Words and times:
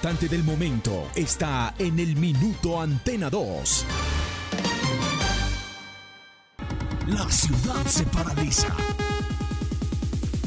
importante 0.00 0.28
del 0.28 0.44
momento 0.44 1.10
está 1.16 1.74
en 1.76 1.98
el 1.98 2.14
Minuto 2.14 2.80
Antena 2.80 3.28
2. 3.28 3.84
La 7.08 7.28
ciudad 7.28 7.84
se 7.84 8.04
paraliza. 8.04 8.68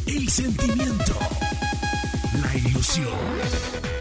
El 0.08 0.30
sentimiento. 0.30 1.20
La 2.42 2.56
ilusión. 2.56 4.01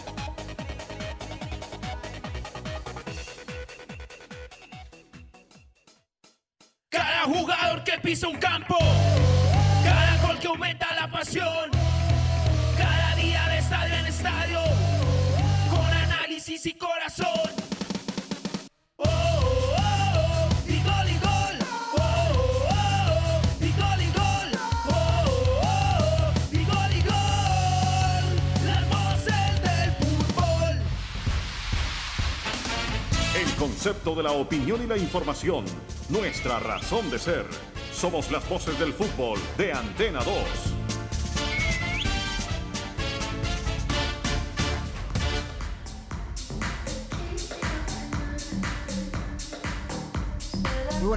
De 34.15 34.23
la 34.23 34.31
opinión 34.31 34.81
y 34.83 34.87
la 34.87 34.97
información. 34.97 35.65
Nuestra 36.09 36.59
razón 36.59 37.09
de 37.09 37.19
ser. 37.19 37.45
Somos 37.93 38.31
las 38.31 38.47
voces 38.49 38.77
del 38.79 38.93
fútbol 38.93 39.39
de 39.57 39.73
Antena 39.73 40.23
2. 40.23 40.70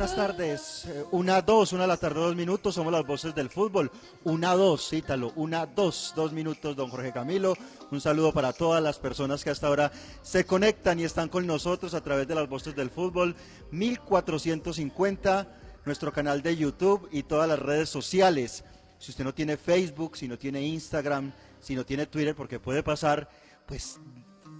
Buenas 0.04 0.28
tardes. 0.28 0.84
Eh, 0.84 1.04
Una, 1.12 1.40
dos, 1.40 1.72
una 1.72 1.84
de 1.84 1.88
la 1.88 1.96
tarde, 1.96 2.20
dos 2.20 2.36
minutos. 2.36 2.74
Somos 2.74 2.92
las 2.92 3.06
voces 3.06 3.34
del 3.34 3.48
fútbol. 3.48 3.90
Una, 4.24 4.54
dos, 4.54 4.90
cítalo. 4.90 5.32
Una, 5.34 5.64
dos, 5.64 6.12
dos 6.14 6.30
minutos, 6.30 6.76
don 6.76 6.90
Jorge 6.90 7.10
Camilo. 7.10 7.54
Un 7.90 8.02
saludo 8.02 8.30
para 8.30 8.52
todas 8.52 8.82
las 8.82 8.98
personas 8.98 9.42
que 9.42 9.48
hasta 9.48 9.66
ahora 9.66 9.90
se 10.20 10.44
conectan 10.44 11.00
y 11.00 11.04
están 11.04 11.30
con 11.30 11.46
nosotros 11.46 11.94
a 11.94 12.02
través 12.02 12.28
de 12.28 12.34
las 12.34 12.46
voces 12.50 12.76
del 12.76 12.90
fútbol. 12.90 13.34
1450, 13.70 15.48
nuestro 15.86 16.12
canal 16.12 16.42
de 16.42 16.54
YouTube 16.54 17.08
y 17.10 17.22
todas 17.22 17.48
las 17.48 17.58
redes 17.58 17.88
sociales. 17.88 18.62
Si 18.98 19.10
usted 19.10 19.24
no 19.24 19.32
tiene 19.32 19.56
Facebook, 19.56 20.18
si 20.18 20.28
no 20.28 20.36
tiene 20.36 20.60
Instagram, 20.60 21.32
si 21.60 21.74
no 21.74 21.86
tiene 21.86 22.04
Twitter, 22.04 22.34
porque 22.34 22.60
puede 22.60 22.82
pasar, 22.82 23.30
pues 23.64 23.98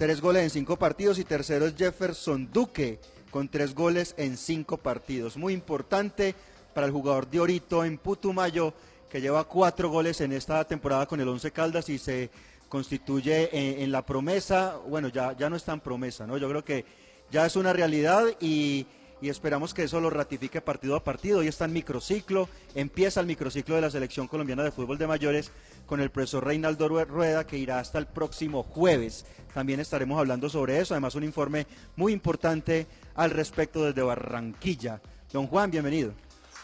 Tres 0.00 0.22
goles 0.22 0.44
en 0.44 0.48
cinco 0.48 0.78
partidos 0.78 1.18
y 1.18 1.24
tercero 1.24 1.66
es 1.66 1.76
Jefferson 1.76 2.48
Duque 2.50 2.98
con 3.30 3.50
tres 3.50 3.74
goles 3.74 4.14
en 4.16 4.38
cinco 4.38 4.78
partidos. 4.78 5.36
Muy 5.36 5.52
importante 5.52 6.34
para 6.72 6.86
el 6.86 6.92
jugador 6.94 7.28
de 7.28 7.38
Orito 7.38 7.84
en 7.84 7.98
Putumayo 7.98 8.72
que 9.10 9.20
lleva 9.20 9.44
cuatro 9.44 9.90
goles 9.90 10.22
en 10.22 10.32
esta 10.32 10.64
temporada 10.64 11.04
con 11.04 11.20
el 11.20 11.28
Once 11.28 11.50
Caldas 11.50 11.90
y 11.90 11.98
se 11.98 12.30
constituye 12.70 13.50
en, 13.52 13.82
en 13.82 13.92
la 13.92 14.06
promesa, 14.06 14.78
bueno, 14.88 15.08
ya, 15.08 15.36
ya 15.36 15.50
no 15.50 15.56
es 15.56 15.64
tan 15.64 15.80
promesa, 15.80 16.26
¿no? 16.26 16.38
Yo 16.38 16.48
creo 16.48 16.64
que 16.64 16.86
ya 17.30 17.44
es 17.44 17.54
una 17.56 17.74
realidad 17.74 18.24
y, 18.40 18.86
y 19.20 19.28
esperamos 19.28 19.74
que 19.74 19.84
eso 19.84 20.00
lo 20.00 20.10
ratifique 20.10 20.60
partido 20.60 20.96
a 20.96 21.04
partido. 21.04 21.38
Hoy 21.40 21.48
está 21.48 21.64
en 21.66 21.72
microciclo, 21.72 22.48
empieza 22.74 23.20
el 23.20 23.26
microciclo 23.26 23.74
de 23.74 23.80
la 23.82 23.90
selección 23.90 24.26
colombiana 24.28 24.62
de 24.62 24.70
fútbol 24.70 24.98
de 24.98 25.06
mayores 25.06 25.50
con 25.86 26.00
el 26.00 26.10
profesor 26.10 26.44
Reinaldo 26.44 26.88
Rue- 26.88 27.06
Rueda 27.06 27.46
que 27.46 27.58
irá 27.58 27.78
hasta 27.78 27.98
el 27.98 28.06
próximo 28.06 28.62
jueves. 28.62 29.26
También 29.52 29.80
estaremos 29.80 30.18
hablando 30.18 30.48
sobre 30.48 30.78
eso, 30.80 30.94
además 30.94 31.14
un 31.14 31.24
informe 31.24 31.66
muy 31.96 32.12
importante 32.12 32.86
al 33.14 33.30
respecto 33.30 33.84
desde 33.84 34.02
Barranquilla. 34.02 35.00
Don 35.32 35.46
Juan, 35.46 35.70
bienvenido. 35.70 36.12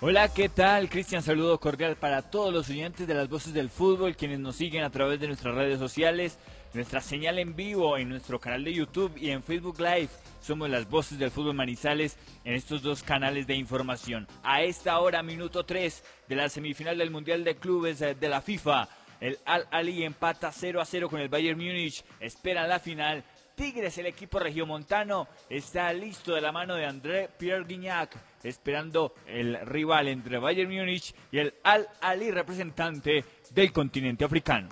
Hola, 0.03 0.29
¿qué 0.29 0.51
tal? 0.51 0.91
Cristian, 0.91 1.23
saludo 1.23 1.59
cordial 1.59 1.97
para 1.97 2.21
todos 2.21 2.53
los 2.53 2.69
oyentes 2.69 3.07
de 3.07 3.15
las 3.15 3.31
voces 3.31 3.55
del 3.55 3.71
fútbol, 3.71 4.15
quienes 4.15 4.39
nos 4.39 4.57
siguen 4.57 4.85
a 4.85 4.91
través 4.91 5.19
de 5.19 5.27
nuestras 5.27 5.55
redes 5.55 5.79
sociales, 5.79 6.39
nuestra 6.75 7.01
señal 7.01 7.39
en 7.39 7.57
vivo 7.57 7.97
en 7.97 8.11
nuestro 8.11 8.39
canal 8.39 8.63
de 8.63 8.75
YouTube 8.75 9.17
y 9.17 9.31
en 9.31 9.43
Facebook 9.43 9.81
Live. 9.81 10.11
Somos 10.43 10.69
las 10.69 10.87
voces 10.91 11.19
del 11.19 11.31
fútbol 11.31 11.55
Manizales 11.55 12.19
en 12.45 12.53
estos 12.53 12.83
dos 12.83 13.03
canales 13.03 13.47
de 13.47 13.55
información. 13.55 14.29
A 14.43 14.61
esta 14.61 14.99
hora, 14.99 15.23
minuto 15.23 15.65
3 15.65 16.05
de 16.29 16.37
la 16.37 16.51
semifinal 16.51 16.99
del 16.99 17.11
Mundial 17.11 17.43
de 17.43 17.57
Clubes 17.57 18.03
eh, 18.03 18.15
de 18.15 18.29
la 18.29 18.43
FIFA. 18.43 18.91
El 19.19 19.39
Al 19.47 19.67
Ali 19.71 20.05
empata 20.05 20.53
0 20.53 20.79
a 20.79 20.85
0 20.85 21.09
con 21.09 21.21
el 21.21 21.31
Bayern 21.31 21.59
Múnich. 21.59 22.05
Espera 22.21 22.67
la 22.67 22.81
final. 22.81 23.25
Tigres, 23.57 23.97
el 23.97 24.05
equipo 24.05 24.39
regiomontano, 24.39 25.29
está 25.49 25.91
listo 25.95 26.35
de 26.35 26.43
la 26.43 26.53
mano 26.53 26.75
de 26.75 26.85
André 26.85 27.31
Pierre 27.39 27.65
Guignac, 27.65 28.15
esperando 28.49 29.15
el 29.27 29.59
rival 29.67 30.09
entre 30.09 30.39
Bayern 30.39 30.71
Múnich 30.73 31.15
y 31.31 31.39
el 31.39 31.55
Al 31.63 31.89
Ali, 32.01 32.31
representante 32.31 33.25
del 33.51 33.73
continente 33.73 34.25
africano. 34.25 34.69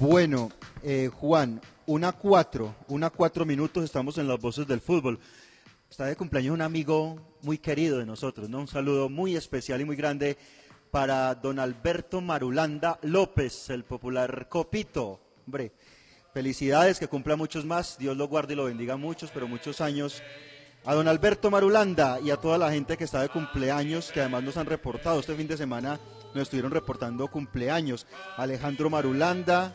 Bueno, 0.00 0.50
eh, 0.82 1.10
Juan, 1.12 1.60
una 1.86 2.12
cuatro, 2.12 2.74
una 2.88 3.10
cuatro 3.10 3.44
minutos, 3.44 3.84
estamos 3.84 4.18
en 4.18 4.28
las 4.28 4.40
voces 4.40 4.66
del 4.66 4.80
fútbol. 4.80 5.18
Está 5.88 6.06
de 6.06 6.16
cumpleaños 6.16 6.54
un 6.54 6.62
amigo 6.62 7.36
muy 7.42 7.58
querido 7.58 7.98
de 7.98 8.06
nosotros, 8.06 8.48
¿no? 8.48 8.60
Un 8.60 8.68
saludo 8.68 9.08
muy 9.08 9.36
especial 9.36 9.80
y 9.80 9.84
muy 9.84 9.96
grande 9.96 10.36
para 10.90 11.34
don 11.34 11.58
Alberto 11.58 12.20
Marulanda 12.20 12.98
López, 13.02 13.70
el 13.70 13.84
popular 13.84 14.48
Copito. 14.48 15.20
Hombre, 15.46 15.72
felicidades, 16.34 16.98
que 16.98 17.06
cumpla 17.06 17.36
muchos 17.36 17.64
más, 17.64 17.98
Dios 17.98 18.16
lo 18.16 18.26
guarde 18.28 18.54
y 18.54 18.56
lo 18.56 18.64
bendiga 18.64 18.96
muchos, 18.96 19.30
pero 19.30 19.46
muchos 19.46 19.80
años. 19.80 20.22
A 20.86 20.94
don 20.94 21.08
Alberto 21.08 21.50
Marulanda 21.50 22.20
y 22.20 22.30
a 22.30 22.36
toda 22.36 22.58
la 22.58 22.70
gente 22.70 22.96
que 22.96 23.02
está 23.02 23.20
de 23.20 23.28
cumpleaños, 23.28 24.12
que 24.12 24.20
además 24.20 24.44
nos 24.44 24.56
han 24.56 24.66
reportado 24.66 25.18
este 25.18 25.34
fin 25.34 25.48
de 25.48 25.56
semana, 25.56 25.98
nos 26.32 26.44
estuvieron 26.44 26.70
reportando 26.70 27.26
cumpleaños. 27.26 28.06
Alejandro 28.36 28.88
Marulanda, 28.88 29.74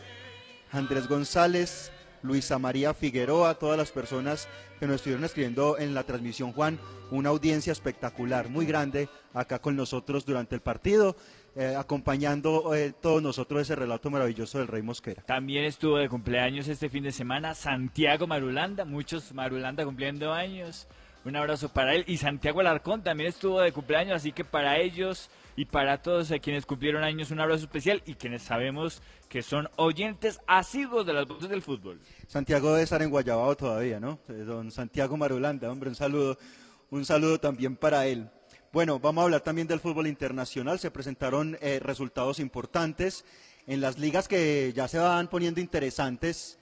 Andrés 0.71 1.09
González, 1.09 1.91
Luisa 2.23 2.59
María 2.59 2.93
Figueroa, 2.93 3.55
todas 3.55 3.77
las 3.77 3.91
personas 3.91 4.47
que 4.79 4.87
nos 4.87 4.95
estuvieron 4.95 5.25
escribiendo 5.25 5.77
en 5.77 5.93
la 5.93 6.03
transmisión, 6.03 6.53
Juan, 6.53 6.79
una 7.11 7.27
audiencia 7.27 7.73
espectacular, 7.73 8.47
muy 8.47 8.65
grande, 8.65 9.09
acá 9.33 9.59
con 9.59 9.75
nosotros 9.75 10.25
durante 10.25 10.55
el 10.55 10.61
partido, 10.61 11.17
eh, 11.57 11.75
acompañando 11.77 12.73
eh, 12.73 12.93
todos 13.01 13.21
nosotros 13.21 13.63
ese 13.63 13.75
relato 13.75 14.09
maravilloso 14.09 14.59
del 14.59 14.69
Rey 14.69 14.81
Mosquera. 14.81 15.23
También 15.23 15.65
estuvo 15.65 15.97
de 15.97 16.07
cumpleaños 16.07 16.69
este 16.69 16.87
fin 16.87 17.03
de 17.03 17.11
semana 17.11 17.53
Santiago 17.53 18.27
Marulanda, 18.27 18.85
muchos 18.85 19.33
Marulanda 19.33 19.83
cumpliendo 19.83 20.31
años. 20.31 20.87
Un 21.23 21.35
abrazo 21.35 21.69
para 21.69 21.93
él. 21.93 22.03
Y 22.07 22.17
Santiago 22.17 22.61
Alarcón 22.61 23.03
también 23.03 23.29
estuvo 23.29 23.61
de 23.61 23.71
cumpleaños, 23.71 24.15
así 24.15 24.31
que 24.31 24.43
para 24.43 24.77
ellos 24.79 25.29
y 25.55 25.65
para 25.65 26.01
todos 26.01 26.31
quienes 26.41 26.65
cumplieron 26.65 27.03
años 27.03 27.29
un 27.29 27.39
abrazo 27.39 27.63
especial 27.63 28.01
y 28.05 28.15
quienes 28.15 28.41
sabemos 28.41 29.01
que 29.29 29.43
son 29.43 29.69
oyentes 29.75 30.39
asiduos 30.47 31.05
de 31.05 31.13
las 31.13 31.27
voces 31.27 31.49
del 31.49 31.61
fútbol. 31.61 31.99
Santiago 32.27 32.71
debe 32.71 32.83
estar 32.83 33.01
en 33.01 33.09
Guayabao 33.09 33.55
todavía, 33.55 33.99
¿no? 33.99 34.19
Eh, 34.29 34.33
don 34.33 34.71
Santiago 34.71 35.17
Marulanda, 35.17 35.71
hombre, 35.71 35.89
un 35.89 35.95
saludo, 35.95 36.37
un 36.89 37.05
saludo 37.05 37.39
también 37.39 37.75
para 37.75 38.07
él. 38.07 38.29
Bueno, 38.73 38.99
vamos 38.99 39.21
a 39.21 39.25
hablar 39.25 39.41
también 39.41 39.67
del 39.67 39.81
fútbol 39.81 40.07
internacional. 40.07 40.79
Se 40.79 40.91
presentaron 40.91 41.57
eh, 41.61 41.79
resultados 41.81 42.39
importantes 42.39 43.25
en 43.67 43.81
las 43.81 43.99
ligas 43.99 44.27
que 44.27 44.71
ya 44.73 44.87
se 44.87 44.97
van 44.97 45.27
poniendo 45.27 45.59
interesantes 45.59 46.57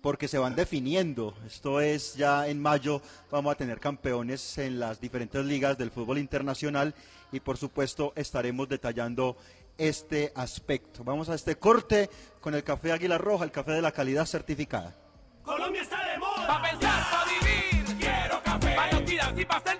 porque 0.00 0.28
se 0.28 0.38
van 0.38 0.54
definiendo. 0.54 1.34
Esto 1.46 1.80
es 1.80 2.14
ya 2.14 2.48
en 2.48 2.60
mayo 2.60 3.02
vamos 3.30 3.52
a 3.52 3.56
tener 3.56 3.80
campeones 3.80 4.58
en 4.58 4.80
las 4.80 5.00
diferentes 5.00 5.44
ligas 5.44 5.76
del 5.78 5.90
fútbol 5.90 6.18
internacional 6.18 6.94
y 7.32 7.40
por 7.40 7.56
supuesto 7.56 8.12
estaremos 8.16 8.68
detallando 8.68 9.36
este 9.78 10.32
aspecto. 10.34 11.04
Vamos 11.04 11.28
a 11.28 11.34
este 11.34 11.56
corte 11.56 12.10
con 12.40 12.54
el 12.54 12.62
café 12.62 12.92
Águila 12.92 13.18
Roja, 13.18 13.44
el 13.44 13.52
café 13.52 13.72
de 13.72 13.82
la 13.82 13.92
calidad 13.92 14.26
certificada. 14.26 14.94
Colombia 15.42 15.82
está 15.82 16.04
de 16.10 16.18
moda. 16.18 16.46
Pa' 16.46 16.62
pensar, 16.62 17.02
pa' 17.10 17.24
vivir. 17.24 17.96
Quiero 17.98 18.42
café. 18.42 18.76
Pa' 18.76 19.40
y 19.40 19.44
pa' 19.44 19.79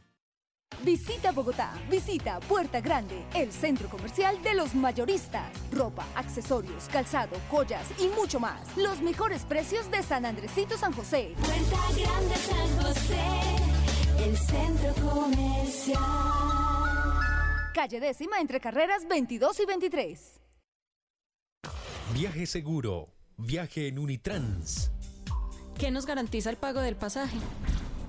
Visita 0.83 1.31
Bogotá, 1.31 1.73
visita 1.91 2.39
Puerta 2.39 2.81
Grande, 2.81 3.23
el 3.35 3.51
centro 3.51 3.87
comercial 3.87 4.41
de 4.41 4.55
los 4.55 4.73
mayoristas. 4.73 5.51
Ropa, 5.71 6.07
accesorios, 6.15 6.89
calzado, 6.91 7.37
joyas 7.51 7.87
y 7.99 8.07
mucho 8.19 8.39
más. 8.39 8.75
Los 8.77 8.99
mejores 9.01 9.43
precios 9.43 9.91
de 9.91 10.01
San 10.01 10.25
Andresito 10.25 10.77
San 10.77 10.91
José. 10.93 11.35
Puerta 11.37 11.77
Grande 11.95 12.35
San 12.35 12.83
José, 12.83 14.25
el 14.25 14.37
centro 14.37 14.93
comercial. 15.07 15.99
Calle 17.75 17.99
décima 17.99 18.39
entre 18.39 18.59
carreras 18.59 19.07
22 19.07 19.59
y 19.59 19.65
23. 19.67 20.41
Viaje 22.15 22.47
seguro. 22.47 23.13
Viaje 23.37 23.87
en 23.87 23.99
Unitrans. 23.99 24.91
¿Qué 25.77 25.91
nos 25.91 26.05
garantiza 26.07 26.49
el 26.49 26.57
pago 26.57 26.81
del 26.81 26.95
pasaje? 26.95 27.37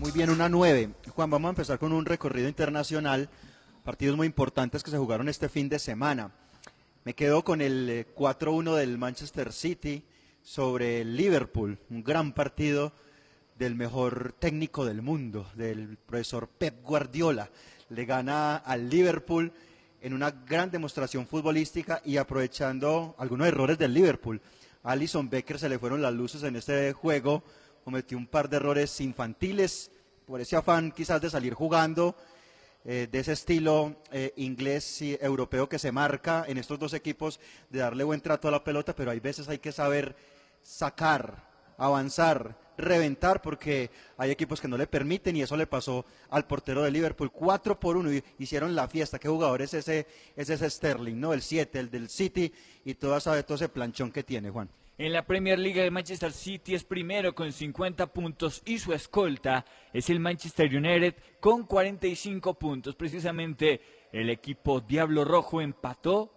Muy 0.00 0.12
bien, 0.12 0.30
una 0.30 0.48
nueve. 0.48 0.94
Juan, 1.14 1.28
vamos 1.28 1.48
a 1.48 1.50
empezar 1.50 1.78
con 1.78 1.92
un 1.92 2.06
recorrido 2.06 2.48
internacional. 2.48 3.28
Partidos 3.84 4.16
muy 4.16 4.26
importantes 4.26 4.82
que 4.82 4.90
se 4.90 4.96
jugaron 4.96 5.28
este 5.28 5.50
fin 5.50 5.68
de 5.68 5.78
semana. 5.78 6.32
Me 7.04 7.12
quedo 7.12 7.44
con 7.44 7.60
el 7.60 8.06
4-1 8.16 8.76
del 8.76 8.96
Manchester 8.96 9.52
City 9.52 10.02
sobre 10.42 11.02
el 11.02 11.18
Liverpool. 11.18 11.78
Un 11.90 12.02
gran 12.02 12.32
partido 12.32 12.94
del 13.58 13.74
mejor 13.74 14.32
técnico 14.38 14.86
del 14.86 15.02
mundo, 15.02 15.46
del 15.54 15.98
profesor 15.98 16.48
Pep 16.48 16.82
Guardiola. 16.82 17.50
Le 17.90 18.06
gana 18.06 18.56
al 18.56 18.88
Liverpool 18.88 19.52
en 20.00 20.14
una 20.14 20.30
gran 20.30 20.70
demostración 20.70 21.26
futbolística 21.26 22.00
y 22.06 22.16
aprovechando 22.16 23.14
algunos 23.18 23.48
errores 23.48 23.76
del 23.76 23.92
Liverpool. 23.92 24.40
Alison 24.82 25.28
Becker 25.28 25.58
se 25.58 25.68
le 25.68 25.78
fueron 25.78 26.00
las 26.00 26.14
luces 26.14 26.42
en 26.42 26.56
este 26.56 26.94
juego 26.94 27.44
cometió 27.84 28.18
un 28.18 28.26
par 28.26 28.48
de 28.48 28.56
errores 28.56 29.00
infantiles 29.00 29.90
por 30.26 30.40
ese 30.40 30.56
afán 30.56 30.92
quizás 30.92 31.20
de 31.20 31.28
salir 31.28 31.54
jugando, 31.54 32.14
eh, 32.84 33.08
de 33.10 33.18
ese 33.18 33.32
estilo 33.32 33.96
eh, 34.10 34.32
inglés 34.36 35.02
y 35.02 35.18
europeo 35.20 35.68
que 35.68 35.78
se 35.78 35.92
marca 35.92 36.44
en 36.46 36.56
estos 36.56 36.78
dos 36.78 36.94
equipos, 36.94 37.40
de 37.68 37.80
darle 37.80 38.04
buen 38.04 38.20
trato 38.20 38.48
a 38.48 38.52
la 38.52 38.64
pelota, 38.64 38.94
pero 38.94 39.10
hay 39.10 39.20
veces 39.20 39.48
hay 39.48 39.58
que 39.58 39.72
saber 39.72 40.14
sacar, 40.62 41.48
avanzar, 41.76 42.56
reventar, 42.78 43.42
porque 43.42 43.90
hay 44.16 44.30
equipos 44.30 44.60
que 44.60 44.68
no 44.68 44.78
le 44.78 44.86
permiten 44.86 45.36
y 45.36 45.42
eso 45.42 45.56
le 45.56 45.66
pasó 45.66 46.06
al 46.30 46.46
portero 46.46 46.82
de 46.82 46.90
Liverpool. 46.90 47.30
Cuatro 47.30 47.78
por 47.78 47.96
uno 47.96 48.12
y 48.12 48.22
hicieron 48.38 48.74
la 48.74 48.88
fiesta. 48.88 49.18
¿Qué 49.18 49.28
jugador 49.28 49.62
es 49.62 49.74
ese, 49.74 50.06
es 50.36 50.48
ese 50.48 50.70
Sterling, 50.70 51.20
no? 51.20 51.32
El 51.32 51.42
7, 51.42 51.78
el 51.78 51.90
del 51.90 52.08
City 52.08 52.52
y 52.84 52.94
todo, 52.94 53.18
todo 53.20 53.54
ese 53.56 53.68
planchón 53.68 54.10
que 54.10 54.22
tiene, 54.22 54.48
Juan. 54.48 54.70
En 55.00 55.14
la 55.14 55.24
Premier 55.24 55.58
League 55.58 55.82
el 55.82 55.90
Manchester 55.90 56.30
City 56.30 56.74
es 56.74 56.84
primero 56.84 57.34
con 57.34 57.50
50 57.50 58.12
puntos 58.12 58.60
y 58.66 58.78
su 58.78 58.92
escolta 58.92 59.64
es 59.94 60.10
el 60.10 60.20
Manchester 60.20 60.76
United 60.76 61.14
con 61.40 61.64
45 61.64 62.52
puntos. 62.58 62.96
Precisamente 62.96 63.80
el 64.12 64.28
equipo 64.28 64.82
Diablo 64.82 65.24
Rojo 65.24 65.62
empató 65.62 66.34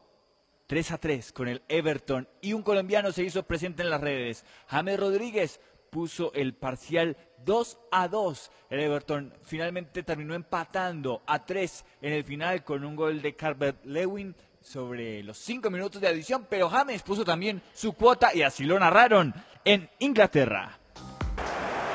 3 0.68 0.92
a 0.92 0.98
3 0.98 1.34
con 1.34 1.50
el 1.50 1.62
Everton 1.68 2.30
y 2.40 2.54
un 2.54 2.62
colombiano 2.62 3.12
se 3.12 3.26
hizo 3.26 3.44
presente 3.44 3.84
en 3.84 3.90
las 3.90 4.00
redes. 4.00 4.46
James 4.68 4.98
Rodríguez 4.98 5.60
puso 5.90 6.32
el 6.34 6.54
parcial 6.54 7.18
2 7.44 7.78
a 7.92 8.08
2. 8.08 8.52
El 8.70 8.80
Everton 8.80 9.34
finalmente 9.44 10.04
terminó 10.04 10.36
empatando 10.36 11.22
a 11.28 11.46
3 11.46 11.84
en 12.02 12.14
el 12.14 12.24
final 12.24 12.64
con 12.64 12.86
un 12.86 12.96
gol 12.96 13.22
de 13.22 13.36
Carver 13.36 13.76
Lewin 13.84 14.34
sobre 14.64 15.22
los 15.24 15.38
cinco 15.38 15.70
minutos 15.70 16.02
de 16.02 16.08
adición, 16.08 16.48
pero 16.50 16.70
James 16.70 17.02
puso 17.04 17.24
también 17.26 17.62
su 17.74 17.94
cuota 17.94 18.34
y 18.34 18.42
así 18.42 18.64
lo 18.64 18.80
narraron 18.80 19.34
en 19.66 19.90
Inglaterra. 20.00 20.78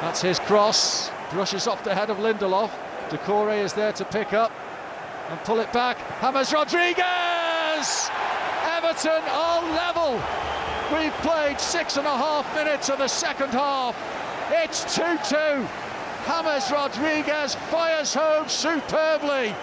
That's 0.00 0.22
his 0.22 0.38
cross. 0.40 1.10
Brushes 1.32 1.66
off 1.66 1.82
the 1.82 1.94
head 1.94 2.10
of 2.10 2.18
Lindelof. 2.18 2.70
Decore 3.10 3.54
is 3.54 3.72
there 3.72 3.92
to 3.92 4.04
pick 4.04 4.32
up 4.32 4.52
and 5.30 5.40
pull 5.44 5.60
it 5.60 5.72
back. 5.72 5.98
James 6.20 6.52
Rodriguez! 6.52 8.10
Everton 8.76 9.22
are 9.30 9.62
level. 9.72 10.20
We've 10.92 11.12
played 11.22 11.60
six 11.60 11.96
and 11.96 12.06
a 12.06 12.16
half 12.16 12.46
minutes 12.54 12.88
of 12.88 12.98
the 12.98 13.08
second 13.08 13.50
half. 13.50 13.96
It's 14.50 14.84
2-2. 14.96 15.66
James 16.26 16.70
Rodriguez 16.70 17.54
fires 17.70 18.14
home 18.14 18.48
superbly. 18.48 19.54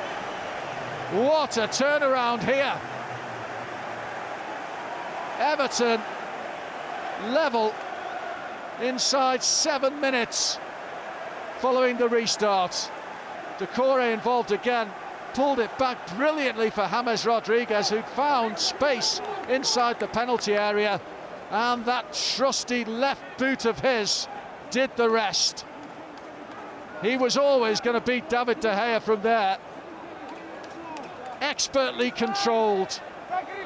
What 1.11 1.57
a 1.57 1.67
turnaround 1.67 2.43
here. 2.43 2.79
Everton 5.39 6.01
level 7.29 7.73
inside 8.81 9.43
seven 9.43 9.99
minutes 9.99 10.59
following 11.59 11.97
the 11.97 12.09
restart. 12.09 12.91
Decore 13.57 14.01
involved 14.01 14.51
again, 14.51 14.89
pulled 15.33 15.59
it 15.59 15.75
back 15.77 15.97
brilliantly 16.15 16.69
for 16.69 16.87
James 16.87 17.25
Rodriguez, 17.25 17.89
who 17.89 18.01
found 18.01 18.59
space 18.59 19.21
inside 19.49 19.99
the 19.99 20.07
penalty 20.07 20.53
area, 20.53 20.99
and 21.51 21.85
that 21.85 22.13
trusty 22.13 22.83
left 22.85 23.23
boot 23.37 23.65
of 23.65 23.79
his 23.79 24.27
did 24.71 24.95
the 24.97 25.09
rest. 25.09 25.65
He 27.01 27.17
was 27.17 27.37
always 27.37 27.79
going 27.81 27.99
to 27.99 28.05
beat 28.05 28.29
David 28.29 28.59
De 28.59 28.73
Gea 28.73 29.01
from 29.01 29.21
there. 29.21 29.57
Expertly 31.41 32.11
controlled. 32.11 32.93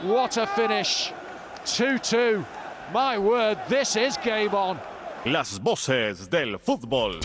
What 0.02 0.38
a 0.38 0.48
finish. 0.48 1.14
2-2. 1.78 2.44
My 2.94 3.18
word, 3.18 3.58
this 3.68 3.96
is 3.96 4.18
game 4.18 4.54
on. 4.54 4.80
Las 5.26 5.60
voces 5.60 6.30
del 6.30 6.58
fútbol. 6.58 7.20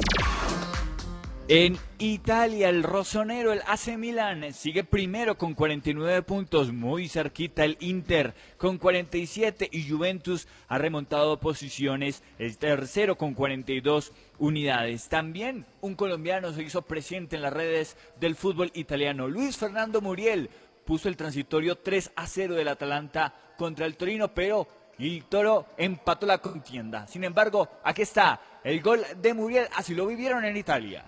En 1.48 1.76
Italia, 1.98 2.68
el 2.68 2.82
rosonero, 2.82 3.52
el 3.52 3.60
AC 3.66 3.98
Milan, 3.98 4.52
sigue 4.54 4.82
primero 4.82 5.36
con 5.36 5.54
49 5.54 6.22
puntos, 6.22 6.72
muy 6.72 7.08
cerquita 7.08 7.64
el 7.64 7.76
Inter 7.80 8.34
con 8.56 8.78
47 8.78 9.68
y 9.70 9.88
Juventus 9.88 10.48
ha 10.68 10.78
remontado 10.78 11.40
posiciones, 11.40 12.22
el 12.38 12.56
tercero 12.56 13.16
con 13.16 13.34
42 13.34 14.12
unidades. 14.38 15.08
También 15.08 15.66
un 15.82 15.94
colombiano 15.94 16.52
se 16.52 16.62
hizo 16.62 16.82
presente 16.82 17.36
en 17.36 17.42
las 17.42 17.52
redes 17.52 17.96
del 18.18 18.36
fútbol 18.36 18.70
italiano. 18.74 19.28
Luis 19.28 19.58
Fernando 19.58 20.00
Muriel 20.00 20.48
puso 20.86 21.08
el 21.08 21.16
transitorio 21.16 21.76
3 21.76 22.12
a 22.16 22.26
0 22.26 22.54
del 22.54 22.68
Atalanta 22.68 23.34
contra 23.56 23.86
el 23.86 23.96
Torino, 23.96 24.28
pero 24.28 24.66
el 24.98 25.24
Toro 25.24 25.66
empató 25.76 26.26
la 26.26 26.38
contienda. 26.38 27.06
Sin 27.06 27.24
embargo, 27.24 27.68
aquí 27.82 28.02
está 28.02 28.40
el 28.62 28.80
gol 28.80 29.04
de 29.16 29.34
Muriel, 29.34 29.68
así 29.74 29.94
lo 29.94 30.06
vivieron 30.06 30.44
en 30.44 30.56
Italia. 30.56 31.04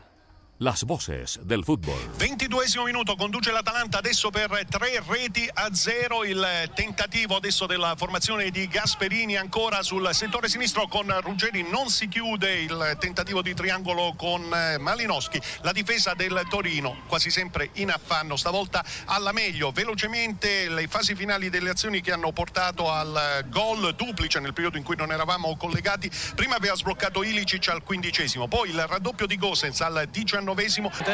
Las 0.60 0.84
voces 0.84 1.38
del 1.42 1.64
fútbol. 1.64 1.98
22 2.16 2.64
minuto, 2.86 3.14
conduce 3.14 3.52
l'Atalanta 3.52 3.98
adesso 3.98 4.30
per 4.30 4.64
tre 4.70 5.02
reti 5.06 5.46
a 5.52 5.74
zero. 5.74 6.24
Il 6.24 6.70
tentativo 6.74 7.36
adesso 7.36 7.66
della 7.66 7.94
formazione 7.94 8.48
di 8.48 8.66
Gasperini 8.66 9.36
ancora 9.36 9.82
sul 9.82 10.08
settore 10.14 10.48
sinistro 10.48 10.88
con 10.88 11.14
Ruggeri. 11.20 11.68
Non 11.68 11.90
si 11.90 12.08
chiude 12.08 12.62
il 12.62 12.96
tentativo 12.98 13.42
di 13.42 13.52
triangolo 13.52 14.14
con 14.16 14.48
Malinowski. 14.78 15.38
La 15.60 15.72
difesa 15.72 16.14
del 16.14 16.46
Torino 16.48 17.02
quasi 17.06 17.28
sempre 17.28 17.68
in 17.74 17.90
affanno, 17.90 18.36
stavolta 18.36 18.82
alla 19.04 19.32
meglio. 19.32 19.72
Velocemente 19.72 20.70
le 20.70 20.88
fasi 20.88 21.14
finali 21.14 21.50
delle 21.50 21.68
azioni 21.68 22.00
che 22.00 22.12
hanno 22.12 22.32
portato 22.32 22.90
al 22.90 23.44
gol 23.50 23.94
duplice 23.94 24.40
nel 24.40 24.54
periodo 24.54 24.78
in 24.78 24.84
cui 24.84 24.96
non 24.96 25.12
eravamo 25.12 25.54
collegati. 25.58 26.10
Prima 26.34 26.56
aveva 26.56 26.76
sbloccato 26.76 27.22
Ilicic 27.22 27.68
al 27.68 27.82
quindicesimo, 27.82 28.48
poi 28.48 28.70
il 28.70 28.86
raddoppio 28.86 29.26
di 29.26 29.36
Gosens 29.36 29.82
al 29.82 30.08
diciannovesimo. 30.10 30.44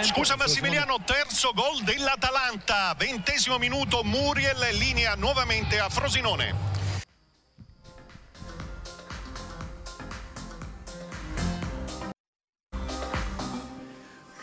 Scusa 0.02 0.36
Massimiliano, 0.36 0.98
terzo 1.04 1.52
gol 1.54 1.84
dell'Atalanta. 1.84 2.94
Ventesimo 2.94 3.58
minuto, 3.58 4.04
Muriel 4.04 4.58
linea 4.78 5.16
nuovamente 5.16 5.80
a 5.80 5.88
Frosinone. 5.88 6.54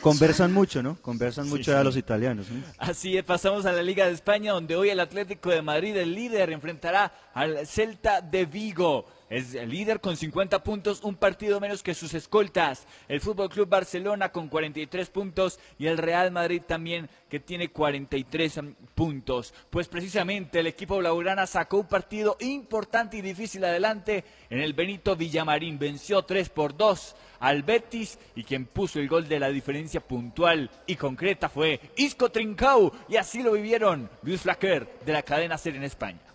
Conversan 0.01 0.53
mucho, 0.53 0.81
¿no? 0.81 0.96
Conversan 1.01 1.46
Sí, 1.46 1.50
mucho 1.51 1.72
sí. 1.72 1.77
a 1.77 1.84
los 1.84 1.98
italianos. 1.98 2.50
¿no? 2.50 2.63
Así 2.77 3.17
es, 3.17 3.24
pasamos 3.25 3.65
a 3.65 3.74
la 3.74 3.84
Liga 3.84 4.05
de 4.05 4.13
España, 4.13 4.53
donde 4.53 4.75
hoy 4.77 4.89
el 4.89 5.00
Atlético 5.01 5.50
de 5.50 5.62
Madrid, 5.62 5.96
el 5.98 6.15
líder, 6.15 6.51
enfrentará 6.51 7.12
al 7.34 7.67
Celta 7.67 8.22
de 8.22 8.46
Vigo. 8.46 9.05
Es 9.29 9.53
el 9.53 9.69
líder 9.69 10.01
con 10.01 10.17
50 10.17 10.63
puntos, 10.63 11.03
un 11.03 11.15
partido 11.15 11.59
menos 11.59 11.83
que 11.83 11.93
sus 11.93 12.15
escoltas. 12.15 12.88
El 13.07 13.21
Fútbol 13.21 13.50
Club 13.50 13.69
Barcelona 13.69 14.31
con 14.31 14.48
43 14.48 15.07
puntos 15.12 15.59
y 15.77 15.86
el 15.86 16.00
Real 16.00 16.31
Madrid 16.31 16.63
también 16.67 17.07
que 17.29 17.39
tiene 17.39 17.69
43 17.69 18.59
puntos. 18.95 19.53
Pues 19.69 19.88
precisamente 19.88 20.59
el 20.59 20.67
equipo 20.67 20.98
blaugrana 20.98 21.45
sacó 21.45 21.77
un 21.77 21.88
partido 21.88 22.38
importante 22.39 23.17
y 23.17 23.21
difícil 23.21 23.63
adelante 23.63 24.24
en 24.50 24.62
el 24.62 24.74
Benito 24.74 25.15
Villamarín. 25.15 25.77
Venció 25.77 26.24
3 26.24 26.50
por 26.50 26.75
2 26.75 27.15
al 27.41 27.62
Betis 27.62 28.17
y 28.36 28.43
quien 28.43 28.65
puso 28.65 29.00
el 29.00 29.07
gol 29.07 29.27
de 29.27 29.39
la 29.39 29.50
diferencia 29.50 30.01
puntual 30.01 30.71
y 30.88 30.95
concreta 30.95 31.50
fue 31.50 31.79
Isco 31.98 32.31
Trincao 32.31 32.91
y 33.07 33.17
así 33.17 33.43
lo 33.43 33.51
vivieron 33.51 34.09
Luis 34.24 34.41
Flaquer 34.41 34.88
de 35.05 35.13
la 35.13 35.21
cadena 35.21 35.57
Ser 35.57 35.75
en 35.75 35.83
España. 35.83 36.28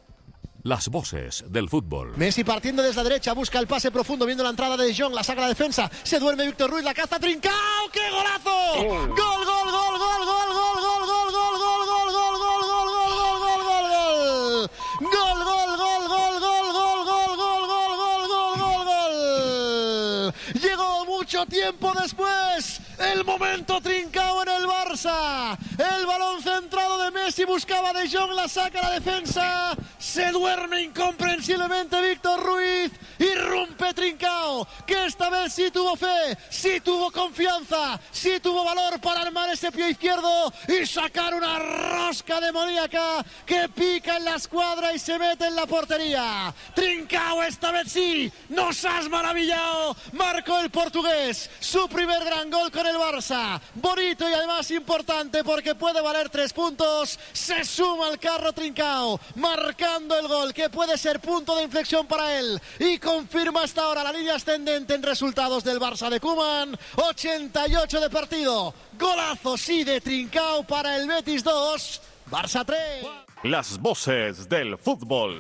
Las 0.64 0.88
voces 0.88 1.44
del 1.46 1.68
fútbol. 1.68 2.16
Messi 2.16 2.42
partiendo 2.42 2.82
desde 2.82 2.96
la 2.96 3.02
derecha, 3.02 3.34
busca 3.34 3.58
el 3.58 3.66
pase 3.66 3.90
profundo, 3.90 4.24
viendo 4.24 4.42
la 4.42 4.48
entrada 4.48 4.78
de 4.78 4.94
Jong, 4.94 5.12
la 5.12 5.22
saca 5.22 5.42
la 5.42 5.48
defensa, 5.48 5.90
se 6.02 6.18
duerme 6.18 6.46
Víctor 6.46 6.70
Ruiz, 6.70 6.82
la 6.82 6.94
caza 6.94 7.20
Trincao, 7.20 7.90
¡qué 7.92 8.00
golazo! 8.10 8.48
¡Gol, 8.78 9.08
gol, 9.08 9.44
gol, 9.44 9.44
gol, 9.44 9.98
gol, 9.98 10.24
gol, 10.24 10.48
gol, 10.56 10.80
gol, 10.80 11.04
gol, 11.04 11.28
gol, 11.28 11.60
gol, 11.60 11.84
gol, 11.84 12.08
gol, 12.10 12.40
gol, 12.40 12.64
gol, 12.64 12.88
gol, 12.96 13.12
gol, 13.20 13.40
gol, 13.44 13.60
gol, 13.68 13.84
gol! 13.92 14.70
Gol, 15.00 15.44
gol, 15.44 15.76
gol, 15.76 16.08
gol, 16.08 16.34
gol, 16.40 16.72
gol, 16.72 17.04
gol, 17.04 17.36
gol, 17.36 17.64
gol, 17.68 17.92
gol, 18.00 18.22
gol, 18.32 18.54
gol, 18.56 18.84
gol. 18.88 20.34
Llegó 20.62 21.04
mucho 21.04 21.44
tiempo 21.44 21.92
después. 22.00 22.80
El 22.98 23.22
momento 23.22 23.82
trincado 23.82 24.42
en 24.44 24.48
el 24.48 24.66
Barça. 24.66 25.58
El 25.76 26.06
balón 26.06 26.40
centrado 26.40 27.02
de 27.02 27.10
Messi 27.10 27.44
buscaba 27.44 27.92
De 27.92 28.08
Jong, 28.08 28.32
la 28.32 28.48
saca 28.48 28.80
la 28.80 28.90
defensa. 28.92 29.76
Se 30.14 30.30
duerme 30.30 30.80
incomprensiblemente 30.80 32.00
Víctor 32.00 32.40
Ruiz. 32.40 32.92
Irrumpe 33.18 33.92
Trincao, 33.94 34.66
que 34.86 35.06
esta 35.06 35.28
vez 35.30 35.52
sí 35.52 35.70
tuvo 35.70 35.96
fe, 35.96 36.36
sí 36.50 36.80
tuvo 36.80 37.10
confianza, 37.10 37.98
sí 38.10 38.38
tuvo 38.40 38.64
valor 38.64 39.00
para 39.00 39.22
armar 39.22 39.50
ese 39.50 39.70
pie 39.72 39.90
izquierdo 39.90 40.52
y 40.68 40.84
sacar 40.84 41.34
una 41.34 41.58
rosca 41.58 42.40
demoníaca 42.40 43.24
que 43.46 43.68
pica 43.68 44.16
en 44.16 44.24
la 44.24 44.36
escuadra 44.36 44.92
y 44.92 44.98
se 44.98 45.18
mete 45.18 45.46
en 45.46 45.56
la 45.56 45.66
portería. 45.66 46.52
Trincao 46.74 47.42
esta 47.42 47.70
vez 47.70 47.90
sí, 47.90 48.32
nos 48.48 48.84
has 48.84 49.08
maravillado. 49.08 49.96
Marcó 50.12 50.58
el 50.60 50.70
portugués, 50.70 51.50
su 51.60 51.88
primer 51.88 52.24
gran 52.24 52.50
gol 52.50 52.70
con 52.70 52.86
el 52.86 52.96
Barça. 52.96 53.60
Bonito 53.74 54.28
y 54.28 54.32
además 54.32 54.70
importante 54.72 55.42
porque 55.44 55.74
puede 55.74 56.00
valer 56.00 56.30
tres 56.30 56.52
puntos. 56.52 57.18
Se 57.32 57.64
suma 57.64 58.08
al 58.08 58.18
carro 58.18 58.52
Trincao, 58.52 59.20
marcando 59.36 60.03
el 60.12 60.28
gol 60.28 60.52
que 60.52 60.68
puede 60.68 60.98
ser 60.98 61.20
punto 61.20 61.56
de 61.56 61.62
inflexión 61.62 62.06
para 62.06 62.38
él. 62.38 62.60
Y 62.78 62.98
confirma 62.98 63.62
hasta 63.62 63.82
ahora 63.82 64.04
la 64.04 64.12
línea 64.12 64.34
ascendente 64.34 64.94
en 64.94 65.02
resultados 65.02 65.64
del 65.64 65.80
Barça 65.80 66.10
de 66.10 66.20
Kuman. 66.20 66.76
88 66.96 68.00
de 68.00 68.10
partido. 68.10 68.74
Golazo 68.98 69.56
sí 69.56 69.84
de 69.84 70.00
Trincao 70.00 70.64
para 70.64 70.96
el 70.96 71.08
Betis 71.08 71.42
2. 71.42 72.02
Barça 72.30 72.64
3. 72.66 73.06
Las 73.44 73.78
voces 73.78 74.48
del 74.48 74.76
fútbol. 74.76 75.38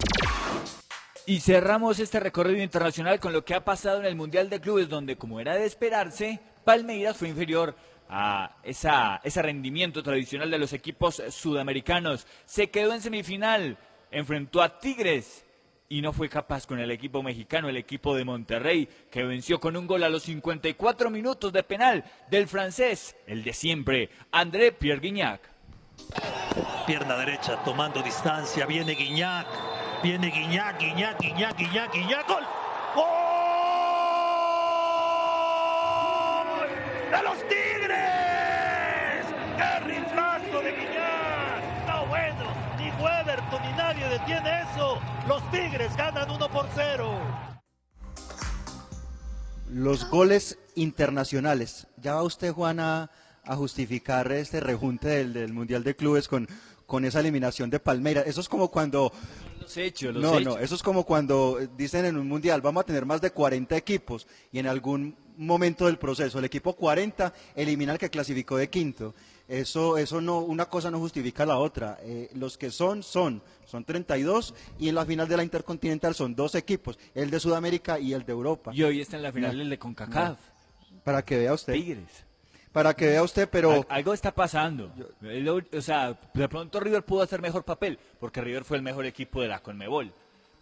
Y 1.26 1.40
cerramos 1.40 1.98
este 1.98 2.20
recorrido 2.20 2.62
internacional 2.62 3.18
con 3.18 3.32
lo 3.32 3.44
que 3.44 3.54
ha 3.54 3.64
pasado 3.64 4.00
en 4.00 4.06
el 4.06 4.14
Mundial 4.14 4.50
de 4.50 4.60
Clubes, 4.60 4.88
donde 4.88 5.16
como 5.16 5.40
era 5.40 5.54
de 5.54 5.64
esperarse, 5.64 6.40
Palmeiras 6.64 7.16
fue 7.16 7.28
inferior 7.28 7.74
a 8.10 8.56
esa, 8.62 9.20
ese 9.24 9.40
rendimiento 9.42 10.02
tradicional 10.02 10.50
de 10.50 10.58
los 10.58 10.72
equipos 10.72 11.22
sudamericanos. 11.30 12.26
Se 12.44 12.70
quedó 12.70 12.92
en 12.92 13.00
semifinal, 13.00 13.78
enfrentó 14.14 14.62
a 14.62 14.78
Tigres 14.78 15.44
y 15.88 16.00
no 16.00 16.12
fue 16.12 16.28
capaz 16.28 16.66
con 16.66 16.78
el 16.78 16.90
equipo 16.90 17.22
mexicano, 17.22 17.68
el 17.68 17.76
equipo 17.76 18.16
de 18.16 18.24
Monterrey, 18.24 18.88
que 19.10 19.24
venció 19.24 19.60
con 19.60 19.76
un 19.76 19.86
gol 19.86 20.02
a 20.02 20.08
los 20.08 20.22
54 20.22 21.10
minutos 21.10 21.52
de 21.52 21.62
penal 21.62 22.04
del 22.30 22.48
francés, 22.48 23.16
el 23.26 23.44
de 23.44 23.52
siempre, 23.52 24.08
André 24.32 24.72
Pierre 24.72 25.00
Guignac. 25.00 25.40
Pierna 26.86 27.16
derecha 27.16 27.62
tomando 27.64 28.02
distancia. 28.02 28.66
Viene 28.66 28.92
Guiñac. 28.92 29.46
Viene 30.02 30.30
Guiñac, 30.30 30.78
Guiñac, 30.78 31.18
Guiñac, 31.20 31.56
Guiñac, 31.56 31.92
Guiñac. 31.92 32.28
¡Gol! 32.28 32.44
¡Gol! 32.94 33.04
¡De 37.10 37.22
los 37.22 37.38
Tigres! 37.48 39.24
¡Qué 39.56 39.80
riflazo 39.86 40.60
de 40.60 40.72
Guiñac! 40.72 41.86
No, 41.86 42.06
bueno, 42.06 42.52
ni 43.34 43.40
Weberton 43.40 43.62
ni 43.62 43.76
nadie 43.76 44.08
detiene 44.08 44.62
eso. 44.62 44.98
Los 45.28 45.50
Tigres 45.50 45.96
ganan 45.96 46.30
1 46.30 46.48
por 46.50 46.66
0. 46.74 47.10
Los 49.70 50.08
goles 50.08 50.58
internacionales. 50.74 51.86
Ya 51.96 52.14
va 52.14 52.22
usted, 52.22 52.52
Juan, 52.52 52.80
a, 52.80 53.10
justificar 53.44 54.30
este 54.32 54.60
rejunte 54.60 55.08
del, 55.08 55.32
del 55.32 55.52
Mundial 55.52 55.84
de 55.84 55.94
Clubes 55.94 56.28
con, 56.28 56.48
con 56.86 57.04
esa 57.04 57.20
eliminación 57.20 57.70
de 57.70 57.80
Palmeiras. 57.80 58.26
Eso 58.26 58.40
es 58.40 58.48
como 58.48 58.70
cuando 58.70 59.12
Los 59.60 59.76
hechos, 59.76 60.14
los 60.14 60.22
no, 60.22 60.38
hechos. 60.38 60.54
no, 60.54 60.58
eso 60.58 60.74
es 60.74 60.82
como 60.82 61.04
cuando 61.04 61.58
dicen 61.76 62.04
en 62.04 62.16
un 62.16 62.28
mundial, 62.28 62.62
vamos 62.62 62.82
a 62.82 62.86
tener 62.86 63.04
más 63.04 63.20
de 63.20 63.30
40 63.30 63.76
equipos 63.76 64.26
y 64.52 64.58
en 64.60 64.66
algún 64.66 65.16
momento 65.36 65.86
del 65.86 65.98
proceso 65.98 66.38
el 66.38 66.44
equipo 66.44 66.74
40 66.74 67.32
elimina 67.56 67.92
al 67.92 67.98
que 67.98 68.10
clasificó 68.10 68.56
de 68.56 68.70
quinto. 68.70 69.14
Eso, 69.46 69.98
eso 69.98 70.20
no, 70.22 70.38
una 70.40 70.66
cosa 70.66 70.90
no 70.90 70.98
justifica 70.98 71.44
la 71.44 71.58
otra. 71.58 71.98
Eh, 72.02 72.30
los 72.34 72.56
que 72.56 72.70
son, 72.70 73.02
son, 73.02 73.42
son 73.66 73.84
32 73.84 74.54
y 74.78 74.88
en 74.88 74.94
la 74.94 75.04
final 75.04 75.28
de 75.28 75.36
la 75.36 75.42
Intercontinental 75.42 76.14
son 76.14 76.34
dos 76.34 76.54
equipos, 76.54 76.98
el 77.14 77.30
de 77.30 77.38
Sudamérica 77.40 77.98
y 77.98 78.14
el 78.14 78.24
de 78.24 78.32
Europa. 78.32 78.70
Y 78.74 78.82
hoy 78.82 79.00
está 79.02 79.16
en 79.16 79.22
la 79.22 79.32
final 79.32 79.56
No, 79.56 79.62
el 79.62 79.70
de 79.70 79.78
CONCACAF. 79.78 80.38
Para 81.04 81.22
que 81.22 81.36
vea 81.36 81.52
usted. 81.52 81.74
Tigres. 81.74 82.24
Para 82.72 82.94
que 82.94 83.06
vea 83.06 83.22
usted, 83.22 83.48
pero... 83.50 83.70
Al- 83.70 83.86
algo 83.90 84.14
está 84.14 84.34
pasando. 84.34 84.90
O 85.76 85.80
sea, 85.82 86.18
de 86.32 86.48
pronto 86.48 86.80
River 86.80 87.04
pudo 87.04 87.22
hacer 87.22 87.40
mejor 87.42 87.64
papel, 87.64 87.98
porque 88.18 88.40
River 88.40 88.64
fue 88.64 88.78
el 88.78 88.82
mejor 88.82 89.04
equipo 89.04 89.42
de 89.42 89.48
la 89.48 89.60
Conmebol. 89.60 90.12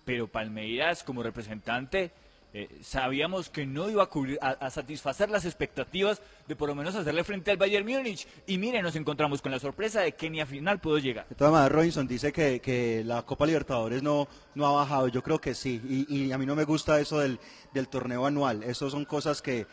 Pero 0.04 0.26
Palmeiras, 0.26 1.04
como 1.04 1.22
representante, 1.22 2.10
eh, 2.54 2.68
sabíamos 2.82 3.48
que 3.48 3.64
no 3.64 3.88
iba 3.88 4.02
a, 4.02 4.10
cubrir- 4.10 4.38
a, 4.40 4.68
satisfacer 4.70 5.30
las 5.30 5.44
expectativas 5.44 6.20
de 6.46 6.54
por 6.54 6.68
lo 6.68 6.74
menos 6.74 6.94
hacerle 6.94 7.24
frente 7.24 7.50
al 7.50 7.56
Bayern 7.56 7.86
Múnich. 7.86 8.26
Y 8.46 8.58
mire, 8.58 8.82
nos 8.82 8.94
encontramos 8.96 9.40
con 9.40 9.52
la 9.52 9.58
sorpresa 9.58 10.00
de 10.02 10.12
que 10.12 10.28
ni 10.28 10.40
a 10.40 10.46
final 10.46 10.80
pudo 10.80 10.98
llegar. 10.98 11.26
De 11.28 11.34
todas 11.34 11.52
maneras, 11.52 11.72
Robinson 11.72 12.06
dice 12.06 12.32
que, 12.32 12.60
que 12.60 13.02
la 13.04 13.22
Copa 13.22 13.46
Libertadores 13.46 14.02
no, 14.02 14.28
no 14.54 14.66
ha 14.66 14.72
bajado. 14.72 15.08
Yo 15.08 15.22
creo 15.22 15.40
que 15.40 15.54
sí. 15.54 15.80
Y, 16.08 16.24
y 16.26 16.32
a 16.32 16.38
mí 16.38 16.44
no 16.44 16.54
me 16.54 16.64
gusta 16.64 17.00
eso 17.00 17.20
del, 17.20 17.40
del 17.72 17.88
torneo 17.88 18.26
anual. 18.26 18.62
Eso 18.62 18.90
son 18.90 19.04
cosas 19.06 19.40
que, 19.40 19.66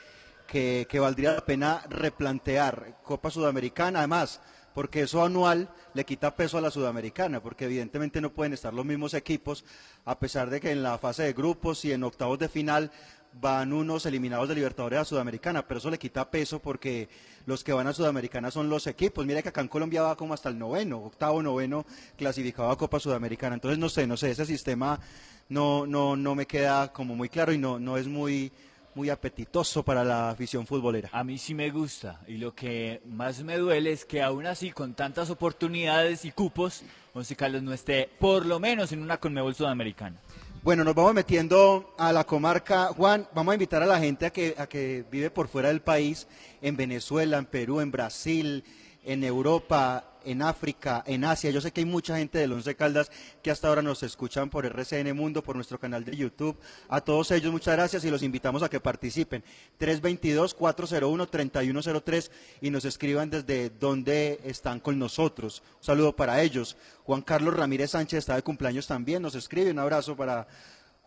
que 0.48 1.00
valdría 1.00 1.34
la 1.34 1.46
pena 1.46 1.84
replantear. 1.90 3.00
Copa 3.04 3.30
Sudamericana, 3.30 4.00
además, 4.00 4.42
porque 4.74 5.02
eso 5.02 5.24
anual 5.24 5.70
le 5.94 6.06
quita 6.06 6.36
peso 6.36 6.58
a 6.58 6.62
la 6.62 6.72
Sudamericana, 6.72 7.42
porque 7.42 7.66
evidentemente 7.66 8.22
no 8.22 8.32
pueden 8.32 8.54
estar 8.54 8.74
los 8.74 8.86
mismos 8.86 9.14
equipos, 9.14 9.66
a 10.06 10.20
pesar 10.20 10.50
de 10.50 10.60
que 10.60 10.72
en 10.72 10.84
la 10.84 10.98
fase 10.98 11.24
de 11.24 11.34
grupos 11.34 11.84
y 11.86 11.92
en 11.92 12.04
octavos 12.04 12.40
de 12.40 12.50
final 12.50 12.92
van 13.34 13.74
unos 13.74 14.06
eliminados 14.06 14.50
de 14.50 14.56
Libertadores 14.56 15.00
a 15.00 15.06
Sudamericana, 15.06 15.68
pero 15.68 15.78
eso 15.78 15.90
le 15.90 16.00
quita 16.00 16.30
peso 16.30 16.60
porque 16.60 17.10
los 17.46 17.64
que 17.64 17.74
van 17.74 17.88
a 17.88 17.94
Sudamericana 17.94 18.52
son 18.52 18.70
los 18.70 18.88
equipos. 18.88 19.26
Mira 19.26 19.42
que 19.42 19.50
acá 19.50 19.62
en 19.62 19.68
Colombia 19.68 20.02
va 20.02 20.16
como 20.16 20.34
hasta 20.34 20.50
el 20.50 20.58
noveno, 20.58 21.00
octavo, 21.00 21.42
noveno 21.42 21.86
clasificado 22.18 22.70
a 22.70 22.78
Copa 22.78 23.00
Sudamericana. 23.00 23.56
Entonces 23.56 23.78
no 23.78 23.90
sé, 23.90 24.08
no 24.08 24.18
sé, 24.18 24.32
ese 24.32 24.46
sistema 24.46 25.00
no, 25.48 25.86
no, 25.86 26.16
no 26.16 26.36
me 26.36 26.48
queda 26.48 26.92
como 26.92 27.16
muy 27.16 27.30
claro 27.30 27.54
y 27.54 27.58
no, 27.58 27.80
no 27.80 27.98
es 27.98 28.08
muy, 28.08 28.52
muy 28.96 29.10
apetitoso 29.10 29.84
para 29.84 30.04
la 30.04 30.30
afición 30.30 30.66
futbolera. 30.66 31.10
A 31.12 31.24
mí 31.24 31.38
sí 31.38 31.54
me 31.54 31.70
gusta. 31.70 32.22
Y 32.28 32.38
lo 32.38 32.54
que 32.54 33.02
más 33.06 33.44
me 33.44 33.58
duele 33.58 33.92
es 33.92 34.06
que 34.06 34.22
aún 34.22 34.46
así, 34.46 34.72
con 34.72 34.94
tantas 34.94 35.30
oportunidades 35.30 36.26
y 36.26 36.32
cupos, 36.32 36.84
Once 37.14 37.36
Caldas 37.36 37.64
no 37.64 37.74
esté 37.74 38.10
por 38.20 38.46
lo 38.46 38.60
menos 38.60 38.92
en 38.92 39.02
una 39.02 39.18
Conmebol 39.18 39.56
Sudamericana. 39.56 40.18
Bueno, 40.62 40.84
nos 40.84 40.94
vamos 40.94 41.14
metiendo 41.14 41.94
a 41.98 42.12
la 42.12 42.26
comarca. 42.26 42.88
Juan, 42.88 43.28
vamos 43.34 43.54
a 43.54 43.56
invitar 43.56 43.82
a 43.82 43.86
la 43.86 43.98
gente 43.98 44.26
a 44.26 44.30
que, 44.30 44.56
a 44.58 44.68
que 44.68 45.06
vive 45.10 45.30
por 45.30 45.48
fuera 45.48 45.70
del 45.70 45.82
país, 45.82 46.28
en 46.62 46.76
Venezuela, 46.76 47.38
en 47.38 47.46
Perú, 47.46 47.80
en 47.80 47.92
Brasil, 47.92 48.66
en 49.06 49.24
Europa, 49.24 50.04
en 50.26 50.42
África, 50.42 51.04
en 51.06 51.26
Asia. 51.26 51.52
Yo 51.52 51.62
sé 51.62 51.72
que 51.72 51.82
hay 51.82 51.86
mucha 51.86 52.18
gente 52.18 52.40
del 52.40 52.54
Once 52.54 52.74
Caldas 52.76 53.12
que 53.42 53.52
hasta 53.52 53.68
ahora 53.68 53.82
nos 53.82 54.04
escuchan 54.04 54.50
por 54.50 54.66
RCN 54.66 55.14
Mundo, 55.16 55.44
por 55.44 55.56
nuestro 55.56 55.80
canal 55.80 56.06
de 56.06 56.16
YouTube. 56.16 56.58
A 56.88 57.02
todos 57.02 57.32
ellos 57.32 57.52
muchas 57.52 57.76
gracias 57.76 58.06
y 58.06 58.10
los 58.10 58.24
invitamos 58.24 58.64
a 58.64 58.70
que 58.70 58.80
participen. 58.80 59.44
322-401-3103 59.80 62.32
y 62.62 62.70
nos 62.70 62.86
escriban 62.86 63.30
desde 63.30 63.70
dónde 63.70 64.40
están 64.44 64.80
con 64.80 64.98
nosotros. 65.00 65.62
Un 65.78 65.84
saludo 65.84 66.16
para 66.16 66.42
ellos. 66.42 66.78
Juan 67.04 67.22
Carlos 67.22 67.54
Ramírez 67.56 67.92
Sánchez 67.92 68.20
está 68.20 68.36
de 68.36 68.44
cumpleaños 68.44 68.88
también, 68.88 69.22
nos 69.22 69.36
escribe. 69.36 69.72
Un 69.72 69.80
abrazo 69.80 70.16
para 70.16 70.48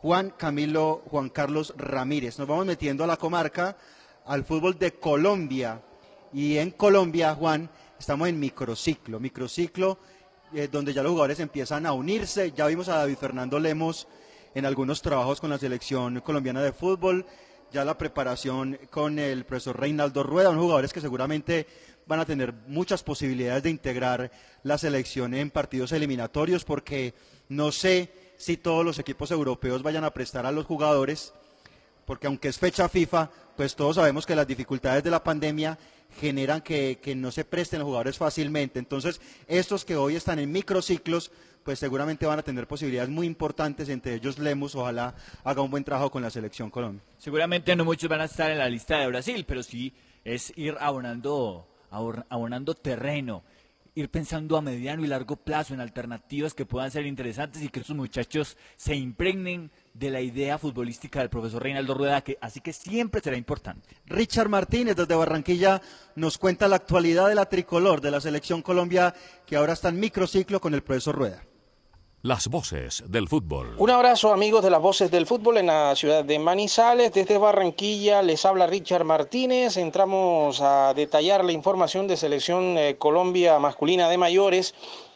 Juan 0.02 0.34
Camilo 0.36 1.02
Juan 1.06 1.28
Carlos 1.28 1.72
Ramírez. 1.76 2.38
Nos 2.38 2.48
vamos 2.48 2.66
metiendo 2.66 3.04
a 3.04 3.06
la 3.06 3.16
comarca, 3.16 3.76
al 4.26 4.44
fútbol 4.44 4.76
de 4.76 4.94
Colombia. 4.94 5.80
Y 6.32 6.58
en 6.58 6.72
Colombia, 6.72 7.36
Juan, 7.36 7.70
estamos 8.02 8.28
en 8.28 8.40
microciclo. 8.40 9.20
Microciclo 9.20 9.96
eh, 10.52 10.68
donde 10.70 10.92
ya 10.92 11.04
los 11.04 11.10
jugadores 11.12 11.38
empiezan 11.38 11.86
a 11.86 11.92
unirse. 11.92 12.50
Ya 12.50 12.66
vimos 12.66 12.88
a 12.88 12.96
David 12.96 13.16
Fernando 13.16 13.60
Lemos 13.60 14.08
en 14.56 14.66
algunos 14.66 15.00
trabajos 15.00 15.40
con 15.40 15.50
la 15.50 15.58
selección 15.58 16.20
colombiana 16.20 16.60
de 16.62 16.72
fútbol. 16.72 17.24
Ya 17.70 17.84
la 17.84 17.96
preparación 17.96 18.76
con 18.90 19.20
el 19.20 19.44
profesor 19.44 19.78
Reinaldo 19.78 20.24
Rueda, 20.24 20.50
unos 20.50 20.62
jugadores 20.62 20.92
que 20.92 21.00
seguramente 21.00 21.68
van 22.06 22.18
a 22.18 22.26
tener 22.26 22.52
muchas 22.66 23.04
posibilidades 23.04 23.62
de 23.62 23.70
integrar 23.70 24.32
la 24.64 24.78
selección 24.78 25.32
en 25.32 25.50
partidos 25.50 25.92
eliminatorios, 25.92 26.64
porque 26.64 27.14
no 27.48 27.70
sé 27.70 28.34
si 28.36 28.56
todos 28.56 28.84
los 28.84 28.98
equipos 28.98 29.30
europeos 29.30 29.84
vayan 29.84 30.02
a 30.02 30.12
prestar 30.12 30.44
a 30.44 30.52
los 30.52 30.66
jugadores 30.66 31.32
porque 32.04 32.26
aunque 32.26 32.48
es 32.48 32.58
fecha 32.58 32.88
FIFA, 32.88 33.30
pues 33.56 33.76
todos 33.76 33.96
sabemos 33.96 34.26
que 34.26 34.36
las 34.36 34.46
dificultades 34.46 35.02
de 35.02 35.10
la 35.10 35.22
pandemia 35.22 35.78
generan 36.20 36.60
que, 36.60 36.98
que 37.02 37.14
no 37.14 37.30
se 37.30 37.44
presten 37.44 37.80
los 37.80 37.86
jugadores 37.86 38.18
fácilmente. 38.18 38.78
Entonces, 38.78 39.20
estos 39.46 39.84
que 39.84 39.96
hoy 39.96 40.16
están 40.16 40.38
en 40.38 40.52
microciclos, 40.52 41.30
pues 41.62 41.78
seguramente 41.78 42.26
van 42.26 42.38
a 42.38 42.42
tener 42.42 42.66
posibilidades 42.66 43.10
muy 43.10 43.26
importantes, 43.26 43.88
entre 43.88 44.14
ellos 44.14 44.38
Lemus, 44.38 44.74
ojalá 44.74 45.14
haga 45.44 45.62
un 45.62 45.70
buen 45.70 45.84
trabajo 45.84 46.10
con 46.10 46.22
la 46.22 46.30
selección 46.30 46.70
Colombia. 46.70 47.02
Seguramente 47.18 47.74
no 47.76 47.84
muchos 47.84 48.08
van 48.08 48.20
a 48.20 48.24
estar 48.24 48.50
en 48.50 48.58
la 48.58 48.68
lista 48.68 48.98
de 48.98 49.06
Brasil, 49.06 49.44
pero 49.46 49.62
sí 49.62 49.94
es 50.24 50.52
ir 50.56 50.76
abonando, 50.80 51.66
abonando 51.90 52.74
terreno, 52.74 53.42
ir 53.94 54.08
pensando 54.10 54.56
a 54.56 54.62
mediano 54.62 55.04
y 55.04 55.06
largo 55.06 55.36
plazo 55.36 55.74
en 55.74 55.80
alternativas 55.80 56.54
que 56.54 56.66
puedan 56.66 56.90
ser 56.90 57.06
interesantes 57.06 57.62
y 57.62 57.68
que 57.68 57.80
estos 57.80 57.96
muchachos 57.96 58.56
se 58.76 58.94
impregnen 58.94 59.70
de 59.92 60.10
la 60.10 60.20
idea 60.20 60.58
futbolística 60.58 61.20
del 61.20 61.28
profesor 61.28 61.62
Reinaldo 61.62 61.94
Rueda, 61.94 62.22
que 62.22 62.38
así 62.40 62.60
que 62.60 62.72
siempre 62.72 63.20
será 63.20 63.36
importante. 63.36 63.96
Richard 64.06 64.48
Martínez 64.48 64.96
desde 64.96 65.14
Barranquilla 65.14 65.82
nos 66.16 66.38
cuenta 66.38 66.68
la 66.68 66.76
actualidad 66.76 67.28
de 67.28 67.34
la 67.34 67.46
tricolor 67.46 68.00
de 68.00 68.10
la 68.10 68.20
selección 68.20 68.62
Colombia, 68.62 69.14
que 69.46 69.56
ahora 69.56 69.74
está 69.74 69.90
en 69.90 70.00
microciclo 70.00 70.60
con 70.60 70.74
el 70.74 70.82
profesor 70.82 71.14
Rueda. 71.14 71.42
Las 72.24 72.46
voces 72.46 73.02
del 73.08 73.26
fútbol. 73.26 73.74
Un 73.78 73.90
abrazo 73.90 74.32
amigos 74.32 74.62
de 74.62 74.70
las 74.70 74.80
voces 74.80 75.10
del 75.10 75.26
fútbol 75.26 75.58
en 75.58 75.66
la 75.66 75.96
ciudad 75.96 76.24
de 76.24 76.38
Manizales. 76.38 77.12
Desde 77.12 77.36
Barranquilla 77.36 78.22
les 78.22 78.46
habla 78.46 78.68
Richard 78.68 79.02
Martínez. 79.02 79.76
Entramos 79.76 80.60
a 80.60 80.94
detallar 80.94 81.44
la 81.44 81.50
información 81.50 82.06
de 82.06 82.16
selección 82.16 82.78
eh, 82.78 82.94
Colombia 82.96 83.58
masculina 83.58 84.08
de 84.08 84.18
mayores 84.18 84.72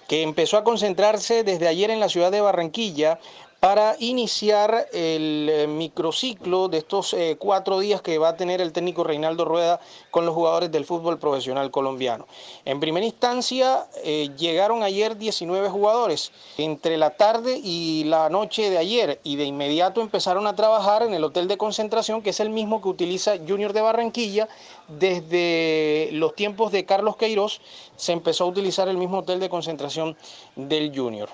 que 0.09 0.23
empezó 0.23 0.57
a 0.57 0.65
concentrarse 0.65 1.45
desde 1.45 1.69
ayer 1.69 1.91
en 1.91 2.01
la 2.01 2.09
ciudad 2.09 2.33
de 2.33 2.41
Barranquilla 2.41 3.21
para 3.67 3.97
iniciar 3.99 4.87
el 4.93 5.49
eh, 5.51 5.67
microciclo 5.67 6.69
de 6.69 6.79
estos 6.79 7.13
eh, 7.15 7.35
cuatro 7.37 7.81
días 7.81 8.01
que 8.01 8.17
va 8.17 8.29
a 8.29 8.37
tener 8.37 8.61
el 8.61 8.73
técnico 8.73 9.03
Reinaldo 9.03 9.45
Rueda 9.45 9.81
con 10.13 10.25
los 10.25 10.37
jugadores 10.37 10.71
del 10.71 10.85
fútbol 10.85 11.19
profesional 11.19 11.73
colombiano. 11.73 12.29
En 12.65 12.79
primera 12.79 13.05
instancia 13.05 13.89
eh, 14.05 14.31
llegaron 14.39 14.85
ayer 14.85 15.17
19 15.17 15.69
jugadores 15.69 16.31
entre 16.59 16.97
la 16.97 17.17
tarde 17.17 17.61
y 17.61 18.05
la 18.05 18.31
noche 18.31 18.71
de 18.71 18.79
ayer 18.79 19.19
y 19.25 19.35
de 19.35 19.47
inmediato 19.47 20.01
empezaron 20.01 20.47
a 20.47 20.55
trabajar 20.55 21.03
en 21.03 21.13
el 21.13 21.25
hotel 21.25 21.49
de 21.49 21.59
concentración 21.59 22.23
que 22.23 22.31
es 22.31 22.39
el 22.39 22.51
mismo 22.51 22.81
que 22.81 22.89
utiliza 22.89 23.35
Junior 23.49 23.73
de 23.73 23.81
Barranquilla 23.81 24.49
desde 24.89 26.11
los 26.13 26.35
tiempos 26.35 26.73
de 26.73 26.85
Carlos 26.85 27.17
Queiroz 27.17 27.61
se 27.97 28.13
empezó 28.13 28.45
a 28.45 28.49
utilizar 28.49 28.89
el 28.89 28.97
mismo 28.97 29.19
hotel 29.19 29.41
de 29.41 29.49
concentración 29.49 30.17
del 30.55 30.97
Junior, 30.97 31.29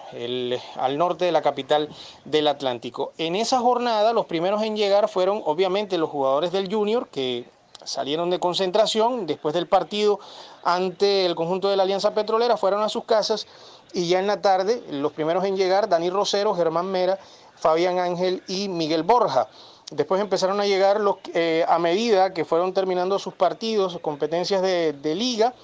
al 0.76 0.98
norte 0.98 1.24
de 1.24 1.32
la 1.32 1.42
capital 1.42 1.88
del 2.24 2.48
Atlántico. 2.48 3.12
En 3.18 3.36
esa 3.36 3.60
jornada 3.60 4.12
los 4.12 4.26
primeros 4.26 4.62
en 4.62 4.76
llegar 4.76 5.08
fueron 5.08 5.42
obviamente 5.44 5.98
los 5.98 6.10
jugadores 6.10 6.52
del 6.52 6.72
Junior 6.72 7.08
que 7.08 7.44
salieron 7.84 8.30
de 8.30 8.38
concentración 8.38 9.26
después 9.26 9.54
del 9.54 9.66
partido 9.66 10.20
ante 10.62 11.26
el 11.26 11.34
conjunto 11.34 11.68
de 11.68 11.76
la 11.76 11.82
Alianza 11.82 12.14
Petrolera, 12.14 12.56
fueron 12.56 12.82
a 12.82 12.88
sus 12.88 13.04
casas 13.04 13.46
y 13.92 14.08
ya 14.08 14.20
en 14.20 14.26
la 14.26 14.40
tarde 14.40 14.82
los 14.90 15.12
primeros 15.12 15.44
en 15.44 15.56
llegar, 15.56 15.88
Dani 15.88 16.08
Rosero, 16.08 16.54
Germán 16.54 16.86
Mera, 16.86 17.18
Fabián 17.56 17.98
Ángel 17.98 18.42
y 18.48 18.68
Miguel 18.68 19.02
Borja. 19.02 19.48
Después 19.92 20.20
empezaron 20.20 20.60
a 20.60 20.66
llegar 20.66 21.00
los, 21.00 21.16
eh, 21.34 21.64
a 21.68 21.78
medida 21.78 22.32
que 22.32 22.44
fueron 22.44 22.72
terminando 22.72 23.18
sus 23.18 23.34
partidos, 23.34 23.92
sus 23.92 24.00
competencias 24.00 24.62
de, 24.62 24.92
de 24.92 25.14
liga, 25.14 25.54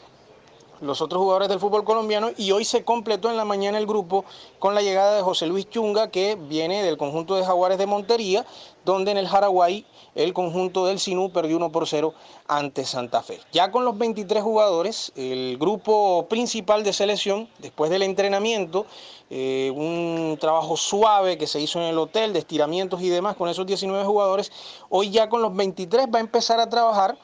los 0.81 1.01
otros 1.01 1.21
jugadores 1.21 1.49
del 1.49 1.61
fútbol 1.61 1.85
colombiano 1.85 2.31
y 2.37 2.53
hoy 2.53 2.65
se 2.65 2.85
completó 2.85 3.31
en 3.31 3.37
la 3.37 3.45
mañana 3.45 3.79
el 3.79 3.87
grupo 3.87 4.25
con 4.59 4.75
la 4.75 4.83
llegada 4.83 5.15
de 5.15 5.23
José 5.23 5.47
Luis 5.47 5.69
Chunga 5.69 6.11
que 6.11 6.37
viene 6.37 6.83
del 6.83 6.97
conjunto 6.97 7.35
de 7.35 7.45
Jaguares 7.45 7.79
de 7.79 7.87
Montería, 7.87 8.47
donde 8.85 9.11
en 9.11 9.19
el 9.19 9.29
Jaraguay 9.29 9.85
el 10.15 10.33
conjunto 10.33 10.87
del 10.87 10.99
Sinú 10.99 11.31
perdió 11.31 11.57
1 11.57 11.71
por 11.71 11.87
0 11.87 12.15
ante 12.47 12.85
Santa 12.85 13.23
Fe. 13.23 13.41
Ya 13.53 13.71
con 13.71 13.85
los 13.85 13.97
23 13.99 14.43
jugadores, 14.43 15.13
el 15.15 15.59
grupo 15.59 16.27
principal 16.29 16.83
de 16.83 16.93
selección, 16.93 17.49
después 17.59 17.91
del 17.91 18.03
entrenamiento, 18.03 18.87
eh, 19.31 19.71
un 19.75 20.39
trabajo 20.41 20.77
suave 20.77 21.37
que 21.37 21.47
se 21.47 21.61
hizo 21.61 21.79
en 21.81 21.87
el 21.87 21.99
hotel, 21.99 22.33
de 22.33 22.39
estiramientos 22.39 23.03
y 23.03 23.09
demás 23.09 23.37
con 23.37 23.49
esos 23.49 23.67
19 23.67 24.05
jugadores, 24.05 24.51
hoy 24.89 25.11
ya 25.11 25.29
con 25.29 25.43
los 25.43 25.55
23 25.55 26.07
va 26.13 26.19
a 26.19 26.21
empezar 26.21 26.61
a 26.61 26.69
trabajar 26.69 27.19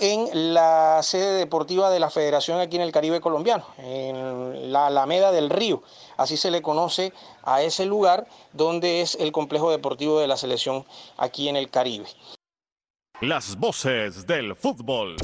en 0.00 0.54
la 0.54 1.00
sede 1.02 1.34
deportiva 1.34 1.90
de 1.90 2.00
la 2.00 2.10
Federación 2.10 2.58
aquí 2.58 2.76
en 2.76 2.82
el 2.82 2.90
Caribe 2.90 3.20
colombiano, 3.20 3.66
en 3.78 4.72
la 4.72 4.86
Alameda 4.86 5.30
del 5.30 5.50
Río. 5.50 5.82
Así 6.16 6.36
se 6.36 6.50
le 6.50 6.62
conoce 6.62 7.12
a 7.42 7.62
ese 7.62 7.84
lugar 7.84 8.26
donde 8.52 9.02
es 9.02 9.14
el 9.20 9.30
complejo 9.30 9.70
deportivo 9.70 10.18
de 10.18 10.26
la 10.26 10.36
selección 10.36 10.84
aquí 11.18 11.48
en 11.48 11.56
el 11.56 11.70
Caribe. 11.70 12.06
Las 13.20 13.56
voces 13.56 14.26
del 14.26 14.56
fútbol. 14.56 15.16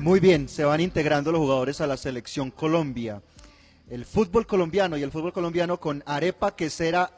Muy 0.00 0.20
bien, 0.20 0.48
se 0.48 0.64
van 0.64 0.80
integrando 0.80 1.32
los 1.32 1.40
jugadores 1.40 1.80
a 1.80 1.86
la 1.86 1.96
selección 1.96 2.50
Colombia. 2.50 3.22
El 3.88 4.04
fútbol 4.04 4.46
colombiano 4.46 4.98
y 4.98 5.02
el 5.02 5.10
fútbol 5.10 5.32
colombiano 5.32 5.80
con 5.80 6.02
arepa 6.04 6.54
quesera 6.54 7.10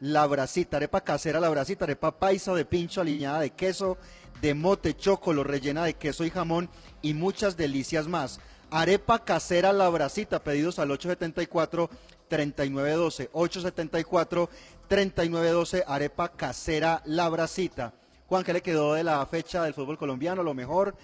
la 0.00 0.26
brasita, 0.26 0.78
arepa 0.78 1.02
casera 1.02 1.40
la 1.40 1.50
brasita, 1.50 1.84
arepa 1.84 2.18
paisa 2.18 2.54
de 2.54 2.64
pincho 2.64 3.02
aliñada 3.02 3.40
de 3.40 3.50
queso, 3.50 3.98
de 4.40 4.54
mote 4.54 4.96
chocolo 4.96 5.44
rellena 5.44 5.84
de 5.84 5.94
queso 5.94 6.24
y 6.24 6.30
jamón 6.30 6.70
y 7.02 7.14
muchas 7.14 7.56
delicias 7.56 8.08
más. 8.08 8.40
Arepa 8.70 9.24
casera 9.24 9.72
la 9.72 9.88
brasita, 9.88 10.42
pedidos 10.42 10.78
al 10.78 10.90
874 10.90 11.90
3912, 12.28 13.30
874 13.32 14.48
3912, 14.88 15.84
arepa 15.86 16.30
casera 16.30 17.02
la 17.04 17.28
brasita. 17.28 17.92
Juan, 18.26 18.44
¿qué 18.44 18.52
le 18.52 18.62
quedó 18.62 18.94
de 18.94 19.04
la 19.04 19.24
fecha 19.26 19.64
del 19.64 19.74
fútbol 19.74 19.98
colombiano? 19.98 20.42
Lo 20.42 20.54
mejor, 20.54 20.94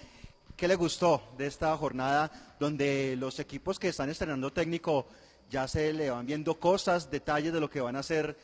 ¿qué 0.55 0.67
le 0.67 0.75
gustó 0.75 1.21
de 1.37 1.45
esta 1.45 1.75
jornada 1.77 2.31
donde 2.59 3.15
los 3.17 3.39
equipos 3.39 3.77
que 3.77 3.89
están 3.89 4.09
estrenando 4.09 4.51
técnico 4.51 5.05
ya 5.49 5.67
se 5.67 5.93
le 5.93 6.09
van 6.09 6.25
viendo 6.25 6.55
cosas, 6.55 7.11
detalles 7.11 7.53
de 7.53 7.59
lo 7.59 7.69
que 7.69 7.81
van 7.81 7.95
a 7.95 7.99
hacer 7.99 8.37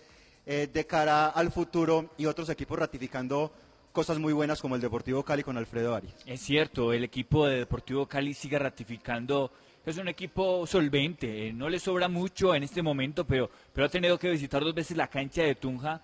eh, 0.46 0.70
de 0.72 0.86
cara 0.86 1.28
al 1.28 1.52
futuro 1.52 2.10
y 2.18 2.26
otros 2.26 2.50
equipos 2.50 2.80
ratificando 2.80 3.52
cosas 3.92 4.18
muy 4.20 4.34
buenas 4.34 4.60
como 4.60 4.76
el 4.76 4.82
Deportivo 4.82 5.24
Cali 5.24 5.44
con 5.44 5.58
Alfredo 5.58 5.96
Arias. 5.96 6.16
Es 6.26 6.42
cierto, 6.42 6.94
el 6.94 7.04
equipo 7.04 7.48
de 7.48 7.60
Deportivo 7.60 8.08
Cali 8.08 8.34
sigue 8.34 8.58
ratificando 8.58 9.52
es 9.86 9.98
un 9.98 10.08
equipo 10.08 10.66
solvente, 10.66 11.48
eh, 11.48 11.54
no 11.54 11.68
le 11.68 11.78
sobra 11.78 12.08
mucho 12.08 12.56
en 12.56 12.64
este 12.64 12.82
momento, 12.82 13.26
pero, 13.26 13.50
pero 13.74 13.88
ha 13.88 13.90
tenido 13.90 14.18
que 14.18 14.30
visitar 14.30 14.64
dos 14.64 14.74
veces 14.74 14.96
la 14.96 15.08
cancha 15.08 15.44
de 15.44 15.56
Tunja 15.56 16.02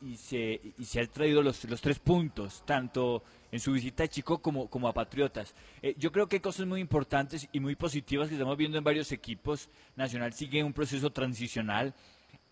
y, 0.00 0.16
se, 0.16 0.60
y 0.78 0.84
se 0.84 1.00
ha 1.00 1.06
traído 1.06 1.42
los, 1.42 1.62
los 1.64 1.80
tres 1.80 1.98
puntos, 1.98 2.62
tanto 2.64 3.22
en 3.50 3.60
su 3.60 3.72
visita 3.72 4.04
a 4.04 4.08
Chico 4.08 4.38
como, 4.38 4.68
como 4.68 4.88
a 4.88 4.94
Patriotas. 4.94 5.54
Eh, 5.82 5.94
yo 5.98 6.10
creo 6.10 6.26
que 6.26 6.36
hay 6.36 6.40
cosas 6.40 6.66
muy 6.66 6.80
importantes 6.80 7.46
y 7.52 7.60
muy 7.60 7.76
positivas 7.76 8.28
que 8.28 8.34
estamos 8.34 8.56
viendo 8.56 8.78
en 8.78 8.84
varios 8.84 9.12
equipos. 9.12 9.68
Nacional 9.94 10.32
sigue 10.32 10.64
un 10.64 10.72
proceso 10.72 11.10
transicional 11.10 11.94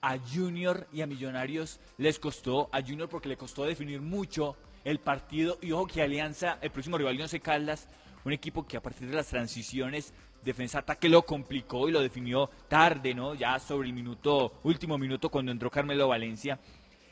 a 0.02 0.18
Junior 0.18 0.86
y 0.92 1.02
a 1.02 1.06
Millonarios 1.06 1.80
les 1.98 2.18
costó, 2.18 2.68
a 2.72 2.80
Junior 2.80 3.08
porque 3.08 3.28
le 3.28 3.36
costó 3.36 3.64
definir 3.64 4.00
mucho 4.00 4.56
el 4.84 4.98
partido 4.98 5.58
y 5.60 5.72
ojo 5.72 5.86
que 5.86 6.02
Alianza, 6.02 6.58
el 6.62 6.70
próximo 6.70 6.98
rival 6.98 7.20
Once 7.20 7.40
Caldas, 7.40 7.88
un 8.24 8.32
equipo 8.32 8.66
que 8.66 8.76
a 8.76 8.82
partir 8.82 9.08
de 9.08 9.16
las 9.16 9.28
transiciones 9.28 10.12
defensa-ataque 10.44 11.08
lo 11.08 11.22
complicó 11.22 11.88
y 11.88 11.92
lo 11.92 12.00
definió 12.00 12.50
tarde, 12.68 13.14
¿no? 13.14 13.34
Ya 13.34 13.58
sobre 13.58 13.88
el 13.88 13.94
minuto, 13.94 14.60
último 14.62 14.96
minuto 14.98 15.28
cuando 15.28 15.52
entró 15.52 15.70
Carmelo 15.70 16.08
Valencia. 16.08 16.58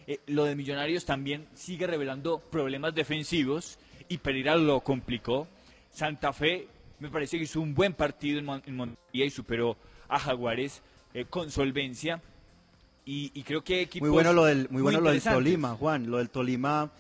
Eh, 0.07 0.21
lo 0.29 0.45
de 0.45 0.57
Millonarios 0.57 1.05
también 1.05 1.47
sigue 1.55 1.87
revelando 1.87 2.41
problemas 2.41 2.95
defensivos 2.95 3.79
y 4.09 4.19
Pereira 4.19 4.57
lo 4.57 4.81
complicó. 4.81 5.47
Santa 5.91 6.33
Fe 6.33 6.69
me 6.99 7.11
parece 7.11 7.37
que 7.37 7.45
hizo 7.45 7.61
un 7.61 7.75
buen 7.75 7.93
partido 7.93 8.39
en, 8.39 8.77
Montería 8.77 9.27
y 9.27 9.31
superó 9.31 9.77
a 10.09 10.19
Jaguares 10.19 10.83
eh, 11.13 11.27
con 11.27 11.51
solvencia 11.51 12.23
y, 13.11 13.43
creo 13.43 13.65
que 13.65 13.81
equipos 13.81 14.07
muy 14.07 14.13
bueno 14.13 14.35
lo 14.35 14.45
del 14.45 14.69
muy 14.69 14.83
bueno 14.83 15.01
lo 15.01 15.11
del 15.11 15.23
Tolima 15.23 15.75
Juan. 15.75 16.11
Lo 16.11 16.19
del 16.19 16.29
Tolima 16.29 16.91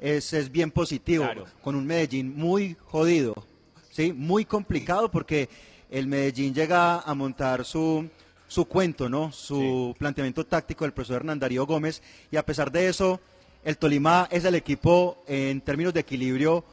es, 0.00 0.32
es 0.32 0.50
bien 0.50 0.70
positivo. 0.70 1.26
Con 1.62 1.74
un 1.74 1.86
Medellín 1.86 2.34
muy 2.34 2.74
jodido 2.86 3.44
sí 3.90 4.14
muy 4.14 4.46
complicado 4.46 5.10
porque 5.10 5.48
el 5.90 6.06
Medellín 6.06 6.54
llega 6.54 7.00
a 7.00 7.14
montar 7.14 7.66
su 7.66 8.08
su 8.46 8.64
cuento 8.64 9.10
no 9.10 9.30
su 9.30 9.94
planteamiento 9.98 10.46
táctico 10.46 10.86
del 10.86 10.92
profesor 10.92 11.16
Hernán 11.16 11.38
Darío 11.38 11.66
Gómez. 11.66 12.02
Y 12.30 12.38
a 12.38 12.46
pesar 12.46 12.72
de 12.72 12.88
eso 12.88 13.20
el 13.62 13.76
Tolima 13.76 14.26
es 14.30 14.46
el 14.46 14.54
equipo 14.54 15.18
en 15.26 15.60
términos 15.60 15.92
de 15.92 16.00
equilibrio 16.00 16.64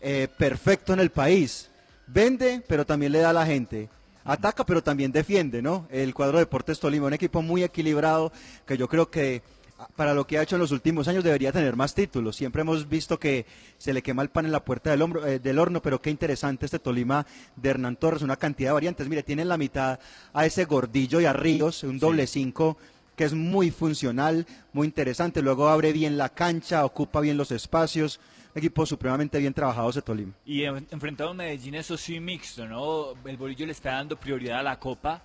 eh, 0.00 0.28
perfecto 0.38 0.92
en 0.92 1.00
el 1.00 1.10
país. 1.10 1.70
Vende 2.06 2.62
pero 2.68 2.86
también 2.86 3.10
le 3.10 3.18
da 3.18 3.30
a 3.30 3.32
la 3.32 3.46
gente 3.46 3.88
ataca 4.24 4.64
pero 4.64 4.82
también 4.82 5.12
defiende, 5.12 5.62
¿no? 5.62 5.86
El 5.90 6.14
cuadro 6.14 6.38
de 6.38 6.44
Deportes 6.44 6.80
Tolima, 6.80 7.06
un 7.06 7.12
equipo 7.12 7.42
muy 7.42 7.62
equilibrado 7.62 8.32
que 8.66 8.76
yo 8.76 8.88
creo 8.88 9.10
que 9.10 9.42
ah, 9.78 9.88
para 9.94 10.14
lo 10.14 10.26
que 10.26 10.38
ha 10.38 10.42
hecho 10.42 10.56
en 10.56 10.60
los 10.60 10.72
últimos 10.72 11.08
años 11.08 11.24
debería 11.24 11.52
tener 11.52 11.76
más 11.76 11.94
títulos. 11.94 12.36
Siempre 12.36 12.62
hemos 12.62 12.88
visto 12.88 13.18
que 13.18 13.46
se 13.78 13.92
le 13.92 14.02
quema 14.02 14.22
el 14.22 14.30
pan 14.30 14.46
en 14.46 14.52
la 14.52 14.64
puerta 14.64 14.90
del, 14.90 15.02
hombro, 15.02 15.26
eh, 15.26 15.38
del 15.38 15.58
horno, 15.58 15.82
pero 15.82 16.00
qué 16.00 16.10
interesante 16.10 16.66
este 16.66 16.78
Tolima 16.78 17.26
de 17.56 17.70
Hernán 17.70 17.96
Torres, 17.96 18.22
una 18.22 18.36
cantidad 18.36 18.70
de 18.70 18.74
variantes. 18.74 19.08
Mire, 19.08 19.22
tiene 19.22 19.42
en 19.42 19.48
la 19.48 19.58
mitad 19.58 19.98
a 20.32 20.46
ese 20.46 20.64
Gordillo 20.64 21.20
y 21.20 21.26
a 21.26 21.32
Ríos, 21.32 21.82
un 21.84 21.98
doble 21.98 22.26
cinco 22.26 22.76
que 23.16 23.24
es 23.24 23.32
muy 23.32 23.70
funcional, 23.70 24.46
muy 24.72 24.86
interesante. 24.86 25.40
Luego 25.40 25.68
abre 25.68 25.92
bien 25.92 26.18
la 26.18 26.30
cancha, 26.30 26.84
ocupa 26.84 27.20
bien 27.20 27.36
los 27.36 27.52
espacios 27.52 28.20
equipo 28.54 28.86
supremamente 28.86 29.38
bien 29.38 29.52
trabajado 29.52 29.90
de 29.90 30.02
Tolima. 30.02 30.32
Y 30.44 30.64
enfrentado 30.64 31.30
a 31.30 31.34
Medellín, 31.34 31.74
eso 31.74 31.96
sí 31.96 32.20
mixto, 32.20 32.66
¿no? 32.66 33.14
El 33.24 33.36
bolillo 33.36 33.66
le 33.66 33.72
está 33.72 33.92
dando 33.92 34.16
prioridad 34.16 34.60
a 34.60 34.62
la 34.62 34.78
Copa. 34.78 35.22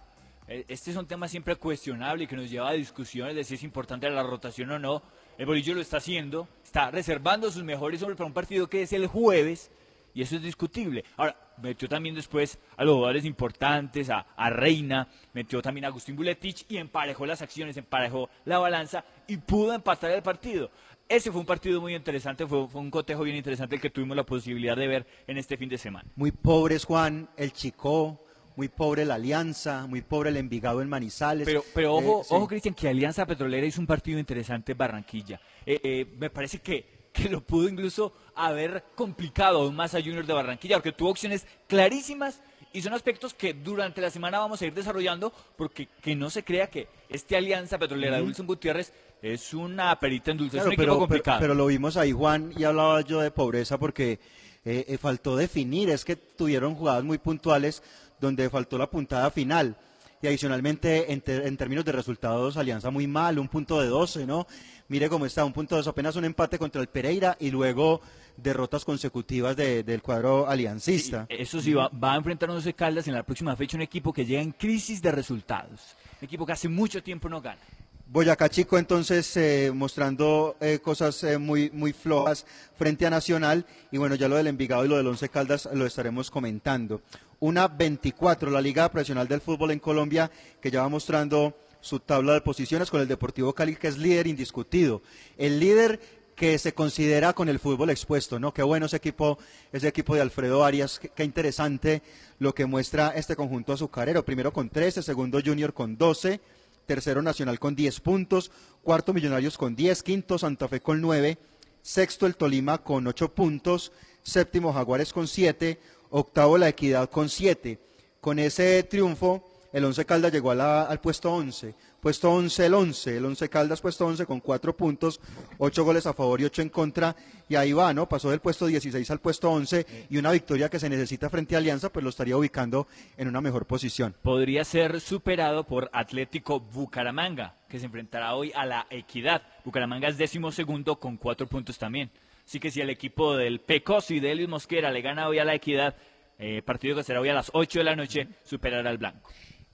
E, 0.47 0.65
este 0.67 0.91
es 0.91 0.97
un 0.97 1.05
tema 1.05 1.27
siempre 1.27 1.55
cuestionable 1.55 2.23
y 2.23 2.27
que 2.27 2.35
nos 2.35 2.49
lleva 2.49 2.69
a 2.69 2.73
discusiones 2.73 3.35
de 3.35 3.43
si 3.43 3.55
es 3.55 3.63
importante 3.63 4.09
la 4.09 4.23
rotación 4.23 4.71
o 4.71 4.79
no. 4.79 5.03
El 5.37 5.45
bolillo 5.45 5.75
lo 5.75 5.81
está 5.81 5.97
haciendo, 5.97 6.49
está 6.63 6.91
reservando 6.91 7.51
sus 7.51 7.63
mejores 7.63 8.01
hombres 8.01 8.17
para 8.17 8.27
un 8.27 8.33
partido 8.33 8.67
que 8.67 8.81
es 8.81 8.91
el 8.93 9.07
jueves 9.07 9.71
y 10.13 10.21
eso 10.21 10.35
es 10.35 10.41
discutible. 10.41 11.05
Ahora, 11.15 11.35
metió 11.61 11.87
también 11.87 12.15
después 12.15 12.57
a 12.77 12.83
los 12.83 12.95
jugadores 12.95 13.25
importantes, 13.25 14.09
a, 14.09 14.25
a, 14.35 14.49
Reina, 14.49 15.07
metió 15.33 15.61
también 15.61 15.85
a 15.85 15.89
Agustín 15.89 16.15
Buletich 16.15 16.65
y 16.69 16.77
emparejó 16.77 17.25
las 17.25 17.41
acciones, 17.41 17.77
emparejó 17.77 18.29
la 18.45 18.59
balanza 18.59 19.05
y 19.27 19.37
pudo 19.37 19.73
empatar 19.73 20.11
el 20.11 20.23
partido. 20.23 20.71
Ese 21.09 21.31
fue 21.31 21.41
un 21.41 21.47
partido 21.47 21.81
muy 21.81 21.95
interesante, 21.95 22.45
fue, 22.45 22.67
un 22.71 22.91
cotejo 22.91 23.23
bien 23.23 23.35
interesante 23.35 23.75
el 23.75 23.81
que 23.81 23.89
tuvimos 23.89 24.15
la 24.15 24.23
posibilidad 24.23 24.77
de 24.77 24.87
ver 24.87 25.07
en 25.25 25.39
este 25.39 25.57
fin 25.57 25.67
de 25.67 25.79
semana. 25.79 26.07
Muy 26.15 26.31
pobres, 26.31 26.85
Juan, 26.85 27.27
el 27.35 27.51
Chico, 27.51 28.23
muy 28.55 28.67
pobre 28.67 29.05
la 29.05 29.15
Alianza, 29.15 29.87
muy 29.87 30.03
pobre 30.03 30.29
el 30.29 30.37
Envigado 30.37 30.83
en 30.83 30.87
Manizales. 30.87 31.47
Pero, 31.47 31.63
pero 31.73 31.95
ojo, 31.95 32.21
eh, 32.21 32.25
ojo 32.29 32.47
Cristian, 32.47 32.75
que 32.75 32.87
Alianza 32.87 33.25
Petrolera 33.25 33.65
hizo 33.65 33.81
un 33.81 33.87
partido 33.87 34.19
interesante 34.19 34.73
en 34.73 34.77
Barranquilla. 34.77 35.41
Eh, 35.65 35.79
eh, 35.81 36.05
me 36.19 36.29
parece 36.29 36.59
que, 36.59 37.09
que 37.11 37.27
lo 37.27 37.41
pudo 37.41 37.67
incluso 37.67 38.13
haber 38.35 38.83
complicado 38.93 39.63
aún 39.63 39.75
más 39.75 39.95
a 39.95 40.01
Junior 40.01 40.27
de 40.27 40.33
Barranquilla, 40.33 40.75
porque 40.75 40.91
tuvo 40.91 41.09
opciones 41.09 41.47
clarísimas 41.67 42.39
y 42.71 42.83
son 42.83 42.93
aspectos 42.93 43.33
que 43.33 43.55
durante 43.55 43.99
la 43.99 44.11
semana 44.11 44.37
vamos 44.37 44.61
a 44.61 44.67
ir 44.67 44.73
desarrollando, 44.75 45.33
porque 45.57 45.87
que 46.03 46.15
no 46.15 46.29
se 46.29 46.43
crea 46.43 46.69
que 46.69 46.87
este 47.09 47.35
Alianza 47.35 47.79
Petrolera 47.79 48.17
de 48.17 48.21
Wilson 48.21 48.45
Gutiérrez 48.45 48.93
es 49.21 49.53
una 49.53 49.97
perita 49.99 50.32
en 50.32 50.38
dulce, 50.38 50.58
es 50.58 50.63
un 50.63 50.69
equipo 50.73 50.82
pero, 50.84 50.97
complicado. 50.99 51.39
Pero, 51.39 51.53
lo 51.53 51.65
vimos 51.65 51.97
ahí, 51.97 52.12
Juan, 52.12 52.53
y 52.58 52.63
hablaba 52.63 53.01
yo 53.01 53.19
de 53.19 53.32
pobreza 53.32 53.77
porque 53.77 54.19
eh, 54.65 54.86
eh, 54.88 54.97
faltó 54.97 55.36
definir, 55.36 55.89
es 55.89 56.05
que 56.05 56.15
tuvieron 56.15 56.75
jugadas 56.75 57.03
muy 57.03 57.17
puntuales 57.17 57.84
donde 58.19 58.49
faltó 58.49 58.77
la 58.77 58.89
puntada 58.89 59.29
final. 59.32 59.75
Y 60.21 60.27
adicionalmente, 60.27 61.13
en, 61.13 61.23
en, 61.25 61.55
términos 61.55 61.86
de 61.86 61.93
resultados, 61.93 62.58
Alianza 62.58 62.89
muy 62.89 63.08
mal, 63.08 63.39
un 63.39 63.47
punto 63.47 63.79
de 63.79 63.88
12, 63.88 64.25
¿no? 64.25 64.47
Mire 64.89 65.08
cómo 65.08 65.25
está, 65.25 65.45
un 65.45 65.53
punto 65.53 65.75
de 65.75 65.79
12, 65.79 65.89
apenas 65.91 66.15
un 66.17 66.25
empate 66.25 66.60
contra 66.60 66.82
el 66.82 66.88
Pereira 66.88 67.38
y 67.39 67.51
luego 67.51 68.01
derrotas 68.36 68.84
consecutivas 68.84 69.55
del 69.55 70.01
cuadro 70.01 70.47
aliancista. 70.47 71.25
eso 71.29 71.62
sí, 71.62 71.73
va, 71.73 71.89
va 71.89 72.13
a 72.13 72.17
enfrentar 72.17 72.49
a 72.49 72.53
Once 72.53 72.73
Caldas 72.73 73.08
en 73.08 73.13
la 73.13 73.23
próxima 73.23 73.55
fecha 73.55 73.77
un 73.77 73.82
equipo 73.82 74.12
que 74.12 74.25
llega 74.25 74.41
en 74.41 74.51
crisis 74.51 75.01
de 75.01 75.12
resultados, 75.12 75.95
un 76.21 76.25
equipo 76.25 76.45
que 76.45 76.53
hace 76.53 76.67
mucho 76.67 77.01
tiempo 77.01 77.29
no 77.29 77.41
gana. 77.41 77.62
Boyacá 78.11 78.49
Chico 78.49 78.79
entonces 78.79 79.37
eh, 79.37 79.71
mostrando 79.71 80.57
eh, 80.61 80.79
cosas 80.79 81.23
eh, 81.23 81.37
muy, 81.37 81.69
muy 81.69 81.93
flojas 81.93 82.43
frente 82.75 83.05
a 83.05 83.11
Nacional 83.11 83.67
y 83.91 83.99
bueno, 83.99 84.15
ya 84.15 84.27
lo 84.27 84.35
del 84.35 84.47
Envigado 84.47 84.83
y 84.83 84.87
lo 84.87 84.97
del 84.97 85.05
Once 85.05 85.29
Caldas 85.29 85.69
lo 85.73 85.85
estaremos 85.85 86.31
comentando. 86.31 87.01
Una 87.39 87.67
24, 87.67 88.49
la 88.49 88.61
Liga 88.61 88.89
Profesional 88.89 89.27
del 89.27 89.41
Fútbol 89.41 89.69
en 89.69 89.77
Colombia 89.77 90.31
que 90.59 90.71
ya 90.71 90.81
va 90.81 90.89
mostrando 90.89 91.55
su 91.81 91.99
tabla 91.99 92.33
de 92.33 92.41
posiciones 92.41 92.89
con 92.89 92.99
el 92.99 93.07
Deportivo 93.07 93.53
Cali 93.53 93.75
que 93.75 93.89
es 93.89 93.99
líder 93.99 94.25
indiscutido. 94.25 95.03
El 95.37 95.59
líder 95.59 95.99
que 96.35 96.57
se 96.57 96.73
considera 96.73 97.33
con 97.33 97.47
el 97.47 97.59
fútbol 97.59 97.91
expuesto, 97.91 98.39
¿no? 98.39 98.55
Qué 98.55 98.63
bueno 98.63 98.87
ese 98.87 98.97
equipo, 98.97 99.37
ese 99.71 99.87
equipo 99.87 100.15
de 100.15 100.21
Alfredo 100.21 100.65
Arias, 100.65 100.97
qué, 100.97 101.09
qué 101.09 101.23
interesante 101.23 102.01
lo 102.39 102.55
que 102.55 102.65
muestra 102.65 103.09
este 103.09 103.35
conjunto 103.35 103.73
azucarero. 103.73 104.25
Primero 104.25 104.51
con 104.51 104.69
13, 104.69 105.03
segundo 105.03 105.39
Junior 105.45 105.75
con 105.75 105.95
12 105.95 106.41
tercero 106.89 107.21
Nacional 107.21 107.60
con 107.60 107.75
10 107.75 107.99
puntos, 107.99 108.49
cuarto 108.82 109.13
Millonarios 109.13 109.60
con 109.60 109.75
10, 109.75 110.02
quinto 110.02 110.39
Santa 110.39 110.67
Fe 110.67 110.82
con 110.82 110.99
9, 110.99 111.38
sexto 111.84 112.25
el 112.25 112.36
Tolima 112.36 112.80
con 112.80 113.06
8 113.06 113.36
puntos, 113.36 113.91
séptimo 114.23 114.73
Jaguares 114.73 115.13
con 115.13 115.28
7, 115.28 115.80
octavo 116.10 116.58
La 116.58 116.69
Equidad 116.69 117.08
con 117.12 117.30
7. 117.30 117.80
Con 118.19 118.39
ese 118.39 118.82
triunfo, 118.82 119.47
el 119.71 119.86
Once 119.86 120.04
Caldas 120.04 120.32
llegó 120.32 120.49
al 120.49 120.99
puesto 120.99 121.32
11, 121.32 121.75
puesto 121.99 122.31
11 122.31 122.65
el 122.65 122.73
11, 122.73 123.17
el 123.17 123.25
11 123.25 123.49
Caldas 123.49 123.81
puesto 123.81 124.05
11 124.05 124.25
con 124.25 124.39
4 124.39 124.75
puntos, 124.75 125.19
8 125.57 125.83
goles 125.83 126.05
a 126.05 126.13
favor 126.13 126.41
y 126.41 126.45
8 126.45 126.62
en 126.62 126.69
contra, 126.69 127.15
y 127.47 127.55
ahí 127.55 127.73
va, 127.73 127.93
¿no? 127.93 128.07
Pasó 128.07 128.29
del 128.29 128.39
puesto 128.39 128.67
16 128.67 129.09
al 129.12 129.19
puesto 129.19 129.51
11 129.51 130.07
y 130.09 130.17
una 130.17 130.31
victoria 130.31 130.69
que 130.69 130.79
se 130.79 130.89
necesita 130.89 131.29
frente 131.29 131.55
a 131.55 131.59
Alianza, 131.59 131.91
pues 131.91 132.03
lo 132.03 132.09
estaría 132.09 132.38
ubicando 132.38 132.88
en 133.17 133.27
una 133.27 133.41
mejor 133.41 133.65
posición. 133.65 134.15
Podría 134.21 134.63
ser 134.63 135.01
superado 135.01 135.65
por 135.65 135.89
Atlético 135.93 136.59
Bucaramanga, 136.59 137.55
que 137.67 137.79
se 137.79 137.85
enfrentará 137.85 138.35
hoy 138.35 138.51
a 138.55 138.65
la 138.65 138.88
Equidad. 138.89 139.43
Bucaramanga 139.65 140.07
es 140.07 140.17
décimo 140.17 140.51
segundo 140.51 140.99
con 140.99 141.17
4 141.17 141.47
puntos 141.47 141.77
también. 141.77 142.12
Así 142.45 142.59
que 142.59 142.71
si 142.71 142.81
el 142.81 142.89
equipo 142.89 143.38
del 143.38 143.59
Pecos 143.59 144.09
y 144.09 144.19
de 144.19 144.31
Elios 144.31 144.49
Mosquera 144.49 144.89
le 144.91 145.01
gana 145.01 145.27
hoy 145.27 145.38
a 145.38 145.45
la 145.45 145.53
Equidad, 145.53 145.95
eh, 146.39 146.63
partido 146.63 146.95
que 146.95 147.03
será 147.03 147.21
hoy 147.21 147.29
a 147.29 147.33
las 147.33 147.51
8 147.53 147.79
de 147.79 147.85
la 147.85 147.95
noche, 147.95 148.27
superará 148.43 148.89
al 148.89 148.97
Blanco. 148.97 149.29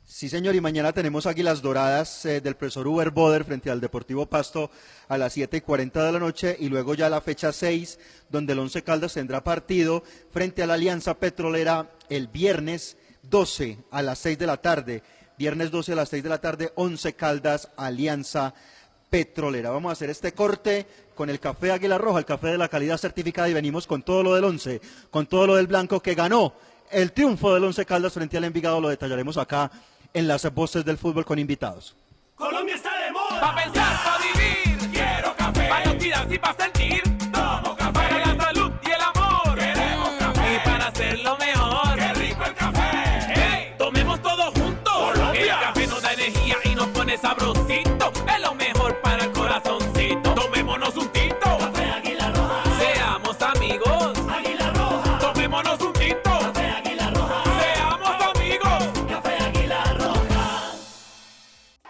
Sí, 0.07 0.29
señor, 0.29 0.53
y 0.53 0.61
mañana 0.61 0.93
tenemos 0.93 1.25
Águilas 1.25 1.63
Doradas 1.63 2.25
eh, 2.27 2.39
del 2.39 2.55
profesor 2.55 2.87
Uber 2.87 3.09
Boder 3.09 3.43
frente 3.43 3.71
al 3.71 3.81
Deportivo 3.81 4.27
Pasto 4.27 4.69
a 5.07 5.17
las 5.17 5.33
7 5.33 5.57
y 5.57 5.61
40 5.61 6.05
de 6.05 6.11
la 6.11 6.19
noche 6.19 6.55
y 6.59 6.69
luego 6.69 6.93
ya 6.93 7.09
la 7.09 7.21
fecha 7.21 7.51
6, 7.51 7.97
donde 8.29 8.53
el 8.53 8.59
Once 8.59 8.83
Caldas 8.83 9.15
tendrá 9.15 9.43
partido 9.43 10.03
frente 10.29 10.61
a 10.61 10.67
la 10.67 10.75
Alianza 10.75 11.15
Petrolera 11.15 11.89
el 12.07 12.27
viernes 12.27 12.97
12 13.23 13.79
a 13.89 14.03
las 14.03 14.19
6 14.19 14.37
de 14.37 14.45
la 14.45 14.57
tarde. 14.57 15.01
Viernes 15.39 15.71
12 15.71 15.93
a 15.93 15.95
las 15.95 16.09
6 16.09 16.21
de 16.21 16.29
la 16.29 16.39
tarde, 16.39 16.71
Once 16.75 17.13
Caldas, 17.13 17.69
Alianza 17.75 18.53
Petrolera. 19.09 19.71
Vamos 19.71 19.89
a 19.89 19.93
hacer 19.93 20.11
este 20.11 20.33
corte 20.33 20.85
con 21.15 21.31
el 21.31 21.39
café 21.39 21.71
Águila 21.71 21.97
Roja, 21.97 22.19
el 22.19 22.25
café 22.25 22.49
de 22.49 22.59
la 22.59 22.69
calidad 22.69 22.99
certificada 22.99 23.49
y 23.49 23.55
venimos 23.55 23.87
con 23.87 24.03
todo 24.03 24.21
lo 24.21 24.35
del 24.35 24.43
Once, 24.43 24.81
con 25.09 25.25
todo 25.25 25.47
lo 25.47 25.55
del 25.55 25.65
Blanco 25.65 25.99
que 25.99 26.13
ganó 26.13 26.53
el 26.91 27.11
triunfo 27.11 27.53
del 27.55 27.63
Once 27.63 27.83
Caldas 27.85 28.13
frente 28.13 28.37
al 28.37 28.43
Envigado, 28.43 28.79
lo 28.79 28.89
detallaremos 28.89 29.37
acá 29.37 29.71
en 30.15 30.27
las 30.29 30.51
voces 30.53 30.83
del 30.85 30.97
fútbol 30.97 31.25
con 31.25 31.37
invitados. 31.37 31.95
Colombia 32.35 32.75
está 32.75 32.89
de 33.05 33.11
moda. 33.11 33.39
Pa' 33.41 33.55
pensar, 33.55 34.03
pa' 34.03 34.17
vivir. 34.17 34.91
Quiero 34.91 35.35
café. 35.35 35.67
Pa' 35.67 35.83
noticias 35.83 36.31
y 36.31 36.39
pa' 36.39 36.55
sentir. 36.57 37.14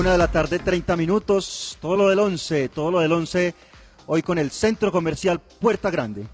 Una 0.00 0.12
de 0.12 0.18
la 0.18 0.32
tarde, 0.32 0.58
30 0.58 0.96
minutos. 0.96 1.76
Todo 1.78 1.94
lo 1.94 2.08
del 2.08 2.18
11, 2.20 2.70
todo 2.70 2.90
lo 2.90 3.00
del 3.00 3.12
11. 3.12 3.54
Hoy 4.06 4.22
con 4.22 4.38
el 4.38 4.50
Centro 4.50 4.90
Comercial 4.90 5.40
Puerta 5.40 5.90
Grande. 5.90 6.26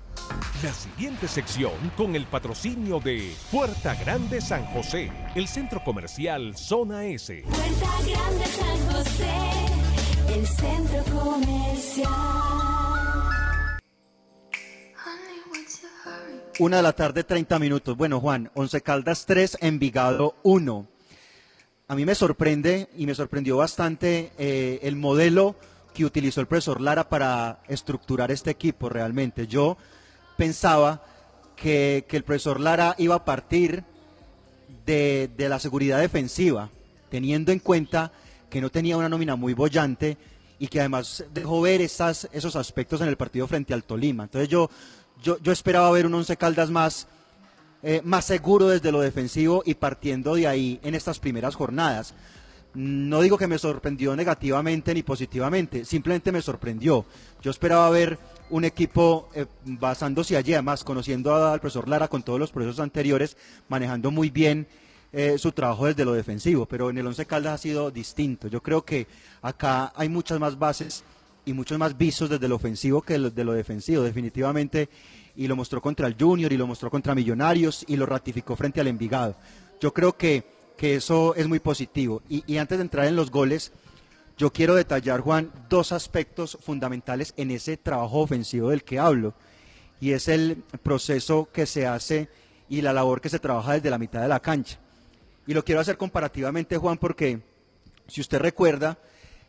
La 0.62 0.72
siguiente 0.72 1.26
sección 1.26 1.72
con 1.96 2.14
el 2.14 2.26
patrocinio 2.26 3.00
de 3.00 3.34
Puerta 3.50 3.96
Grande 3.96 4.40
San 4.40 4.64
José, 4.66 5.10
el 5.34 5.48
centro 5.48 5.82
comercial 5.82 6.56
Zona 6.56 7.06
S. 7.06 7.42
Puerta 7.42 7.90
Grande 8.06 8.46
San 8.46 8.94
José, 8.94 9.34
el 10.28 10.46
centro 10.46 11.20
comercial. 11.20 12.12
Una 16.60 16.76
de 16.76 16.82
la 16.84 16.92
tarde, 16.92 17.24
30 17.24 17.58
minutos. 17.58 17.96
Bueno, 17.96 18.20
Juan, 18.20 18.48
Once 18.54 18.80
Caldas 18.80 19.26
3, 19.26 19.58
Envigado 19.60 20.36
1. 20.44 20.95
A 21.88 21.94
mí 21.94 22.04
me 22.04 22.16
sorprende 22.16 22.88
y 22.96 23.06
me 23.06 23.14
sorprendió 23.14 23.58
bastante 23.58 24.32
eh, 24.38 24.80
el 24.82 24.96
modelo 24.96 25.54
que 25.94 26.04
utilizó 26.04 26.40
el 26.40 26.48
profesor 26.48 26.80
Lara 26.80 27.08
para 27.08 27.60
estructurar 27.68 28.32
este 28.32 28.50
equipo 28.50 28.88
realmente. 28.88 29.46
Yo 29.46 29.76
pensaba 30.36 31.04
que, 31.54 32.04
que 32.08 32.16
el 32.16 32.24
profesor 32.24 32.58
Lara 32.58 32.96
iba 32.98 33.14
a 33.14 33.24
partir 33.24 33.84
de, 34.84 35.30
de 35.36 35.48
la 35.48 35.60
seguridad 35.60 36.00
defensiva, 36.00 36.70
teniendo 37.08 37.52
en 37.52 37.60
cuenta 37.60 38.10
que 38.50 38.60
no 38.60 38.70
tenía 38.70 38.96
una 38.96 39.08
nómina 39.08 39.36
muy 39.36 39.54
bollante 39.54 40.18
y 40.58 40.66
que 40.66 40.80
además 40.80 41.24
dejó 41.32 41.60
ver 41.60 41.82
estas, 41.82 42.28
esos 42.32 42.56
aspectos 42.56 43.00
en 43.00 43.06
el 43.06 43.16
partido 43.16 43.46
frente 43.46 43.72
al 43.74 43.84
Tolima. 43.84 44.24
Entonces 44.24 44.48
yo, 44.48 44.70
yo, 45.22 45.38
yo 45.38 45.52
esperaba 45.52 45.92
ver 45.92 46.06
un 46.06 46.14
Once 46.14 46.36
Caldas 46.36 46.68
más, 46.68 47.06
eh, 47.82 48.00
más 48.04 48.24
seguro 48.24 48.68
desde 48.68 48.92
lo 48.92 49.00
defensivo 49.00 49.62
y 49.64 49.74
partiendo 49.74 50.34
de 50.34 50.46
ahí 50.46 50.80
en 50.82 50.94
estas 50.94 51.18
primeras 51.18 51.54
jornadas. 51.54 52.14
No 52.74 53.22
digo 53.22 53.38
que 53.38 53.46
me 53.46 53.58
sorprendió 53.58 54.14
negativamente 54.14 54.92
ni 54.92 55.02
positivamente, 55.02 55.84
simplemente 55.84 56.32
me 56.32 56.42
sorprendió. 56.42 57.06
Yo 57.42 57.50
esperaba 57.50 57.88
ver 57.90 58.18
un 58.50 58.64
equipo 58.64 59.28
eh, 59.34 59.46
basándose 59.64 60.36
allí, 60.36 60.52
además 60.52 60.84
conociendo 60.84 61.34
al 61.34 61.60
profesor 61.60 61.88
Lara 61.88 62.08
con 62.08 62.22
todos 62.22 62.38
los 62.38 62.52
procesos 62.52 62.80
anteriores, 62.80 63.36
manejando 63.68 64.10
muy 64.10 64.30
bien 64.30 64.66
eh, 65.12 65.38
su 65.38 65.52
trabajo 65.52 65.86
desde 65.86 66.04
lo 66.04 66.12
defensivo, 66.12 66.66
pero 66.66 66.90
en 66.90 66.98
el 66.98 67.06
Once 67.06 67.24
Caldas 67.24 67.54
ha 67.54 67.58
sido 67.58 67.90
distinto. 67.90 68.48
Yo 68.48 68.62
creo 68.62 68.84
que 68.84 69.06
acá 69.40 69.92
hay 69.96 70.08
muchas 70.08 70.38
más 70.38 70.58
bases 70.58 71.04
y 71.46 71.52
muchos 71.52 71.78
más 71.78 71.96
visos 71.96 72.28
desde 72.28 72.48
lo 72.48 72.56
ofensivo 72.56 73.00
que 73.00 73.18
de 73.18 73.44
lo 73.44 73.52
defensivo, 73.54 74.02
definitivamente, 74.02 74.90
y 75.36 75.46
lo 75.46 75.56
mostró 75.56 75.80
contra 75.82 76.06
el 76.06 76.16
Junior 76.18 76.52
y 76.52 76.56
lo 76.56 76.66
mostró 76.66 76.90
contra 76.90 77.14
Millonarios 77.14 77.84
y 77.86 77.96
lo 77.96 78.06
ratificó 78.06 78.56
frente 78.56 78.80
al 78.80 78.88
Envigado. 78.88 79.36
Yo 79.80 79.92
creo 79.92 80.16
que, 80.16 80.44
que 80.76 80.96
eso 80.96 81.34
es 81.34 81.46
muy 81.46 81.60
positivo. 81.60 82.22
Y, 82.28 82.42
y 82.46 82.58
antes 82.58 82.78
de 82.78 82.82
entrar 82.82 83.06
en 83.06 83.16
los 83.16 83.30
goles, 83.30 83.72
yo 84.38 84.52
quiero 84.52 84.74
detallar, 84.74 85.20
Juan, 85.20 85.50
dos 85.70 85.92
aspectos 85.92 86.58
fundamentales 86.60 87.32
en 87.36 87.50
ese 87.50 87.76
trabajo 87.76 88.20
ofensivo 88.20 88.70
del 88.70 88.84
que 88.84 88.98
hablo, 88.98 89.34
y 89.98 90.12
es 90.12 90.28
el 90.28 90.62
proceso 90.82 91.48
que 91.52 91.64
se 91.64 91.86
hace 91.86 92.28
y 92.68 92.82
la 92.82 92.92
labor 92.92 93.20
que 93.20 93.30
se 93.30 93.38
trabaja 93.38 93.72
desde 93.72 93.90
la 93.90 93.98
mitad 93.98 94.20
de 94.20 94.28
la 94.28 94.40
cancha. 94.40 94.78
Y 95.46 95.54
lo 95.54 95.64
quiero 95.64 95.80
hacer 95.80 95.96
comparativamente, 95.96 96.76
Juan, 96.76 96.98
porque 96.98 97.40
si 98.08 98.20
usted 98.20 98.38
recuerda, 98.38 98.98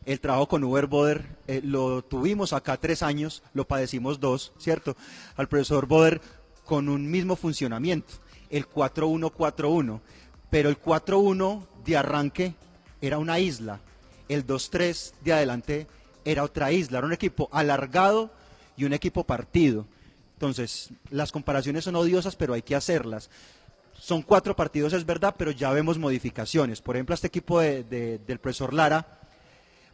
el 0.07 0.19
trabajo 0.19 0.47
con 0.47 0.63
Uber 0.63 0.87
Boder 0.87 1.25
eh, 1.47 1.61
lo 1.63 2.01
tuvimos 2.03 2.53
acá 2.53 2.77
tres 2.77 3.03
años, 3.03 3.43
lo 3.53 3.67
padecimos 3.67 4.19
dos, 4.19 4.53
¿cierto? 4.57 4.95
Al 5.35 5.47
profesor 5.47 5.85
Boder 5.85 6.21
con 6.65 6.89
un 6.89 7.11
mismo 7.11 7.35
funcionamiento, 7.35 8.13
el 8.49 8.67
4-1-4-1, 8.69 9.99
pero 10.49 10.69
el 10.69 10.81
4-1 10.81 11.65
de 11.85 11.97
arranque 11.97 12.53
era 13.01 13.17
una 13.17 13.39
isla, 13.39 13.79
el 14.29 14.45
2-3 14.47 15.13
de 15.23 15.33
adelante 15.33 15.87
era 16.25 16.43
otra 16.43 16.71
isla, 16.71 16.97
era 16.99 17.07
un 17.07 17.13
equipo 17.13 17.49
alargado 17.51 18.31
y 18.75 18.85
un 18.85 18.93
equipo 18.93 19.23
partido. 19.23 19.85
Entonces, 20.35 20.89
las 21.09 21.31
comparaciones 21.31 21.83
son 21.85 21.95
odiosas, 21.95 22.35
pero 22.35 22.53
hay 22.53 22.61
que 22.61 22.75
hacerlas. 22.75 23.29
Son 23.99 24.21
cuatro 24.21 24.55
partidos, 24.55 24.93
es 24.93 25.05
verdad, 25.05 25.35
pero 25.37 25.51
ya 25.51 25.71
vemos 25.71 25.97
modificaciones. 25.97 26.81
Por 26.81 26.95
ejemplo, 26.95 27.15
este 27.15 27.27
equipo 27.27 27.59
de- 27.59 27.83
de- 27.83 28.19
del 28.19 28.39
profesor 28.39 28.73
Lara 28.73 29.19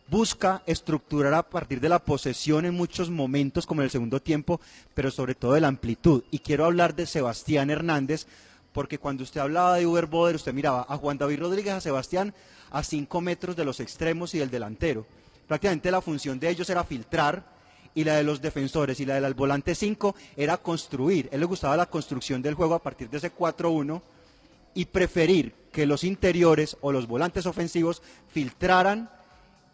busca 0.08 0.64
estructurar 0.66 1.34
a 1.34 1.50
partir 1.50 1.80
de 1.80 1.90
la 1.90 2.00
posesión 2.00 2.66
en 2.66 2.76
muchos 2.76 3.10
momentos, 3.10 3.66
como 3.66 3.82
en 3.82 3.86
el 3.86 3.92
segundo 3.92 4.22
tiempo, 4.22 4.60
pero 4.94 5.12
sobre 5.12 5.36
todo 5.36 5.54
de 5.54 5.62
la 5.62 5.68
amplitud. 5.68 6.24
Y 6.32 6.40
quiero 6.40 6.66
hablar 6.66 6.96
de 6.96 7.06
Sebastián 7.06 7.70
Hernández, 7.70 8.28
porque 8.74 8.98
cuando 8.98 9.24
usted 9.24 9.42
hablaba 9.42 9.78
de 9.78 9.86
Uber 9.86 10.08
Boder, 10.08 10.36
usted 10.36 10.54
miraba 10.54 10.86
a 10.88 10.98
Juan 10.98 11.18
David 11.18 11.40
Rodríguez, 11.40 11.74
a 11.74 11.82
Sebastián, 11.82 12.34
a 12.72 12.84
cinco 12.84 13.22
metros 13.22 13.56
de 13.56 13.66
los 13.66 13.80
extremos 13.80 14.34
y 14.34 14.40
del 14.40 14.50
delantero. 14.50 15.06
Prácticamente 15.48 15.92
la 15.92 16.02
función 16.02 16.40
de 16.40 16.50
ellos 16.50 16.70
era 16.70 16.84
filtrar 16.84 17.54
y 17.96 18.04
la 18.04 18.16
de 18.16 18.24
los 18.24 18.42
defensores 18.42 19.00
y 19.00 19.06
la 19.06 19.20
del 19.20 19.34
volante 19.34 19.76
5 19.76 20.16
era 20.36 20.58
construir. 20.58 21.30
Él 21.32 21.42
le 21.42 21.46
gustaba 21.46 21.78
la 21.78 21.86
construcción 21.86 22.42
del 22.42 22.56
juego 22.56 22.74
a 22.74 22.82
partir 22.82 23.10
de 23.10 23.18
ese 23.18 23.34
4-1 23.34 24.02
y 24.74 24.86
preferir 24.86 25.54
que 25.72 25.86
los 25.86 26.04
interiores 26.04 26.78
o 26.82 26.92
los 26.92 27.08
volantes 27.08 27.46
ofensivos 27.46 28.02
filtraran 28.32 29.10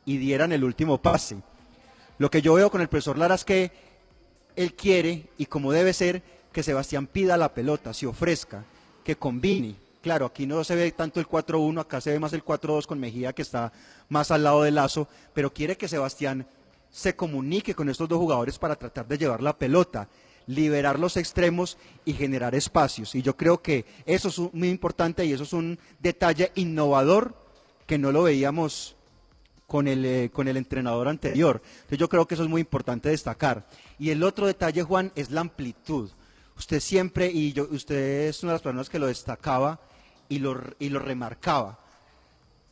y 0.09 0.17
dieran 0.17 0.51
el 0.51 0.63
último 0.63 0.97
pase. 0.97 1.37
Lo 2.17 2.31
que 2.31 2.41
yo 2.41 2.55
veo 2.55 2.71
con 2.71 2.81
el 2.81 2.89
profesor 2.89 3.15
Lara 3.15 3.35
es 3.35 3.45
que 3.45 3.71
él 4.55 4.73
quiere, 4.73 5.29
y 5.37 5.45
como 5.45 5.71
debe 5.71 5.93
ser, 5.93 6.23
que 6.51 6.63
Sebastián 6.63 7.05
pida 7.05 7.37
la 7.37 7.53
pelota, 7.53 7.93
se 7.93 8.07
ofrezca, 8.07 8.63
que 9.03 9.17
combine. 9.17 9.75
Claro, 10.01 10.25
aquí 10.25 10.47
no 10.47 10.63
se 10.63 10.75
ve 10.75 10.91
tanto 10.93 11.19
el 11.19 11.27
4-1, 11.27 11.81
acá 11.81 12.01
se 12.01 12.09
ve 12.09 12.19
más 12.19 12.33
el 12.33 12.43
4-2 12.43 12.87
con 12.87 12.99
Mejía, 12.99 13.33
que 13.33 13.43
está 13.43 13.71
más 14.09 14.31
al 14.31 14.41
lado 14.41 14.63
del 14.63 14.73
lazo, 14.73 15.07
pero 15.35 15.53
quiere 15.53 15.77
que 15.77 15.87
Sebastián 15.87 16.47
se 16.89 17.15
comunique 17.15 17.75
con 17.75 17.87
estos 17.87 18.09
dos 18.09 18.17
jugadores 18.17 18.57
para 18.57 18.77
tratar 18.77 19.07
de 19.07 19.19
llevar 19.19 19.43
la 19.43 19.59
pelota, 19.59 20.09
liberar 20.47 20.97
los 20.97 21.17
extremos 21.17 21.77
y 22.03 22.13
generar 22.13 22.55
espacios. 22.55 23.13
Y 23.13 23.21
yo 23.21 23.37
creo 23.37 23.61
que 23.61 23.85
eso 24.07 24.29
es 24.29 24.39
muy 24.53 24.69
importante 24.69 25.23
y 25.23 25.33
eso 25.33 25.43
es 25.43 25.53
un 25.53 25.77
detalle 25.99 26.51
innovador 26.55 27.35
que 27.85 27.99
no 27.99 28.11
lo 28.11 28.23
veíamos 28.23 28.95
con 29.69 29.87
el, 29.87 30.03
eh, 30.03 30.31
con 30.33 30.47
el 30.47 30.57
entrenador 30.57 31.07
anterior. 31.07 31.61
Entonces 31.63 31.99
yo 31.99 32.09
creo 32.09 32.27
que 32.27 32.33
eso 32.33 32.43
es 32.43 32.49
muy 32.49 32.59
importante 32.59 33.07
destacar. 33.09 33.67
Y 33.99 34.09
el 34.09 34.23
otro 34.23 34.47
detalle, 34.47 34.81
Juan, 34.81 35.11
es 35.15 35.29
la 35.29 35.41
amplitud. 35.41 36.09
Usted 36.57 36.79
siempre, 36.79 37.27
y 37.31 37.53
yo, 37.53 37.67
usted 37.69 38.27
es 38.27 38.41
una 38.41 38.51
de 38.51 38.55
las 38.55 38.63
personas 38.63 38.89
que 38.89 38.97
lo 38.97 39.05
destacaba 39.05 39.79
y 40.27 40.39
lo, 40.39 40.59
y 40.79 40.89
lo 40.89 40.99
remarcaba. 40.99 41.79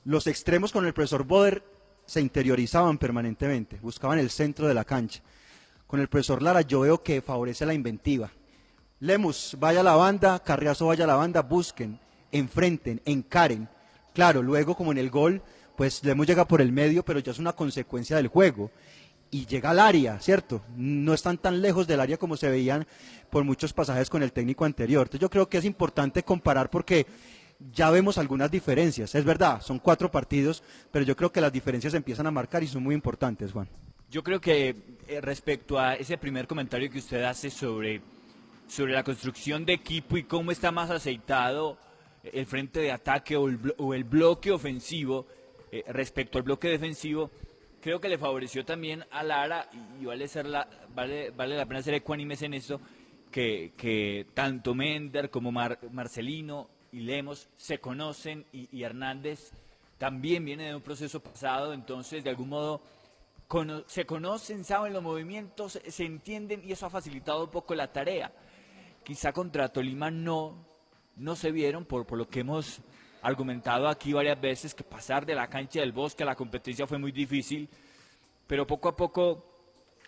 Los 0.06 0.26
extremos 0.26 0.72
con 0.72 0.88
el 0.88 0.94
profesor 0.94 1.24
Boder 1.24 1.64
se 2.08 2.20
interiorizaban 2.20 2.98
permanentemente, 2.98 3.78
buscaban 3.80 4.18
el 4.18 4.32
centro 4.32 4.68
de 4.68 4.74
la 4.74 4.84
cancha. 4.84 5.22
Con 5.86 6.00
el 6.00 6.10
profesor 6.10 6.42
Lara 6.42 6.62
yo 6.62 6.80
veo 6.80 7.04
que 7.04 7.22
favorece 7.22 7.66
la 7.66 7.76
inventiva. 7.76 8.32
Lemus, 9.00 9.56
vaya 9.60 9.82
a 9.82 9.84
la 9.84 9.96
banda, 9.96 10.40
Carriazo 10.40 10.88
vaya 10.88 11.04
a 11.04 11.08
la 11.08 11.16
banda, 11.16 11.44
busquen, 11.44 12.00
enfrenten, 12.32 13.02
encaren. 13.06 13.70
Claro, 14.14 14.42
luego 14.42 14.76
como 14.76 14.92
en 14.92 14.98
el 14.98 15.12
gol, 15.12 15.44
pues 15.78 16.04
Lemus 16.04 16.26
llega 16.26 16.48
por 16.48 16.60
el 16.60 16.72
medio, 16.72 17.06
pero 17.06 17.20
ya 17.20 17.32
es 17.32 17.38
una 17.38 17.54
consecuencia 17.54 18.18
del 18.18 18.28
juego. 18.28 18.72
Y 19.30 19.46
llega 19.46 19.70
al 19.70 19.80
área, 19.80 20.20
¿cierto? 20.20 20.62
No 20.76 21.13
están 21.13 21.38
tan 21.38 21.62
lejos 21.62 21.86
del 21.86 22.00
área 22.00 22.18
como 22.18 22.36
se 22.36 22.50
veían 22.50 22.88
por 23.30 23.44
muchos 23.44 23.74
pasajes 23.74 24.10
con 24.10 24.24
el 24.24 24.32
técnico 24.32 24.66
anterior. 24.66 25.04
Entonces 25.04 25.22
yo 25.22 25.30
creo 25.30 25.48
que 25.48 25.60
es 25.60 25.66
importante 25.66 26.24
comparar 26.24 26.72
porque 26.72 27.06
ya 27.74 27.92
vemos 27.92 28.18
algunas 28.18 28.50
diferencias. 28.50 29.13
Es 29.13 29.24
verdad, 29.24 29.62
son 29.62 29.78
cuatro 29.78 30.10
partidos, 30.10 30.63
pero 30.92 31.06
yo 31.06 31.16
creo 31.16 31.32
que 31.32 31.42
las 31.42 31.54
diferencias 31.54 31.92
se 31.92 31.98
empiezan 31.98 32.26
a 32.26 32.32
marcar 32.32 32.63
y 32.63 32.68
son 32.68 32.82
muy 32.82 32.96
importantes, 32.96 33.52
Juan. 33.52 33.70
Yo 34.10 34.24
creo 34.24 34.42
que 34.42 34.76
eh, 35.08 35.22
respecto 35.22 35.78
a 35.78 35.94
ese 35.94 36.18
primer 36.18 36.48
comentario 36.48 36.90
que 36.90 37.00
usted 37.00 37.22
hace 37.24 37.52
sobre, 37.52 38.02
sobre 38.68 38.94
la 38.94 39.04
construcción 39.04 39.63
de 39.63 39.74
equipo 39.74 40.18
y 40.18 40.24
cómo 40.24 40.52
está 40.52 40.72
más 40.72 40.90
aceitado 40.90 41.78
el 42.24 42.48
frente 42.48 42.80
de 42.80 42.92
ataque 42.92 43.36
o 43.36 43.48
el, 43.48 43.76
o 43.78 43.94
el 43.94 44.06
bloque 44.06 44.52
ofensivo 44.52 45.28
eh, 45.80 45.84
respecto 45.88 46.38
al 46.38 46.44
bloque 46.44 46.70
defensivo, 46.70 47.30
creo 47.82 48.00
que 48.02 48.10
le 48.10 48.18
favoreció 48.18 48.66
también 48.66 49.06
a 49.12 49.24
Lara 49.24 49.70
y, 50.00 50.06
vale, 50.06 50.28
ser 50.28 50.46
la, 50.46 50.68
vale, 50.94 51.32
vale 51.32 51.56
la 51.56 51.66
pena 51.66 51.82
ser 51.82 51.94
ecuánimes 51.94 52.42
en 52.42 52.54
esto, 52.54 52.82
que, 53.32 54.26
tanto 54.34 54.74
Mender 54.74 55.30
como 55.30 55.52
Mar- 55.52 55.80
Marcelino 55.92 56.70
y 56.92 57.02
Lemos 57.02 57.50
se 57.56 57.80
conocen 57.80 58.46
y, 58.52 58.82
Hernández 58.82 59.52
también 59.98 60.46
viene 60.46 60.68
de 60.68 60.76
un 60.76 60.82
proceso 60.82 61.20
pasado, 61.20 61.74
entonces 61.74 62.24
de 62.24 62.30
algún 62.30 62.50
modo 62.50 62.82
se 63.88 64.06
conocen, 64.06 64.63
saben 64.63 64.94
los 64.94 65.02
movimientos, 65.02 65.80
se 65.88 66.06
entienden 66.06 66.62
y 66.63 66.72
eso 66.72 66.86
ha 66.86 66.90
facilitado 66.90 67.46
un 67.46 67.50
poco 67.52 67.74
la 67.76 67.92
tarea. 67.92 68.32
Quizá 69.04 69.32
contra 69.32 69.70
Tolima 69.70 70.12
no, 70.12 70.66
no 71.16 71.36
se 71.36 71.52
vieron 71.52 71.86
por, 71.86 72.06
por 72.06 72.18
lo 72.18 72.28
que 72.28 72.42
hemos 72.42 72.82
argumentado 73.21 73.88
aquí 73.88 74.13
varias 74.13 74.39
veces, 74.39 74.73
que 74.73 74.84
pasar 74.84 75.25
de 75.25 75.36
la 75.36 75.47
cancha 75.47 75.80
del 75.80 75.91
bosque 75.91 76.23
a 76.23 76.25
la 76.25 76.36
competencia 76.36 76.88
fue 76.88 76.97
muy 76.97 77.12
difícil, 77.12 77.67
pero 78.47 78.65
poco 78.65 78.89
a 78.89 78.95
poco 78.95 79.43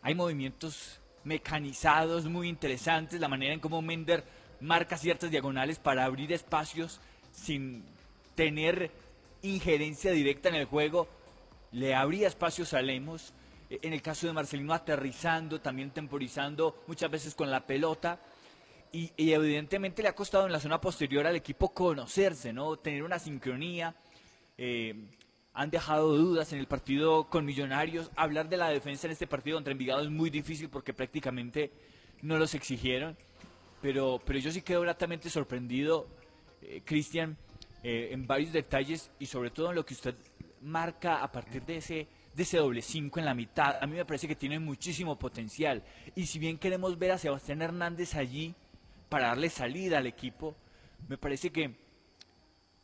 hay 0.01 0.15
movimientos 0.15 0.99
mecanizados 1.23 2.25
muy 2.25 2.47
interesantes, 2.47 3.19
la 3.19 3.27
manera 3.27 3.53
en 3.53 3.59
cómo 3.59 3.81
Mender 3.81 4.23
marca 4.61 4.97
ciertas 4.97 5.31
diagonales 5.31 5.79
para 5.79 6.05
abrir 6.05 6.31
espacios 6.31 6.99
sin 7.31 7.83
tener 8.35 8.91
injerencia 9.41 10.11
directa 10.11 10.49
en 10.49 10.55
el 10.55 10.65
juego, 10.65 11.07
le 11.71 11.95
abría 11.95 12.27
espacios 12.27 12.73
a 12.73 12.81
Lemos. 12.81 13.33
Eh, 13.69 13.79
En 13.83 13.93
el 13.93 14.01
caso 14.01 14.27
de 14.27 14.33
Marcelino 14.33 14.73
aterrizando, 14.73 15.61
también 15.61 15.91
temporizando, 15.91 16.83
muchas 16.87 17.11
veces 17.11 17.35
con 17.35 17.51
la 17.51 17.65
pelota. 17.65 18.19
Y, 18.91 19.11
evidentemente 19.17 20.01
le 20.01 20.09
ha 20.09 20.15
costado 20.15 20.47
en 20.47 20.51
la 20.51 20.59
zona 20.59 20.81
posterior 20.81 21.25
al 21.27 21.35
equipo 21.35 21.73
conocerse, 21.73 22.51
¿no? 22.51 22.77
Tener 22.77 23.03
una 23.03 23.19
sincronía. 23.19 23.95
Eh, 24.57 24.95
han 25.53 25.69
dejado 25.69 26.17
dudas 26.17 26.53
en 26.53 26.59
el 26.59 26.67
partido 26.67 27.29
con 27.29 27.45
Millonarios. 27.45 28.09
Hablar 28.15 28.49
de 28.49 28.57
la 28.57 28.69
defensa 28.69 29.07
en 29.07 29.11
este 29.11 29.27
partido 29.27 29.57
contra 29.57 29.71
Envigado 29.71 30.01
es 30.01 30.09
muy 30.09 30.29
difícil 30.29 30.69
porque 30.69 30.93
prácticamente 30.93 31.71
no 32.21 32.37
los 32.37 32.55
exigieron. 32.55 33.15
Pero, 33.81 34.19
pero 34.25 34.39
yo 34.39 34.51
sí 34.51 34.61
quedo 34.61 34.81
gratamente 34.81 35.29
sorprendido, 35.29 36.07
eh, 36.61 36.81
Cristian, 36.83 37.37
eh, 37.83 38.09
en 38.11 38.25
varios 38.25 38.51
detalles 38.51 39.11
y 39.19 39.27
sobre 39.27 39.51
todo 39.51 39.69
en 39.69 39.75
lo 39.75 39.85
que 39.85 39.93
usted 39.93 40.15
marca 40.61 41.23
a 41.23 41.31
partir 41.31 41.63
de 41.63 41.77
ese, 41.77 42.07
de 42.33 42.43
ese 42.43 42.57
doble 42.57 42.81
5 42.81 43.19
en 43.19 43.25
la 43.25 43.35
mitad. 43.35 43.77
A 43.81 43.85
mí 43.85 43.95
me 43.95 44.03
parece 44.03 44.27
que 44.27 44.35
tiene 44.35 44.59
muchísimo 44.59 45.17
potencial. 45.17 45.83
Y 46.15 46.25
si 46.25 46.39
bien 46.39 46.57
queremos 46.57 46.97
ver 46.97 47.11
a 47.11 47.17
Sebastián 47.17 47.61
Hernández 47.61 48.15
allí 48.15 48.55
para 49.09 49.27
darle 49.27 49.49
salida 49.49 49.97
al 49.97 50.07
equipo, 50.07 50.55
me 51.07 51.17
parece 51.17 51.51
que, 51.51 51.75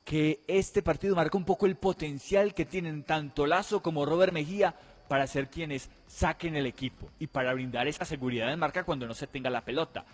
que 0.04 0.44
este 0.48 0.82
partido 0.82 1.16
marca 1.16 1.38
un 1.38 1.46
poco 1.46 1.66
el 1.68 1.78
potencial 1.78 2.54
que 2.54 2.66
tienen 2.66 3.04
tanto 3.04 3.46
Lazo 3.46 3.82
como 3.82 4.06
Robert 4.06 4.34
Mejía 4.34 4.76
para 5.08 5.28
ser 5.28 5.50
quienes 5.50 5.90
saquen 6.08 6.56
el 6.56 6.66
equipo 6.66 7.10
y 7.20 7.28
para 7.28 7.54
brindar 7.54 7.88
esa 7.88 8.06
seguridad 8.06 8.48
de 8.48 8.58
marca 8.58 8.84
cuando 8.84 9.08
no 9.08 9.14
se 9.14 9.28
tenga 9.28 9.50
la 9.50 9.64
pelota. 9.64 10.06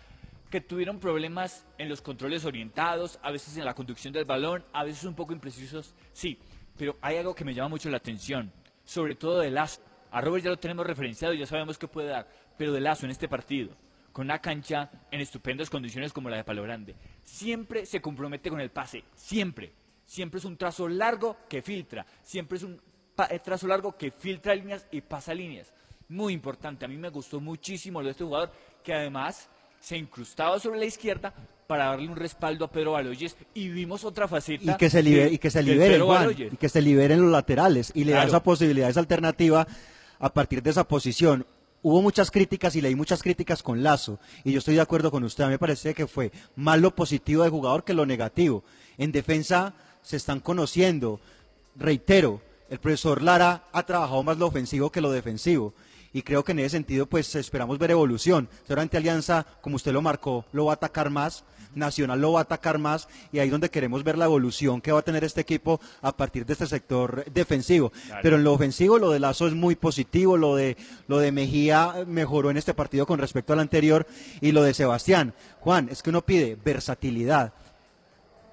Que 0.49 0.59
tuvieron 0.59 0.99
problemas 0.99 1.66
en 1.78 1.88
los 1.88 2.01
controles 2.01 2.43
orientados, 2.43 3.20
a 3.24 3.32
veces 3.32 3.55
en 3.55 3.64
la 3.64 3.74
conducción 3.74 4.12
del 4.12 4.26
balón, 4.26 4.66
a 4.74 4.84
veces 4.84 5.05
un 5.05 5.16
poco 5.16 5.32
imprecisos, 5.32 5.95
sí, 6.12 6.38
pero 6.78 6.97
hay 7.01 7.18
algo 7.18 7.34
que 7.34 7.45
me 7.45 7.53
llama 7.53 7.70
mucho 7.70 7.89
la 7.89 7.97
atención, 7.97 8.51
sobre 8.84 9.16
todo 9.16 9.39
de 9.39 9.49
Lazo. 9.49 9.82
A 10.12 10.20
Robert 10.20 10.43
ya 10.43 10.49
lo 10.49 10.59
tenemos 10.59 10.86
referenciado, 10.86 11.34
ya 11.34 11.45
sabemos 11.45 11.78
qué 11.78 11.88
puede 11.88 12.09
dar, 12.09 12.28
pero 12.57 12.74
de 12.74 12.82
Lazo 12.82 13.05
en 13.05 13.12
este 13.12 13.30
partido, 13.30 13.74
con 14.12 14.26
una 14.26 14.39
cancha 14.39 14.89
en 15.09 15.22
estupendas 15.22 15.70
condiciones 15.70 16.14
como 16.14 16.30
la 16.30 16.38
de 16.38 16.43
Palo 16.43 16.64
Grande, 16.64 16.95
siempre 17.24 17.86
se 17.86 18.01
compromete 18.01 18.49
con 18.49 18.59
el 18.59 18.72
pase, 18.72 19.03
siempre. 19.16 19.74
Siempre 20.05 20.39
es 20.39 20.45
un 20.45 20.57
trazo 20.57 20.89
largo 20.89 21.38
que 21.47 21.62
filtra, 21.62 22.05
siempre 22.22 22.57
es 22.57 22.64
un 22.64 22.82
eh, 23.30 23.39
trazo 23.39 23.68
largo 23.68 23.95
que 23.95 24.12
filtra 24.12 24.53
líneas 24.53 24.86
y 24.91 24.99
pasa 24.99 25.34
líneas. 25.34 25.72
Muy 26.09 26.34
importante, 26.34 26.84
a 26.84 26.89
mí 26.89 26.97
me 26.97 27.07
gustó 27.07 27.39
muchísimo 27.39 28.01
lo 28.01 28.07
de 28.07 28.12
este 28.12 28.26
jugador, 28.26 28.51
que 28.84 28.93
además 28.93 29.47
se 29.80 29.97
incrustaba 29.97 30.59
sobre 30.59 30.80
la 30.80 30.86
izquierda 30.86 31.34
para 31.66 31.86
darle 31.86 32.09
un 32.09 32.18
respaldo 32.18 32.66
a 32.66 32.72
Pedro 32.72 32.91
Baloyes 32.91 33.36
y 33.53 33.70
vimos 33.70 34.03
otra 34.03 34.28
faceta 34.28 34.74
y 34.74 34.76
que 34.76 34.89
se 34.89 35.01
libere, 35.01 35.32
y 35.32 35.38
que 35.38 35.49
se 35.49 35.64
liberen, 35.64 36.01
Juan, 36.01 36.36
y 36.38 36.57
que 36.57 36.68
se 36.70 36.82
liberen 36.82 37.22
los 37.22 37.32
laterales 37.32 37.91
y 37.95 38.03
le 38.03 38.12
da 38.12 38.26
esa 38.26 38.43
posibilidad, 38.43 38.89
esa 38.89 38.99
alternativa 38.99 39.66
a 40.20 40.34
partir 40.34 40.62
de 40.62 40.70
esa 40.72 40.86
posición. 40.86 41.45
Hubo 41.84 42.02
muchas 42.02 42.30
críticas 42.30 42.76
y 42.76 42.82
leí 42.82 42.96
muchas 42.96 43.24
críticas 43.24 43.64
con 43.64 43.82
Lazo 43.82 44.20
y 44.44 44.52
yo 44.52 44.60
estoy 44.60 44.76
de 44.76 44.82
acuerdo 44.82 45.10
con 45.10 45.24
usted, 45.24 45.44
a 45.44 45.48
mí 45.48 45.54
me 45.54 45.60
parece 45.60 45.96
que 45.96 46.06
fue 46.06 46.32
más 46.56 46.80
lo 46.80 46.94
positivo 46.96 47.42
del 47.42 47.52
jugador 47.52 47.84
que 47.84 47.96
lo 47.96 48.06
negativo. 48.06 48.64
En 48.98 49.12
defensa 49.12 49.74
se 50.04 50.18
están 50.18 50.42
conociendo, 50.42 51.20
reitero, 51.76 52.42
el 52.70 52.80
profesor 52.80 53.24
Lara 53.24 53.66
ha 53.72 53.84
trabajado 53.84 54.22
más 54.22 54.38
lo 54.38 54.48
ofensivo 54.48 54.92
que 54.92 55.02
lo 55.02 55.12
defensivo 55.12 55.74
y 56.14 56.22
creo 56.22 56.43
que 56.43 56.51
en 56.51 56.59
ese 56.59 56.72
sentido 56.72 57.05
pues 57.05 57.36
esperamos 57.36 57.78
ver 57.78 57.91
evolución. 57.91 58.49
Seguramente 58.64 58.97
Alianza, 58.97 59.45
como 59.62 59.76
usted 59.76 59.93
lo 59.93 60.01
marcó, 60.01 60.45
lo 60.51 60.66
va 60.66 60.74
a 60.74 60.76
atacar 60.76 61.09
más, 61.09 61.43
Nacional 61.74 62.20
lo 62.20 62.34
va 62.34 62.41
a 62.41 62.43
atacar 62.43 62.78
más 62.78 63.07
y 63.32 63.39
ahí 63.39 63.47
es 63.47 63.51
donde 63.51 63.70
queremos 63.70 64.03
ver 64.03 64.18
la 64.18 64.26
evolución 64.26 64.82
que 64.82 64.91
va 64.91 64.99
a 64.99 65.03
tener 65.03 65.24
este 65.24 65.41
equipo 65.41 65.80
a 66.01 66.16
partir 66.16 66.45
de 66.45 66.53
este 66.53 66.68
sector 66.68 67.24
defensivo. 67.32 67.91
Claro. 68.07 68.22
Pero 68.24 68.36
en 68.36 68.43
lo 68.43 68.53
ofensivo 68.53 68.97
lo 68.99 69.12
de 69.12 69.20
Lazo 69.20 69.47
es 69.47 69.53
muy 69.53 69.76
positivo, 69.76 70.38
lo 70.38 70.55
de 70.55 70.76
lo 71.07 71.20
de 71.20 71.32
Mejía 71.32 72.03
mejoró 72.07 72.51
en 72.51 72.57
este 72.57 72.74
partido 72.74 73.05
con 73.05 73.20
respecto 73.20 73.53
al 73.53 73.59
anterior 73.59 74.05
y 74.41 74.51
lo 74.51 74.64
de 74.64 74.74
Sebastián. 74.74 75.34
Juan, 75.59 75.88
es 75.89 76.03
que 76.03 76.09
uno 76.09 76.24
pide 76.24 76.57
versatilidad. 76.64 77.53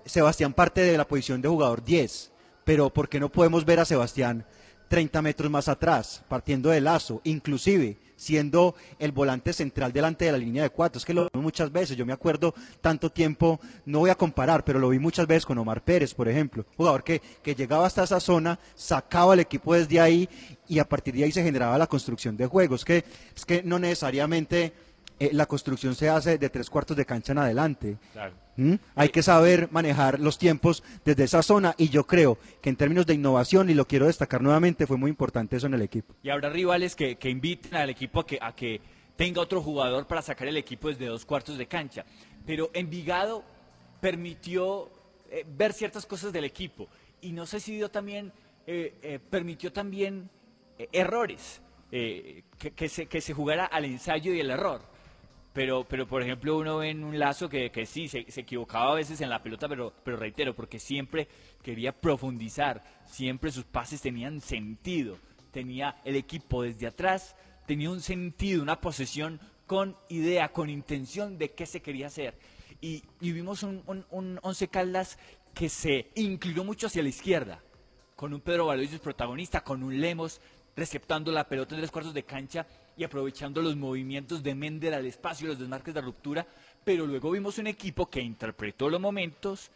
Sebastián 0.05 0.55
parte 0.55 0.81
de 0.81 0.97
la 0.97 1.07
posición 1.07 1.43
de 1.43 1.49
jugador 1.49 1.85
10, 1.85 2.31
pero 2.65 2.91
¿por 2.91 3.09
qué 3.09 3.21
no 3.21 3.29
podemos 3.31 3.65
ver 3.65 3.81
a 3.81 3.85
Sebastián 3.85 4.47
30 4.89 5.23
metros 5.23 5.51
más 5.51 5.69
atrás, 5.69 6.23
partiendo 6.29 6.71
de 6.71 6.81
lazo, 6.81 7.21
inclusive 7.25 7.97
siendo 8.17 8.75
el 8.99 9.13
volante 9.13 9.53
central 9.53 9.93
delante 9.93 10.25
de 10.25 10.33
la 10.33 10.39
línea 10.39 10.63
de 10.65 10.71
cuatro? 10.71 10.99
Es 10.99 11.05
que 11.05 11.15
lo 11.15 11.29
vimos 11.33 11.45
muchas 11.45 11.71
veces, 11.71 11.97
yo 11.97 12.05
me 12.05 12.13
acuerdo 12.13 12.55
tanto 12.81 13.11
tiempo, 13.11 13.61
no 13.87 14.01
voy 14.01 14.11
a 14.11 14.17
comparar, 14.17 14.65
pero 14.65 14.79
lo 14.79 14.89
vi 14.89 14.99
muchas 14.99 15.27
veces 15.27 15.47
con 15.47 15.59
Omar 15.59 15.83
Pérez, 15.83 16.15
por 16.15 16.29
ejemplo, 16.29 16.65
jugador 16.77 17.05
que, 17.05 17.23
que 17.43 17.55
llegaba 17.55 17.87
hasta 17.87 18.05
esa 18.05 18.21
zona, 18.21 18.59
sacaba 18.75 19.35
al 19.35 19.41
equipo 19.41 19.75
desde 19.75 20.01
ahí 20.01 20.29
y 20.67 20.79
a 20.79 20.89
partir 20.89 21.15
de 21.15 21.25
ahí 21.25 21.33
se 21.33 21.43
generaba 21.43 21.79
la 21.79 21.87
construcción 21.87 22.37
de 22.37 22.47
juegos, 22.47 22.85
que 22.85 23.05
es 23.35 23.45
que 23.45 23.63
no 23.63 23.79
necesariamente 23.79 24.73
eh, 25.19 25.31
la 25.33 25.47
construcción 25.47 25.95
se 25.95 26.09
hace 26.09 26.39
de 26.39 26.49
tres 26.49 26.71
cuartos 26.71 26.97
de 26.97 27.05
cancha 27.05 27.33
en 27.33 27.39
adelante. 27.39 27.97
Claro. 28.13 28.35
¿Mm? 28.57 28.75
Hay 28.97 29.09
que 29.11 29.23
saber 29.23 29.69
manejar 29.71 30.19
los 30.19 30.39
tiempos 30.39 30.83
desde 31.05 31.25
esa 31.25 31.43
zona 31.43 31.75
y 31.79 31.89
yo 31.89 32.07
creo 32.07 32.39
que 32.61 32.71
en 32.71 32.77
términos 32.77 33.07
de 33.07 33.15
innovación, 33.15 33.71
y 33.71 33.75
lo 33.75 33.87
quiero 33.87 34.07
destacar 34.07 34.43
nuevamente, 34.43 34.87
fue 34.87 34.97
muy 34.97 35.11
importante 35.11 35.57
eso 35.57 35.67
en 35.67 35.75
el 35.75 35.83
equipo. 35.83 36.15
Y 36.23 36.31
habrá 36.31 36.51
rivales 36.51 36.97
que, 36.97 37.17
que 37.17 37.31
inviten 37.31 37.75
al 37.77 37.91
equipo 37.91 38.21
a 38.21 38.27
que, 38.27 38.39
a 38.41 38.55
que 38.55 38.81
tenga 39.17 39.41
otro 39.41 39.63
jugador 39.63 40.07
para 40.07 40.23
sacar 40.23 40.49
el 40.49 40.57
equipo 40.57 40.89
desde 40.89 41.07
dos 41.07 41.25
cuartos 41.25 41.59
de 41.59 41.67
cancha. 41.67 42.05
Pero 42.47 42.71
Envigado 42.73 43.45
permitió 44.01 44.91
eh, 45.31 45.45
ver 45.57 45.73
ciertas 45.73 46.07
cosas 46.07 46.33
del 46.33 46.45
equipo. 46.45 46.89
Y 47.21 47.33
no 47.33 47.47
sé 47.47 47.61
si 47.61 47.75
dio 47.75 47.91
también, 47.91 48.33
eh, 48.67 48.95
eh, 49.03 49.19
permitió 49.19 49.73
también 49.73 50.31
eh, 50.79 50.89
errores, 50.93 51.61
eh, 51.91 52.43
que, 52.59 52.71
que 52.73 52.89
se, 52.89 53.07
que 53.07 53.21
se 53.21 53.35
jugara 53.35 53.65
al 53.65 53.85
ensayo 53.85 54.33
y 54.33 54.41
el 54.41 54.51
error. 54.51 54.83
Pero, 55.53 55.85
pero 55.89 56.07
por 56.07 56.23
ejemplo, 56.23 56.57
uno 56.59 56.79
ve 56.79 56.91
en 56.91 57.03
un 57.03 57.19
lazo 57.19 57.49
que, 57.49 57.71
que 57.71 57.87
sí, 57.87 58.09
se, 58.09 58.27
equivocaba 58.37 58.93
a 58.93 58.95
veces 58.95 59.21
en 59.21 59.31
la 59.31 59.43
pelota, 59.43 59.69
pero, 59.69 59.93
pero 60.05 60.17
reitero, 60.17 60.55
porque 60.55 60.79
siempre 60.79 61.29
quería 61.63 61.93
profundizar, 61.93 62.85
siempre 63.07 63.51
sus 63.51 63.65
pases 63.65 64.01
tenían 64.01 64.41
sentido, 64.41 65.17
tenía 65.51 65.97
el 66.05 66.17
equipo 66.17 66.63
desde 66.63 66.87
atrás, 66.87 67.35
tenía 67.67 67.91
un 67.91 68.01
sentido, 68.01 68.63
una 68.63 68.81
posesión 68.81 69.41
con 69.67 69.97
idea, 70.09 70.49
con 70.53 70.71
intención 70.71 71.39
de 71.39 71.51
qué 71.53 71.67
se 71.67 71.83
quería 71.83 72.07
hacer. 72.07 72.39
Y, 72.81 73.03
y 73.21 73.33
vimos 73.33 73.63
un, 73.63 73.83
un, 73.87 74.07
un 74.11 74.39
Once 74.43 74.69
Caldas 74.69 75.19
que 75.55 75.69
se 75.69 76.11
inclinó 76.15 76.63
mucho 76.63 76.87
hacia 76.87 77.03
la 77.03 77.09
izquierda, 77.09 77.61
con 78.15 78.33
un 78.33 78.41
Pedro 78.41 78.67
Baloyes 78.67 79.01
protagonista, 79.01 79.63
con 79.63 79.83
un 79.83 80.01
Lemos 80.01 80.41
receptando 80.79 81.33
la 81.33 81.49
pelota 81.49 81.75
en 81.75 81.81
tres 81.81 81.91
cuartos 81.91 82.15
de 82.15 82.23
cancha 82.23 82.67
y 82.97 83.05
aprovechando 83.05 83.61
los 83.61 83.77
movimientos 83.77 84.43
de 84.43 84.55
Mender 84.55 84.95
al 84.95 85.07
espacio, 85.07 85.49
los 85.49 85.59
desmarques 85.59 85.93
de 85.93 86.01
ruptura, 86.01 86.47
pero 86.85 87.07
luego 87.07 87.31
vimos 87.33 87.59
un 87.59 87.67
equipo 87.67 88.09
que 88.09 88.21
interpretó 88.21 88.89
los 88.89 89.01
momentos, 89.01 89.71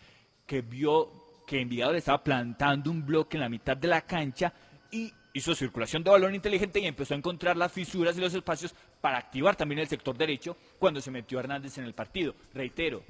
que 0.46 0.62
vio 0.62 1.10
que 1.46 1.60
Envigado 1.60 1.92
le 1.92 1.98
estaba 1.98 2.22
plantando 2.22 2.90
un 2.90 3.04
bloque 3.04 3.36
en 3.36 3.42
la 3.42 3.48
mitad 3.48 3.76
de 3.76 3.88
la 3.88 4.02
cancha 4.02 4.52
y 4.90 5.12
hizo 5.34 5.54
circulación 5.54 6.04
de 6.04 6.10
balón 6.10 6.34
inteligente 6.34 6.78
y 6.80 6.86
empezó 6.86 7.14
a 7.14 7.16
encontrar 7.16 7.56
las 7.56 7.72
fisuras 7.72 8.16
y 8.16 8.20
los 8.20 8.34
espacios 8.34 8.74
para 9.00 9.18
activar 9.18 9.56
también 9.56 9.80
el 9.80 9.88
sector 9.88 10.16
derecho 10.16 10.56
cuando 10.78 11.00
se 11.00 11.10
metió 11.10 11.40
Hernández 11.40 11.78
en 11.78 11.84
el 11.84 11.94
partido. 11.94 12.34
Reitero, 12.54 13.02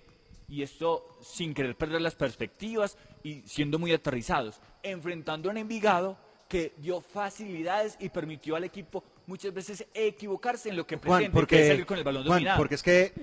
y 0.49 0.63
esto 0.63 1.19
sin 1.23 1.53
querer 1.53 1.77
perder 1.77 2.01
las 2.01 2.15
perspectivas 2.15 2.97
y 3.23 3.43
siendo 3.43 3.79
muy 3.79 3.93
aterrizados, 3.93 4.61
enfrentando 4.83 5.51
a 5.51 5.59
Envigado 5.59 6.17
que 6.53 6.75
dio 6.77 7.01
facilidades 7.01 7.97
y 7.99 8.11
permitió 8.11 8.57
al 8.57 8.65
equipo 8.65 9.03
muchas 9.27 9.55
veces 9.55 9.87
equivocarse 9.95 10.69
en 10.69 10.77
lo 10.77 10.87
que 10.87 10.99
Juan, 10.99 11.21
pretende, 11.21 11.25
que 11.25 11.25
es 11.25 11.33
porque, 11.33 11.67
salir 11.67 11.87
con 11.87 11.97
el 11.97 12.05
balón 12.05 12.25
Juan, 12.25 12.37
dominado. 12.41 12.59
porque 12.59 12.75
es 12.75 12.83
que 12.83 13.15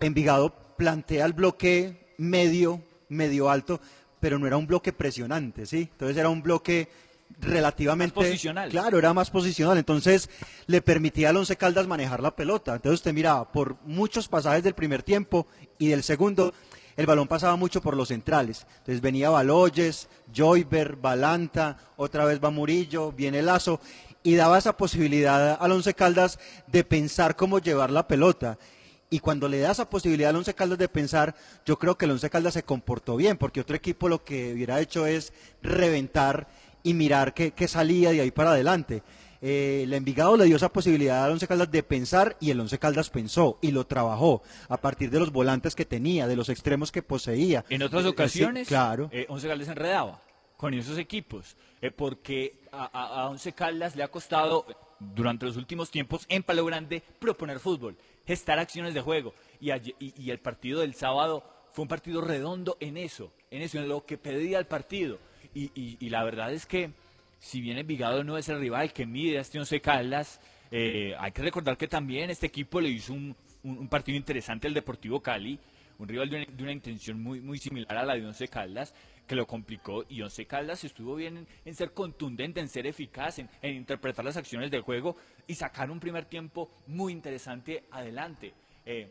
Envigado 0.00 0.52
plantea 0.76 1.24
el 1.24 1.34
bloque 1.34 2.14
medio, 2.18 2.82
medio 3.10 3.48
alto, 3.48 3.80
pero 4.18 4.40
no 4.40 4.48
era 4.48 4.56
un 4.56 4.66
bloque 4.66 4.92
presionante, 4.92 5.66
¿sí? 5.66 5.88
Entonces 5.92 6.16
era 6.16 6.30
un 6.30 6.42
bloque 6.42 6.88
relativamente 7.40 8.16
Más 8.16 8.26
posicional. 8.26 8.70
Claro, 8.70 8.98
era 8.98 9.14
más 9.14 9.30
posicional, 9.30 9.78
entonces 9.78 10.28
le 10.66 10.82
permitía 10.82 11.28
al 11.28 11.36
Once 11.36 11.54
Caldas 11.54 11.86
manejar 11.86 12.20
la 12.20 12.34
pelota. 12.34 12.74
Entonces 12.74 12.98
usted 12.98 13.12
miraba 13.12 13.52
por 13.52 13.76
muchos 13.84 14.26
pasajes 14.26 14.64
del 14.64 14.74
primer 14.74 15.04
tiempo 15.04 15.46
y 15.78 15.86
del 15.88 16.02
segundo, 16.02 16.52
el 16.98 17.06
balón 17.06 17.28
pasaba 17.28 17.54
mucho 17.54 17.80
por 17.80 17.96
los 17.96 18.08
centrales. 18.08 18.66
Entonces 18.78 19.00
venía 19.00 19.30
Baloyes, 19.30 20.08
Joyber, 20.34 20.96
Balanta, 20.96 21.78
otra 21.96 22.24
vez 22.24 22.42
va 22.42 22.50
Murillo, 22.50 23.12
viene 23.12 23.40
Lazo 23.40 23.80
y 24.24 24.34
daba 24.34 24.58
esa 24.58 24.76
posibilidad 24.76 25.56
al 25.60 25.70
Once 25.70 25.94
Caldas 25.94 26.40
de 26.66 26.82
pensar 26.82 27.36
cómo 27.36 27.60
llevar 27.60 27.90
la 27.90 28.08
pelota. 28.08 28.58
Y 29.10 29.20
cuando 29.20 29.48
le 29.48 29.60
da 29.60 29.70
esa 29.70 29.88
posibilidad 29.88 30.30
al 30.30 30.36
Once 30.36 30.52
Caldas 30.54 30.76
de 30.76 30.88
pensar, 30.88 31.36
yo 31.64 31.78
creo 31.78 31.96
que 31.96 32.06
el 32.06 32.10
Once 32.10 32.28
Caldas 32.28 32.54
se 32.54 32.64
comportó 32.64 33.14
bien, 33.14 33.36
porque 33.36 33.60
otro 33.60 33.76
equipo 33.76 34.08
lo 34.08 34.24
que 34.24 34.52
hubiera 34.52 34.80
hecho 34.80 35.06
es 35.06 35.32
reventar 35.62 36.48
y 36.82 36.94
mirar 36.94 37.32
qué, 37.32 37.52
qué 37.52 37.68
salía 37.68 38.10
de 38.10 38.22
ahí 38.22 38.32
para 38.32 38.50
adelante. 38.50 39.04
Eh, 39.40 39.82
el 39.84 39.92
Envigado 39.94 40.36
le 40.36 40.44
dio 40.46 40.56
esa 40.56 40.68
posibilidad 40.72 41.24
al 41.24 41.32
Once 41.32 41.46
Caldas 41.46 41.70
de 41.70 41.82
pensar 41.82 42.36
y 42.40 42.50
el 42.50 42.58
Once 42.60 42.78
Caldas 42.78 43.08
pensó 43.10 43.58
y 43.62 43.70
lo 43.70 43.86
trabajó 43.86 44.42
a 44.68 44.76
partir 44.78 45.10
de 45.10 45.20
los 45.20 45.30
volantes 45.32 45.74
que 45.74 45.84
tenía, 45.84 46.26
de 46.26 46.34
los 46.36 46.48
extremos 46.48 46.90
que 46.90 47.02
poseía. 47.02 47.64
En 47.68 47.82
otras 47.82 48.02
Eh, 48.04 48.06
eh, 48.06 48.08
sí, 48.08 48.12
ocasiones, 48.14 48.68
claro. 48.68 49.08
eh, 49.12 49.26
Once 49.28 49.46
Caldas 49.46 49.68
enredaba 49.68 50.20
con 50.56 50.74
esos 50.74 50.98
equipos, 50.98 51.56
eh, 51.80 51.90
porque 51.92 52.58
a, 52.72 52.84
a- 52.86 53.22
a 53.22 53.28
Once 53.30 53.52
Caldas 53.52 53.94
le 53.94 54.02
ha 54.02 54.08
costado 54.08 54.66
durante 54.98 55.46
los 55.46 55.56
últimos 55.56 55.90
tiempos 55.92 56.26
en 56.28 56.42
Palo 56.42 56.64
Grande 56.64 57.00
proponer 57.20 57.60
fútbol, 57.60 57.96
gestar 58.26 58.58
acciones 58.58 58.92
de 58.94 59.00
juego, 59.00 59.34
y, 59.60 59.70
ayer- 59.70 59.94
y- 60.00 60.12
y 60.20 60.30
el 60.32 60.40
partido 60.40 60.80
del 60.80 60.94
sábado 60.94 61.44
fue 61.72 61.82
un 61.82 61.88
partido 61.88 62.20
redondo 62.22 62.76
en 62.80 62.96
eso, 62.96 63.30
en 63.52 63.62
eso, 63.62 63.78
en 63.78 63.88
lo 63.88 64.04
que 64.04 64.18
pedía 64.18 64.58
el 64.58 64.66
partido. 64.66 65.18
Y, 65.54 65.70
y- 65.80 65.96
y 66.00 66.10
la 66.10 66.24
verdad 66.24 66.52
es 66.52 66.66
que, 66.66 66.90
si 67.38 67.60
bien 67.60 67.78
Envigado 67.78 68.24
no 68.24 68.36
es 68.36 68.48
el 68.48 68.60
rival 68.60 68.92
que 68.92 69.06
mide 69.06 69.38
a 69.38 69.42
este 69.42 69.58
Once 69.58 69.80
Caldas, 69.80 70.40
eh, 70.70 71.14
hay 71.18 71.32
que 71.32 71.42
recordar 71.42 71.76
que 71.76 71.88
también 71.88 72.30
este 72.30 72.46
equipo 72.46 72.80
le 72.80 72.88
hizo 72.88 73.12
un, 73.12 73.36
partido 73.88 74.16
interesante 74.16 74.66
al 74.66 74.74
Deportivo 74.74 75.20
Cali, 75.20 75.58
un 75.98 76.08
rival 76.08 76.30
de 76.30 76.36
una, 76.36 76.46
de 76.46 76.62
una 76.62 76.72
intención 76.72 77.22
muy, 77.22 77.58
similar 77.58 77.96
a 77.96 78.04
la 78.04 78.14
de 78.14 78.24
Once 78.24 78.46
Caldas, 78.48 78.94
que 79.26 79.34
lo 79.34 79.46
complicó 79.46 80.04
y 80.08 80.22
Once 80.22 80.46
Caldas 80.46 80.84
estuvo 80.84 81.14
bien 81.14 81.46
en, 81.64 81.74
ser 81.74 81.92
contundente, 81.92 82.60
en 82.60 82.68
ser 82.68 82.86
eficaz, 82.86 83.38
en, 83.38 83.48
en 83.62 83.76
interpretar 83.76 84.24
las 84.24 84.36
acciones 84.36 84.70
del 84.70 84.82
juego 84.82 85.16
y 85.46 85.54
sacar 85.54 85.90
un 85.90 86.00
primer 86.00 86.24
tiempo 86.24 86.70
muy 86.86 87.12
interesante 87.12 87.84
adelante. 87.90 88.54
Eh, 88.86 89.08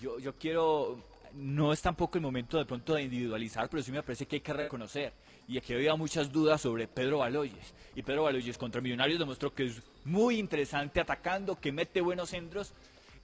yo, 0.00 0.18
yo 0.18 0.36
quiero, 0.36 0.98
no 1.34 1.72
es 1.72 1.80
tampoco 1.80 2.18
el 2.18 2.22
momento 2.22 2.58
de 2.58 2.66
pronto 2.66 2.94
de 2.94 3.02
individualizar, 3.02 3.68
pero 3.68 3.82
sí 3.82 3.92
me 3.92 4.02
parece 4.02 4.26
que 4.26 4.36
hay 4.36 4.42
que 4.42 4.52
reconocer. 4.52 5.12
Y 5.46 5.58
aquí 5.58 5.74
había 5.74 5.94
muchas 5.94 6.32
dudas 6.32 6.60
sobre 6.60 6.88
Pedro 6.88 7.18
Baloyes. 7.18 7.74
Y 7.94 8.02
Pedro 8.02 8.22
Baloyes 8.24 8.56
contra 8.56 8.80
Millonarios 8.80 9.18
demostró 9.18 9.54
que 9.54 9.64
es 9.66 9.82
muy 10.04 10.38
interesante 10.38 11.00
atacando, 11.00 11.60
que 11.60 11.70
mete 11.72 12.00
buenos 12.00 12.30
centros. 12.30 12.72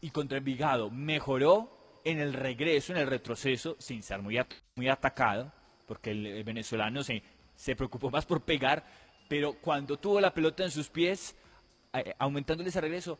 Y 0.02 0.10
contra 0.10 0.38
Envigado 0.38 0.90
mejoró 0.90 1.70
en 2.04 2.18
el 2.18 2.32
regreso, 2.32 2.92
en 2.92 2.98
el 2.98 3.06
retroceso, 3.06 3.76
sin 3.78 4.02
ser 4.02 4.22
muy, 4.22 4.38
at- 4.38 4.52
muy 4.74 4.88
atacado, 4.88 5.52
porque 5.86 6.10
el, 6.10 6.44
venezolano 6.44 7.02
se, 7.02 7.22
se 7.56 7.74
preocupó 7.76 8.10
más 8.10 8.26
por 8.26 8.42
pegar. 8.42 8.84
Pero 9.28 9.54
cuando 9.54 9.98
tuvo 9.98 10.20
la 10.20 10.32
pelota 10.34 10.64
en 10.64 10.70
sus 10.70 10.88
pies, 10.88 11.36
eh, 11.92 12.14
aumentándole 12.18 12.68
ese 12.68 12.80
regreso, 12.80 13.18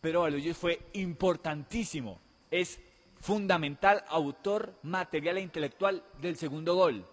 Pedro 0.00 0.20
Baloyes 0.22 0.56
fue 0.56 0.80
importantísimo. 0.92 2.20
Es 2.50 2.80
fundamental, 3.20 4.04
autor 4.08 4.74
material 4.82 5.38
e 5.38 5.42
intelectual 5.42 6.04
del 6.20 6.36
segundo 6.36 6.74
gol. 6.76 7.04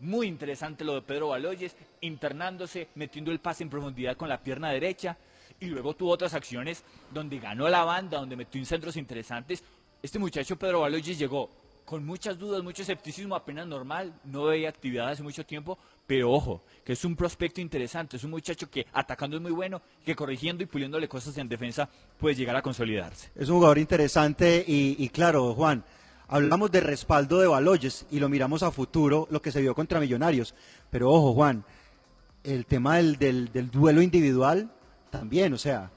Muy 0.00 0.26
interesante 0.26 0.84
lo 0.84 0.94
de 0.94 1.02
Pedro 1.02 1.28
Baloyes, 1.28 1.76
internándose, 2.00 2.88
metiendo 2.94 3.30
el 3.30 3.38
pase 3.38 3.62
en 3.62 3.70
profundidad 3.70 4.16
con 4.16 4.28
la 4.28 4.42
pierna 4.42 4.70
derecha. 4.70 5.16
Y 5.60 5.66
luego 5.66 5.94
tuvo 5.94 6.12
otras 6.12 6.32
acciones 6.32 6.82
donde 7.12 7.38
ganó 7.38 7.68
la 7.68 7.84
banda, 7.84 8.18
donde 8.18 8.36
metió 8.36 8.58
en 8.58 8.66
centros 8.66 8.96
interesantes. 8.96 9.62
Este 10.02 10.18
muchacho 10.18 10.56
Pedro 10.56 10.80
Baloyes 10.80 11.18
llegó 11.18 11.50
con 11.84 12.06
muchas 12.06 12.38
dudas, 12.38 12.62
mucho 12.62 12.82
escepticismo, 12.82 13.34
apenas 13.34 13.66
normal, 13.66 14.14
no 14.24 14.44
veía 14.44 14.68
actividad 14.68 15.08
hace 15.08 15.24
mucho 15.24 15.44
tiempo, 15.44 15.76
pero 16.06 16.30
ojo, 16.30 16.62
que 16.84 16.92
es 16.92 17.04
un 17.04 17.16
prospecto 17.16 17.60
interesante, 17.60 18.16
es 18.16 18.22
un 18.22 18.30
muchacho 18.30 18.70
que 18.70 18.86
atacando 18.92 19.36
es 19.36 19.42
muy 19.42 19.50
bueno, 19.50 19.82
que 20.04 20.14
corrigiendo 20.14 20.62
y 20.62 20.66
puliéndole 20.66 21.08
cosas 21.08 21.36
en 21.38 21.48
defensa 21.48 21.88
puede 22.16 22.36
llegar 22.36 22.54
a 22.54 22.62
consolidarse. 22.62 23.30
Es 23.34 23.48
un 23.48 23.56
jugador 23.56 23.78
interesante 23.78 24.64
y, 24.66 24.94
y 24.98 25.08
claro, 25.08 25.52
Juan, 25.52 25.84
hablamos 26.30 26.70
de 26.70 26.80
respaldo 26.80 27.38
de 27.40 27.46
Baloyes 27.48 28.06
y 28.10 28.18
lo 28.20 28.28
miramos 28.28 28.62
a 28.62 28.70
futuro, 28.70 29.26
lo 29.30 29.42
que 29.42 29.52
se 29.52 29.60
vio 29.60 29.74
contra 29.74 30.00
Millonarios. 30.00 30.54
Pero 30.90 31.10
ojo, 31.10 31.34
Juan, 31.34 31.64
el 32.44 32.64
tema 32.66 32.96
del, 32.96 33.16
del- 33.18 33.52
del 33.52 33.70
duelo 33.70 34.00
individual 34.00 34.70
también, 35.10 35.52
o 35.52 35.58
sea, 35.58 35.90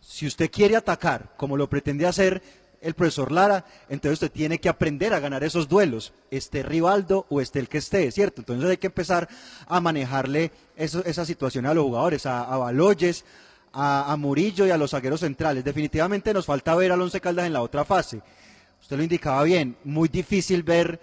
si 0.00 0.26
usted 0.26 0.50
quiere 0.50 0.76
atacar 0.76 1.34
como 1.36 1.56
lo 1.56 1.68
pretende 1.68 2.06
hacer 2.06 2.42
el 2.80 2.94
profesor 2.94 3.30
Lara, 3.30 3.64
entonces 3.88 4.14
usted 4.14 4.32
tiene 4.32 4.58
que 4.58 4.68
aprender 4.68 5.14
a 5.14 5.20
ganar 5.20 5.44
esos 5.44 5.68
duelos, 5.68 6.12
esté 6.32 6.62
Rivaldo 6.64 7.26
o 7.28 7.40
esté 7.40 7.60
el 7.60 7.68
que 7.68 7.78
esté, 7.78 8.10
¿cierto? 8.10 8.40
Entonces 8.42 8.68
hay 8.70 8.76
que 8.78 8.88
empezar 8.88 9.28
a 9.68 9.80
manejarle 9.80 10.50
eso- 10.76 11.04
esa 11.04 11.24
situación 11.24 11.66
a 11.66 11.74
los 11.74 11.84
jugadores, 11.84 12.26
a, 12.26 12.42
a 12.42 12.56
Baloyes, 12.56 13.24
a, 13.72 14.14
Murillo 14.18 14.66
y 14.66 14.70
a 14.70 14.76
los 14.76 14.90
zagueros 14.90 15.20
centrales. 15.20 15.64
Definitivamente 15.64 16.34
nos 16.34 16.44
falta 16.46 16.74
ver 16.74 16.90
al 16.92 17.00
Once 17.00 17.20
Caldas 17.20 17.46
en 17.46 17.52
la 17.52 17.62
otra 17.62 17.84
fase. 17.84 18.20
Usted 18.82 18.96
lo 18.96 19.04
indicaba 19.04 19.44
bien, 19.44 19.76
muy 19.84 20.08
difícil 20.08 20.64
ver 20.64 21.00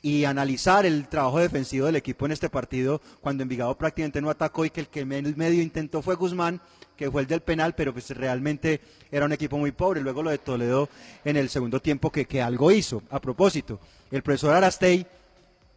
y 0.00 0.24
analizar 0.24 0.86
el 0.86 1.08
trabajo 1.08 1.38
defensivo 1.38 1.86
del 1.86 1.96
equipo 1.96 2.24
en 2.24 2.32
este 2.32 2.48
partido 2.48 3.00
cuando 3.20 3.42
Envigado 3.42 3.76
prácticamente 3.76 4.22
no 4.22 4.30
atacó 4.30 4.64
y 4.64 4.70
que 4.70 4.80
el 4.80 4.88
que 4.88 5.04
medio 5.04 5.62
intentó 5.62 6.00
fue 6.00 6.14
Guzmán, 6.14 6.60
que 6.96 7.10
fue 7.10 7.20
el 7.20 7.28
del 7.28 7.42
penal, 7.42 7.74
pero 7.74 7.92
pues 7.92 8.08
realmente 8.10 8.80
era 9.10 9.26
un 9.26 9.32
equipo 9.32 9.58
muy 9.58 9.72
pobre. 9.72 10.00
Luego 10.00 10.22
lo 10.22 10.30
de 10.30 10.38
Toledo 10.38 10.88
en 11.24 11.36
el 11.36 11.50
segundo 11.50 11.80
tiempo 11.80 12.10
que, 12.10 12.24
que 12.24 12.40
algo 12.40 12.70
hizo. 12.70 13.02
A 13.10 13.20
propósito, 13.20 13.78
el 14.10 14.22
profesor 14.22 14.54
Arastey 14.54 15.06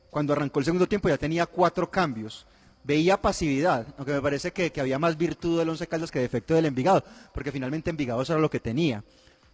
cuando 0.10 0.34
arrancó 0.34 0.60
el 0.60 0.66
segundo 0.66 0.88
tiempo 0.88 1.10
ya 1.10 1.18
tenía 1.18 1.46
cuatro 1.46 1.92
cambios. 1.92 2.46
Veía 2.84 3.22
pasividad, 3.22 3.86
aunque 3.98 4.14
me 4.14 4.22
parece 4.22 4.52
que, 4.52 4.72
que 4.72 4.82
había 4.82 4.98
más 4.98 5.18
virtud 5.18 5.60
del 5.60 5.70
Once 5.70 5.86
Caldas 5.86 6.12
que 6.12 6.20
defecto 6.20 6.54
del 6.54 6.66
Envigado, 6.66 7.04
porque 7.34 7.52
finalmente 7.52 7.90
Envigado 7.90 8.22
era 8.24 8.40
lo 8.40 8.50
que 8.50 8.60
tenía. 8.60 9.04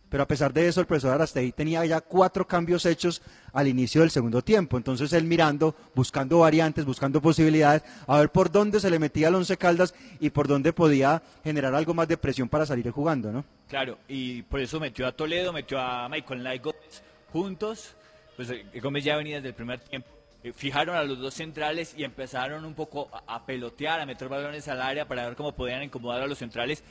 Pero 0.10 0.24
a 0.24 0.28
pesar 0.28 0.54
de 0.54 0.68
eso, 0.68 0.80
el 0.80 0.88
profesor 0.88 1.14
Arastey 1.14 1.52
tenía 1.52 1.86
ya 1.86 2.02
cuatro 2.02 2.48
cambios 2.48 2.86
hechos 2.86 3.22
al 3.52 3.68
inicio 3.68 4.02
del 4.02 4.12
segundo 4.12 4.42
tiempo. 4.42 4.78
Entonces 4.78 5.12
él 5.14 5.26
mirando, 5.26 5.76
buscando 5.94 6.40
variantes, 6.40 6.86
buscando 6.86 7.22
posibilidades, 7.22 7.84
a 8.08 8.20
ver 8.20 8.30
por 8.30 8.52
dónde 8.52 8.80
se 8.80 8.90
le 8.90 9.00
metía 9.00 9.28
al 9.28 9.36
Once 9.36 9.58
Caldas 9.58 9.94
y 10.20 10.30
por 10.30 10.48
dónde 10.48 10.72
podía 10.74 11.22
generar 11.44 11.76
algo 11.76 11.94
más 11.94 12.08
de 12.08 12.18
presión 12.18 12.48
para 12.48 12.66
salir 12.66 12.90
jugando, 12.92 13.32
¿no? 13.32 13.44
Claro, 13.68 13.98
y 14.08 14.44
por 14.44 14.62
eso 14.62 14.80
metió 14.80 15.08
a 15.08 15.12
Toledo, 15.12 15.52
metió 15.52 15.80
a 15.80 16.08
Michael 16.08 16.40
Knight 16.40 16.64
Gómez 16.64 17.04
juntos. 17.32 17.96
Pues 18.36 18.50
eh, 18.50 18.66
Gómez 18.82 19.04
ya 19.04 19.18
venía 19.18 19.38
desde 19.38 19.50
el 19.50 19.56
primer 19.56 19.80
tiempo. 19.80 20.08
Eh, 20.44 20.54
Fijaron 20.54 20.96
a 20.96 21.04
los 21.04 21.20
dos 21.20 21.34
centrales 21.34 21.94
y 21.98 22.04
empezaron 22.04 22.64
un 22.64 22.76
poco 22.76 23.10
a 23.28 23.46
pelotear, 23.46 24.00
a 24.00 24.06
meter 24.06 24.30
balones 24.30 24.68
al 24.68 24.82
área 24.82 25.08
para 25.08 25.26
ver 25.26 25.36
cómo 25.36 25.52
podían 25.54 25.84
incomodar 25.84 26.22
a 26.22 26.28
los 26.28 26.38
centrales. 26.38 26.84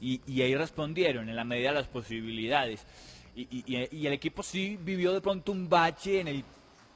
Y, 0.00 0.20
y 0.26 0.42
ahí 0.42 0.54
respondieron 0.54 1.28
en 1.28 1.36
la 1.36 1.44
medida 1.44 1.70
de 1.70 1.76
las 1.76 1.88
posibilidades. 1.88 2.86
Y, 3.34 4.06
el 4.06 4.12
equipo 4.12 4.42
sí 4.42 4.78
vivió 4.80 5.12
de 5.12 5.20
pronto 5.20 5.52
un 5.52 5.68
bache 5.68 6.20
en 6.20 6.28
el 6.28 6.44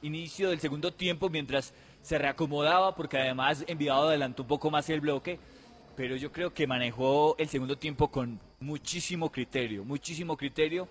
inicio 0.01 0.49
del 0.49 0.59
segundo 0.59 0.91
tiempo 0.91 1.29
mientras 1.29 1.73
se 2.01 2.17
reacomodaba, 2.17 2.95
porque 2.95 3.17
además 3.17 3.63
Envigado 3.67 4.09
adelantó 4.09 4.43
un 4.43 4.49
poco 4.49 4.69
más 4.69 4.89
el 4.89 4.99
bloque 4.99 5.39
pero 5.95 6.15
yo 6.15 6.31
creo 6.31 6.53
que 6.53 6.67
manejó 6.67 7.35
el 7.37 7.47
segundo 7.47 7.77
tiempo 7.77 8.09
con 8.09 8.39
muchísimo 8.59 9.31
criterio, 9.31 9.83
muchísimo 9.83 10.35
criterio. 10.37 10.87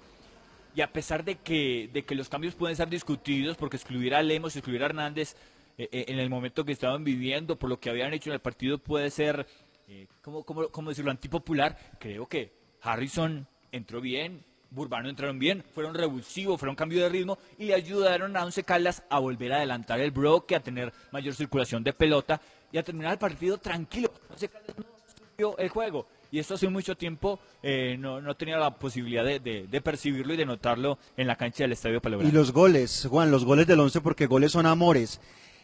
Y 0.75 0.81
a 0.81 0.91
pesar 0.91 1.25
de 1.25 1.37
que, 1.37 1.91
de 1.93 2.05
que 2.05 2.15
los 2.15 2.29
cambios 2.29 2.55
pueden 2.55 2.77
ser 2.77 2.89
discutidos, 2.89 3.57
porque 3.57 3.77
excluir 3.77 4.15
a 4.15 4.23
Lemos, 4.23 4.57
excluir 4.57 4.83
a 4.83 4.87
Hernández 4.87 5.37
eh, 5.77 5.89
eh, 5.93 6.05
en 6.09 6.19
el 6.19 6.31
momento 6.31 6.65
que 6.65 6.73
estaban 6.73 7.05
viviendo, 7.05 7.59
por 7.59 7.69
lo 7.69 7.79
que 7.79 7.91
habían 7.91 8.15
hecho 8.15 8.31
en 8.31 8.35
el 8.35 8.41
partido, 8.41 8.79
puede 8.79 9.11
ser, 9.11 9.47
eh, 9.89 10.07
¿cómo, 10.23 10.45
cómo, 10.45 10.89
decirlo?, 10.91 11.11
antipopular. 11.11 11.77
Creo 11.99 12.27
que 12.27 12.53
Harrison 12.83 13.47
entró 13.71 14.01
bien, 14.01 14.45
Burbano 14.71 15.09
entraron 15.09 15.39
bien, 15.39 15.63
fueron 15.75 15.95
revulsivos, 15.95 16.59
fueron 16.59 16.75
cambio 16.77 17.03
de 17.03 17.09
ritmo 17.11 17.39
y 17.59 17.67
le 17.67 17.75
ayudaron 17.75 18.37
a 18.37 18.45
Once 18.45 18.63
Caldas 18.65 19.03
a 19.11 19.19
volver 19.19 19.53
a 19.53 19.57
adelantar 19.59 20.01
el 20.01 20.11
bloque, 20.11 20.57
a 20.57 20.61
tener 20.61 20.93
mayor 21.11 21.35
circulación 21.35 21.85
de 21.85 21.93
pelota 21.93 22.41
y 22.73 22.79
a 22.79 22.83
terminar 22.83 23.13
el 23.13 23.19
partido 23.19 23.59
tranquilo. 23.59 24.11
Once 24.31 24.49
Caldas 24.49 24.77
no 24.79 25.57
el 25.59 25.69
juego. 25.69 26.07
Y 26.31 26.39
esto 26.39 26.55
hace 26.55 26.69
mucho 26.69 26.97
tiempo 26.97 27.39
eh, 27.63 27.97
no, 27.99 28.21
no 28.23 28.35
tenía 28.37 28.57
la 28.57 28.75
posibilidad 28.75 29.25
de, 29.25 29.41
de- 29.41 29.67
de 29.67 29.81
percibirlo 29.81 30.33
y 30.33 30.37
de 30.39 30.47
notarlo 30.47 30.99
en 31.17 31.27
la 31.27 31.37
cancha 31.37 31.65
del 31.65 31.73
Estadio 31.73 32.01
Palabra. 32.01 32.27
Y 32.27 32.31
los 32.31 32.53
goles, 32.53 33.07
Juan, 33.11 33.31
los 33.31 33.45
goles 33.45 33.67
del 33.67 33.81
once, 33.81 34.01
porque 34.01 34.27
goles 34.27 34.53
son 34.53 34.65
amores. 34.65 35.21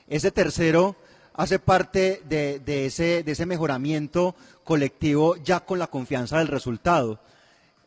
Ese 0.09 0.31
tercero 0.31 0.97
hace 1.39 1.61
parte 1.61 2.21
de, 2.29 2.59
de 2.59 2.87
ese, 2.87 3.23
de 3.23 3.33
ese 3.33 3.47
mejoramiento 3.47 4.35
colectivo 4.65 5.37
ya 5.37 5.61
con 5.61 5.79
la 5.79 5.87
confianza 5.87 6.39
del 6.39 6.49
resultado. 6.49 7.21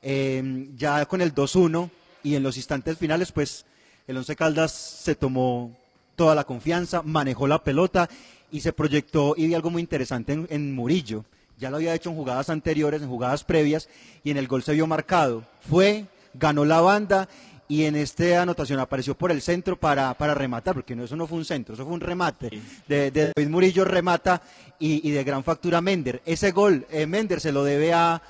Eh, 0.01 0.69
ya 0.77 1.05
con 1.05 1.21
el 1.21 1.35
2-1 1.35 1.89
y 2.23 2.35
en 2.35 2.43
los 2.43 2.55
instantes 2.55 2.97
finales, 2.97 3.33
pues 3.33 3.65
el 4.07 4.15
Once 4.15 4.35
Caldas 4.37 4.71
se 4.71 5.15
tomó 5.15 5.75
toda 6.15 6.33
la 6.33 6.45
confianza, 6.45 7.01
manejó 7.03 7.45
la 7.45 7.61
pelota 7.61 8.09
y 8.51 8.61
se 8.61 8.71
proyectó 8.71 9.35
y 9.35 9.47
vi 9.47 9.53
algo 9.53 9.69
muy 9.69 9.81
interesante 9.81 10.31
en, 10.31 10.47
en 10.49 10.73
Murillo. 10.73 11.25
Ya 11.59 11.69
lo 11.69 11.75
había 11.75 11.93
hecho 11.93 12.09
en 12.09 12.15
jugadas 12.15 12.49
anteriores, 12.49 13.01
en 13.01 13.09
jugadas 13.09 13.43
previas 13.43 13.89
y 14.23 14.31
en 14.31 14.37
el 14.37 14.47
gol 14.47 14.63
se 14.63 14.73
vio 14.73 14.87
marcado. 14.87 15.43
Fue, 15.69 16.05
ganó 16.33 16.63
la 16.63 16.79
banda 16.79 17.27
y 17.71 17.85
en 17.85 17.95
esta 17.95 18.41
anotación 18.41 18.79
apareció 18.79 19.15
por 19.15 19.31
el 19.31 19.41
centro 19.41 19.77
para, 19.79 20.13
para 20.15 20.33
rematar, 20.33 20.73
porque 20.75 20.95
no, 20.95 21.05
eso 21.05 21.15
no 21.15 21.25
fue 21.27 21.37
un 21.37 21.45
centro, 21.45 21.73
eso 21.75 21.85
fue 21.85 21.93
un 21.93 22.01
remate. 22.01 22.49
De, 22.87 23.11
de 23.11 23.31
David 23.33 23.49
Murillo 23.49 23.85
remata 23.85 24.41
y, 24.79 25.07
y 25.07 25.11
de 25.11 25.23
gran 25.23 25.43
factura 25.43 25.79
Mender. 25.79 26.21
Ese 26.25 26.51
gol, 26.51 26.85
eh, 26.89 27.05
Mender 27.07 27.39
se 27.39 27.51
lo 27.53 27.63
debe 27.63 27.93
a 27.93 28.21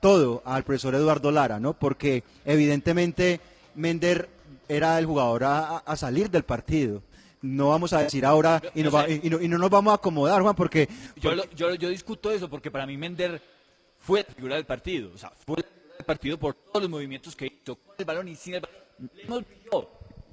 todo 0.00 0.42
al 0.44 0.62
profesor 0.64 0.94
Eduardo 0.94 1.30
Lara, 1.30 1.58
¿no? 1.58 1.72
Porque 1.72 2.22
evidentemente 2.44 3.40
Mender 3.76 4.28
era 4.68 4.98
el 4.98 5.06
jugador 5.06 5.44
a, 5.44 5.78
a 5.78 5.96
salir 5.96 6.30
del 6.30 6.42
partido. 6.42 7.02
No 7.40 7.70
vamos 7.70 7.92
a 7.94 8.02
decir 8.02 8.24
ahora 8.26 8.60
y 8.74 8.82
no, 8.82 8.90
va- 8.90 9.08
y 9.08 9.28
no- 9.30 9.40
y 9.40 9.48
no 9.48 9.58
nos 9.58 9.70
vamos 9.70 9.92
a 9.92 9.94
acomodar, 9.96 10.42
Juan, 10.42 10.54
porque 10.54 10.88
Yo, 11.16 11.34
lo- 11.34 11.48
yo, 11.56 11.74
yo 11.76 11.88
discuto 11.88 12.30
eso 12.30 12.48
porque 12.50 12.70
para 12.70 12.86
mí 12.86 12.96
Mender 12.98 13.40
fue 14.00 14.24
la 14.28 14.34
figura 14.34 14.54
del 14.56 14.66
partido. 14.66 15.10
O 15.14 15.18
sea, 15.18 15.30
fue 15.46 15.56
la 15.56 15.62
figura 15.64 15.96
del 15.96 16.06
partido 16.06 16.38
por 16.38 16.54
todos 16.54 16.82
los 16.82 16.90
movimientos 16.90 17.34
que 17.34 17.46
hizo, 17.46 17.76
con 17.76 17.94
el 17.98 18.04
balón 18.04 18.28
y 18.28 18.36
sin 18.36 18.54
el 18.54 18.60
balón. 18.60 18.81
Brilló 18.98 19.88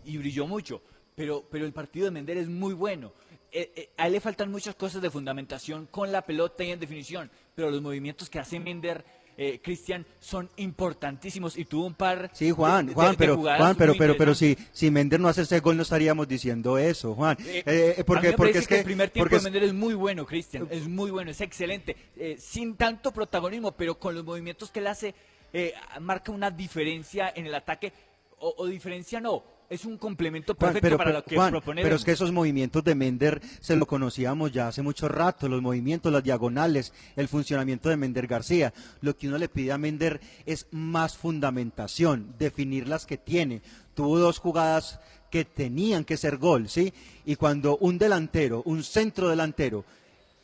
y 0.05 0.17
brilló 0.17 0.47
mucho, 0.47 0.81
pero, 1.15 1.43
pero 1.49 1.65
el 1.65 1.73
partido 1.73 2.05
de 2.05 2.11
Mender 2.11 2.37
es 2.37 2.47
muy 2.47 2.73
bueno. 2.73 3.11
Eh, 3.51 3.71
eh, 3.75 3.89
a 3.97 4.07
él 4.07 4.13
le 4.13 4.19
faltan 4.19 4.51
muchas 4.51 4.75
cosas 4.75 5.01
de 5.01 5.09
fundamentación 5.09 5.87
con 5.89 6.11
la 6.11 6.21
pelota 6.23 6.63
y 6.63 6.71
en 6.71 6.79
definición, 6.79 7.29
pero 7.55 7.71
los 7.71 7.81
movimientos 7.81 8.29
que 8.29 8.37
hace 8.39 8.59
Mender, 8.59 9.03
eh, 9.37 9.59
Cristian, 9.63 10.05
son 10.19 10.49
importantísimos 10.57 11.57
y 11.57 11.65
tuvo 11.65 11.87
un 11.87 11.95
par 11.95 12.29
Sí, 12.33 12.51
Juan, 12.51 12.87
de- 12.87 12.93
Juan, 12.93 13.11
de 13.11 13.17
pero, 13.17 13.37
Juan, 13.37 13.75
pero, 13.75 13.95
pero, 13.97 14.15
pero 14.17 14.35
si, 14.35 14.55
si 14.71 14.91
Mender 14.91 15.19
no 15.19 15.29
hace 15.29 15.41
ese 15.43 15.59
gol 15.61 15.77
no 15.77 15.83
estaríamos 15.83 16.27
diciendo 16.27 16.77
eso, 16.77 17.15
Juan. 17.15 17.37
Eh, 17.45 17.63
Eh, 17.65 17.95
eh, 17.97 18.03
porque, 18.03 18.33
porque 18.33 18.59
es 18.59 18.67
que, 18.67 18.75
que, 18.75 18.79
el 18.81 18.85
primer 18.85 19.09
tiempo 19.09 19.35
de 19.35 19.41
Mender 19.41 19.63
es 19.63 19.73
muy 19.73 19.95
bueno, 19.95 20.25
Cristian, 20.27 20.67
es 20.69 20.87
muy 20.87 21.09
bueno, 21.09 21.31
es 21.31 21.41
excelente, 21.41 21.95
eh, 22.17 22.37
sin 22.39 22.75
tanto 22.75 23.11
protagonismo, 23.11 23.71
pero 23.71 23.97
con 23.97 24.13
los 24.13 24.23
movimientos 24.23 24.69
que 24.71 24.79
él 24.79 24.87
hace, 24.87 25.15
eh, 25.53 25.73
marca 26.01 26.31
una 26.31 26.51
diferencia 26.51 27.33
en 27.35 27.47
el 27.47 27.55
ataque, 27.55 27.91
o, 28.39 28.55
o 28.57 28.65
diferencia 28.67 29.19
no, 29.19 29.43
es 29.69 29.85
un 29.85 29.97
complemento 29.97 30.55
perfecto 30.55 30.97
para 30.97 31.09
pero, 31.09 31.19
lo 31.19 31.23
que 31.23 31.35
Juan, 31.35 31.51
propone 31.51 31.83
pero 31.83 31.95
es 31.95 32.03
que 32.03 32.11
esos 32.11 32.31
movimientos 32.31 32.83
de 32.83 32.95
Mender 32.95 33.41
se 33.59 33.75
lo 33.75 33.85
conocíamos 33.85 34.51
ya 34.51 34.67
hace 34.67 34.81
mucho 34.81 35.07
rato, 35.07 35.47
los 35.47 35.61
movimientos, 35.61 36.11
las 36.11 36.23
diagonales, 36.23 36.91
el 37.15 37.27
funcionamiento 37.27 37.89
de 37.89 37.97
Mender 37.97 38.27
García. 38.27 38.73
Lo 39.01 39.15
que 39.15 39.27
uno 39.27 39.37
le 39.37 39.47
pide 39.47 39.71
a 39.71 39.77
Mender 39.77 40.19
es 40.45 40.67
más 40.71 41.17
fundamentación, 41.17 42.33
definir 42.39 42.87
las 42.87 43.05
que 43.05 43.17
tiene. 43.17 43.61
Tuvo 43.93 44.17
dos 44.17 44.39
jugadas 44.39 44.99
que 45.29 45.45
tenían 45.45 46.03
que 46.03 46.17
ser 46.17 46.37
gol, 46.37 46.69
¿sí? 46.69 46.91
Y 47.25 47.35
cuando 47.35 47.77
un 47.77 47.99
delantero, 47.99 48.63
un 48.65 48.83
centro 48.83 49.29
delantero, 49.29 49.85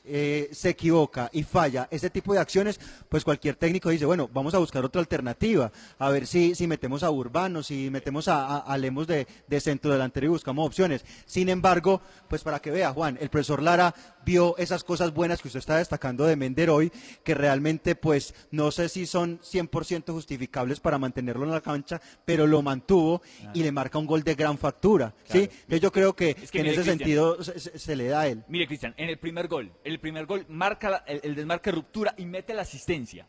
eh, 0.07 0.49
se 0.51 0.69
equivoca 0.69 1.29
y 1.33 1.43
falla 1.43 1.87
ese 1.91 2.09
tipo 2.09 2.33
de 2.33 2.39
acciones, 2.39 2.79
pues 3.09 3.23
cualquier 3.23 3.55
técnico 3.55 3.89
dice, 3.89 4.05
bueno, 4.05 4.29
vamos 4.33 4.53
a 4.53 4.59
buscar 4.59 4.83
otra 4.85 4.99
alternativa, 5.01 5.71
a 5.99 6.09
ver 6.09 6.27
si, 6.27 6.55
si 6.55 6.67
metemos 6.67 7.03
a 7.03 7.11
Urbano, 7.11 7.63
si 7.63 7.89
metemos 7.89 8.27
a, 8.27 8.57
a- 8.59 8.77
Lemos 8.77 9.07
de, 9.07 9.25
de 9.47 9.59
centro 9.61 9.91
delantero 9.91 10.25
y 10.25 10.29
buscamos 10.29 10.67
opciones. 10.67 11.05
Sin 11.25 11.49
embargo, 11.49 12.01
pues 12.27 12.43
para 12.43 12.59
que 12.59 12.71
vea, 12.71 12.91
Juan, 12.93 13.17
el 13.21 13.29
profesor 13.29 13.61
Lara 13.63 13.93
vio 14.25 14.57
esas 14.57 14.83
cosas 14.83 15.13
buenas 15.13 15.41
que 15.41 15.47
usted 15.49 15.59
está 15.59 15.77
destacando 15.77 16.25
de 16.25 16.35
Mender 16.35 16.69
hoy, 16.69 16.91
que 17.23 17.35
realmente 17.35 17.95
pues 17.95 18.33
no 18.51 18.71
sé 18.71 18.89
si 18.89 19.05
son 19.05 19.39
100% 19.39 20.11
justificables 20.11 20.79
para 20.79 20.97
mantenerlo 20.97 21.45
en 21.45 21.51
la 21.51 21.61
cancha, 21.61 22.01
pero 22.25 22.47
lo 22.47 22.61
mantuvo 22.61 23.21
y 23.53 23.61
le 23.63 23.71
marca 23.71 23.97
un 23.99 24.07
gol 24.07 24.23
de 24.23 24.33
gran 24.35 24.57
factura, 24.57 25.13
¿sí? 25.25 25.41
Entonces 25.43 25.81
yo 25.81 25.91
creo 25.91 26.15
que, 26.15 26.31
Es 26.41 26.51
que 26.51 26.59
en 26.59 26.63
mire, 26.65 26.73
ese 26.75 26.83
sentido 26.83 27.43
se, 27.43 27.59
se- 27.59 27.77
se 27.77 27.95
le 27.95 28.07
da 28.07 28.21
a 28.21 28.27
él. 28.27 28.43
Mire, 28.47 28.67
Cristian, 28.67 28.93
en 28.97 29.09
el 29.09 29.17
primer 29.19 29.47
gol, 29.47 29.71
el 29.83 29.99
primer 29.99 30.25
gol 30.25 30.45
marca 30.49 30.89
la- 30.89 31.03
el, 31.07 31.19
el 31.23 31.35
desmarque 31.35 31.71
ruptura 31.71 32.15
y 32.17 32.25
mete 32.25 32.53
la 32.53 32.63
asistencia. 32.63 33.27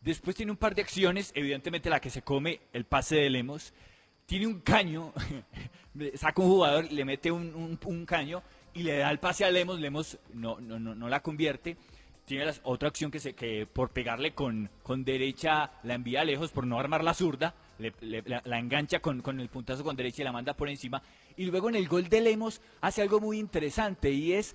Después 0.00 0.36
tiene 0.36 0.52
un 0.52 0.56
par 0.58 0.74
de 0.74 0.82
acciones, 0.82 1.32
evidentemente 1.34 1.90
la 1.90 2.00
que 2.00 2.08
se 2.08 2.22
come 2.22 2.60
el 2.72 2.84
pase 2.84 3.16
de 3.16 3.28
Lemos. 3.30 3.74
Tiene 4.26 4.46
un 4.46 4.60
caño, 4.60 5.12
saca 6.14 6.40
un 6.42 6.48
jugador, 6.48 6.90
le 6.92 7.04
mete 7.04 7.30
un, 7.30 7.54
un- 7.54 7.78
un 7.84 8.06
caño 8.06 8.42
y 8.78 8.82
le 8.84 8.98
da 8.98 9.10
el 9.10 9.18
pase 9.18 9.44
a 9.44 9.50
Lemos. 9.50 9.80
Lemos 9.80 10.18
no, 10.32 10.60
no, 10.60 10.78
no, 10.78 10.94
no 10.94 11.08
la 11.08 11.20
convierte. 11.20 11.76
Tiene 12.24 12.44
las- 12.46 12.60
otra 12.64 12.88
acción 12.88 13.10
que, 13.10 13.18
se, 13.20 13.32
que 13.34 13.66
por 13.66 13.90
pegarle 13.90 14.34
con, 14.34 14.70
con 14.82 15.04
derecha 15.04 15.70
la 15.82 15.94
envía 15.94 16.24
lejos, 16.24 16.50
por 16.52 16.66
no 16.66 16.78
armar 16.78 17.02
la 17.02 17.14
zurda, 17.14 17.54
le- 17.78 18.22
la 18.44 18.58
engancha 18.58 19.00
con, 19.00 19.22
con 19.22 19.40
el 19.40 19.48
puntazo 19.48 19.82
con 19.82 19.96
derecha 19.96 20.22
y 20.22 20.24
la 20.24 20.32
manda 20.32 20.54
por 20.54 20.68
encima. 20.68 21.02
Y 21.36 21.46
luego 21.46 21.68
en 21.70 21.76
el 21.76 21.88
gol 21.88 22.08
de 22.08 22.20
Lemos 22.20 22.60
hace 22.82 23.02
algo 23.02 23.18
muy 23.20 23.38
interesante 23.38 24.10
y 24.10 24.32
es 24.34 24.54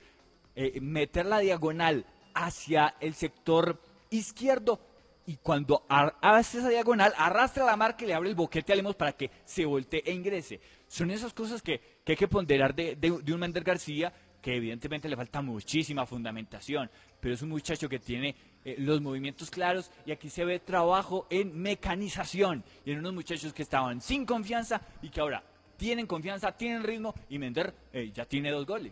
eh, 0.56 0.80
meter 0.82 1.26
la 1.26 1.40
diagonal 1.40 2.06
hacia 2.36 2.96
el 3.00 3.14
sector 3.16 3.82
izquierdo 4.12 4.80
y 5.26 5.38
cuando 5.38 5.86
hace 5.90 6.60
esa 6.60 6.70
diagonal 6.70 7.14
arrastra 7.18 7.66
la 7.66 7.78
marca 7.78 8.04
y 8.04 8.08
le 8.08 8.14
abre 8.14 8.30
el 8.30 8.36
boquete 8.36 8.74
a 8.74 8.76
Lemos 8.76 8.96
para 8.96 9.14
que 9.14 9.32
se 9.46 9.66
voltee 9.66 10.04
e 10.06 10.12
ingrese. 10.12 10.60
Son 10.88 11.10
esas 11.12 11.34
cosas 11.34 11.62
que, 11.62 11.80
que 12.04 12.12
hay 12.14 12.18
que 12.18 12.28
ponderar 12.28 12.76
de, 12.76 12.96
de- 12.96 13.20
de 13.22 13.34
un 13.34 13.40
Mender 13.40 13.64
García 13.64 14.12
que 14.42 14.58
evidentemente 14.58 15.08
le 15.08 15.16
falta 15.16 15.42
muchísima 15.42 16.06
fundamentación, 16.06 16.92
pero 17.22 17.34
es 17.34 17.42
un 17.42 17.48
muchacho 17.48 17.88
que 17.88 18.00
tiene 18.00 18.36
eh, 18.66 18.76
los 18.78 19.00
movimientos 19.00 19.50
claros 19.50 19.90
y 20.06 20.12
aquí 20.12 20.30
se 20.30 20.44
ve 20.44 20.60
trabajo 20.60 21.26
en 21.30 21.58
mecanización 21.62 22.64
y 22.86 22.92
en 22.92 23.00
unos 23.00 23.14
muchachos 23.14 23.54
que 23.54 23.64
estaban 23.64 24.02
sin 24.02 24.26
confianza 24.26 24.82
y 25.02 25.10
que 25.10 25.22
ahora 25.22 25.42
tienen 25.78 26.06
confianza, 26.08 26.52
tienen 26.52 26.84
ritmo 26.84 27.14
y 27.30 27.40
Mender 27.40 27.74
eh, 27.94 28.12
ya 28.14 28.26
tiene 28.26 28.52
dos 28.52 28.66
goles. 28.66 28.92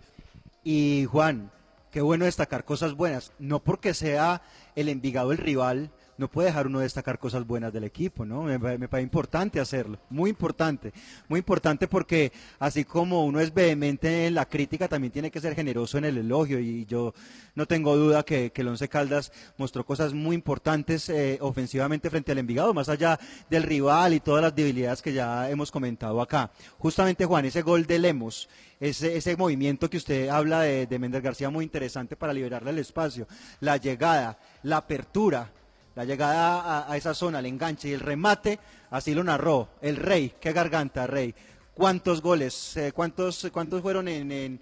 Y 0.64 1.06
Juan, 1.06 1.52
qué 1.92 2.00
bueno 2.02 2.24
destacar 2.26 2.64
cosas 2.64 2.94
buenas. 2.94 3.34
No 3.40 3.60
porque 3.60 3.94
sea 3.94 4.42
el 4.76 4.88
Envigado 4.88 5.32
el 5.34 5.38
rival, 5.38 5.92
no 6.18 6.30
puede 6.30 6.50
dejar 6.50 6.68
uno 6.68 6.80
destacar 6.80 7.20
cosas 7.20 7.46
buenas 7.46 7.74
del 7.74 7.84
equipo, 7.84 8.26
¿no? 8.26 8.44
Me 8.44 8.60
parece 8.60 9.02
importante 9.02 9.60
hacerlo, 9.60 10.00
muy 10.10 10.30
importante, 10.30 10.94
muy 11.28 11.40
importante 11.40 11.88
porque 11.88 12.32
así 12.60 12.86
como 12.86 13.26
uno 13.26 13.40
es 13.40 13.54
vehemente 13.54 14.28
en 14.28 14.36
la 14.36 14.46
crítica, 14.46 14.88
también 14.88 15.12
tiene 15.12 15.32
que 15.32 15.42
ser 15.42 15.56
generoso 15.56 15.98
en 15.98 16.06
el 16.06 16.18
elogio 16.18 16.60
y 16.60 16.86
yo 16.86 17.14
no 17.56 17.66
tengo 17.66 17.96
duda 17.98 18.24
que, 18.24 18.52
que 18.52 18.62
el 18.62 18.68
Once 18.68 18.88
Caldas 18.88 19.32
mostró 19.58 19.86
cosas 19.86 20.14
muy 20.14 20.36
importantes 20.36 21.10
eh, 21.10 21.38
ofensivamente 21.42 22.10
frente 22.10 22.32
al 22.32 22.38
Envigado, 22.38 22.74
más 22.74 22.90
allá 22.90 23.20
del 23.50 23.64
rival 23.64 24.14
y 24.14 24.20
todas 24.20 24.42
las 24.42 24.56
debilidades 24.56 25.02
que 25.02 25.14
ya 25.14 25.50
hemos 25.50 25.72
comentado 25.72 26.22
acá. 26.22 26.52
Justamente 26.78 27.26
Juan, 27.26 27.46
ese 27.46 27.62
gol 27.62 27.86
de 27.86 28.00
Lemos, 28.00 28.50
ese, 28.80 29.16
ese 29.16 29.36
movimiento 29.36 29.90
que 29.90 29.98
usted 29.98 30.30
habla 30.30 30.62
de, 30.62 30.88
de 30.88 31.00
Méndez 31.00 31.24
García 31.24 31.50
muy 31.50 31.64
interesante 31.64 32.16
para 32.16 32.34
liberarle 32.34 32.72
el 32.72 32.80
espacio, 32.80 33.28
la 33.60 33.78
llegada, 33.78 34.40
la 34.64 34.78
apertura, 34.78 35.52
la 35.96 36.06
llegada 36.06 36.62
a, 36.62 36.92
a 36.92 36.98
esa 36.98 37.14
zona, 37.14 37.40
el 37.40 37.46
enganche 37.46 37.90
y 37.90 37.94
el 37.94 38.00
remate, 38.00 38.60
así 38.90 39.14
lo 39.14 39.24
narró 39.24 39.70
el 39.82 39.98
Rey, 39.98 40.34
qué 40.40 40.54
garganta 40.54 41.08
Rey, 41.08 41.34
cuántos 41.74 42.22
goles, 42.22 42.78
Eh, 42.78 42.92
cuántos, 42.94 43.48
cuántos 43.52 43.82
fueron 43.82 44.08
en, 44.08 44.32
en, 44.32 44.62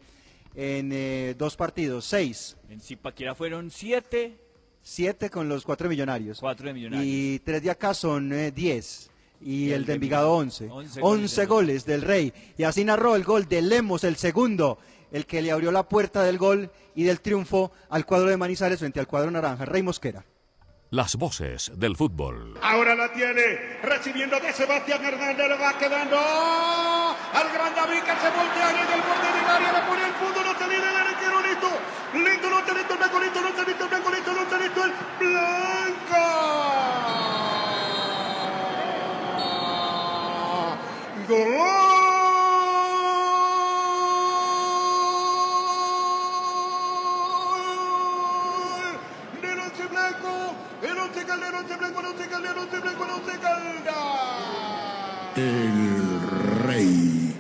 en, 0.56 0.92
eh, 0.92 1.36
dos 1.38 1.56
partidos, 1.56 2.06
seis. 2.06 2.58
En 2.70 2.80
Zipaquirá 2.80 3.36
fueron 3.36 3.72
siete. 3.72 4.40
Siete 4.82 5.30
con 5.30 5.50
los 5.50 5.66
cuatro 5.66 5.90
millonarios. 5.90 6.40
Cuatro 6.40 6.68
de 6.68 6.74
millonarios. 6.74 7.06
Y 7.06 7.40
tres 7.40 7.62
de 7.62 7.70
acá 7.70 7.94
son 7.94 8.32
eh, 8.32 8.52
diez. 8.52 9.12
Y, 9.42 9.68
el, 9.72 9.82
el 9.82 9.86
de 9.86 9.94
Envigado 9.94 10.42
Envigado, 10.42 10.70
11. 10.72 11.00
11 11.00 11.00
11 11.02 11.46
goles 11.46 11.86
del 11.86 12.02
Rey. 12.02 12.34
Y 12.58 12.64
así 12.64 12.84
narró 12.84 13.16
el 13.16 13.24
gol 13.24 13.48
de 13.48 13.62
Lemos, 13.62 14.04
el 14.04 14.16
segundo, 14.16 14.80
el 15.12 15.26
que 15.26 15.42
le 15.42 15.52
abrió 15.52 15.72
la 15.72 15.88
puerta 15.88 16.24
del 16.24 16.38
gol 16.38 16.72
y 16.96 17.04
del 17.04 17.22
triunfo 17.22 17.72
al 17.90 18.06
cuadro 18.06 18.30
de 18.30 18.38
Manizales 18.38 18.80
frente 18.80 19.00
al 19.00 19.08
cuadro 19.08 19.30
naranja. 19.32 19.66
Rey 19.66 19.84
Mosquera. 19.84 20.26
Las 20.92 21.18
voces 21.18 21.72
del 21.76 21.96
fútbol. 21.96 22.58
Ahora 22.64 22.96
la 22.96 23.14
tiene, 23.14 23.78
recibiendo 23.84 24.40
de 24.40 24.52
Sebastián 24.52 25.06
Hernández, 25.06 25.48
le 25.48 25.56
va 25.56 25.78
quedando 25.78 26.18
al 26.18 27.54
gran 27.54 27.76
David 27.76 28.00
que 28.00 28.16
se 28.18 28.30
voltea 28.32 28.72
en 28.72 28.78
el 28.78 29.02
borde 29.06 29.32
del 29.38 29.46
área, 29.46 29.72
le 29.72 29.82
pone 29.88 30.04
el 30.04 30.14
fondo, 30.14 30.44
no 30.44 30.56
te 30.58 30.68
viene 30.68 30.90
el 30.90 30.96
arquero, 30.96 31.42
listo, 31.42 31.70
listo, 32.16 32.50
no 32.50 32.64
te 32.64 32.74
listo, 32.74 32.94
el 32.94 32.98
blanco, 32.98 33.20
listo, 33.20 33.40
no 33.40 33.54
te 33.54 33.66
listo, 33.66 33.84
el 33.84 33.90
blanco, 33.92 34.10
listo, 34.10 34.34
no 34.34 34.44
te 34.48 34.58
listo, 34.58 34.84
el 34.84 34.92
blanco. 35.20 36.16
¡Gol! 41.28 41.79
Calda, 52.54 53.06
el 53.06 53.12
once 53.12 53.40
calda. 53.40 54.00
El 55.36 56.22
rey. 56.66 57.36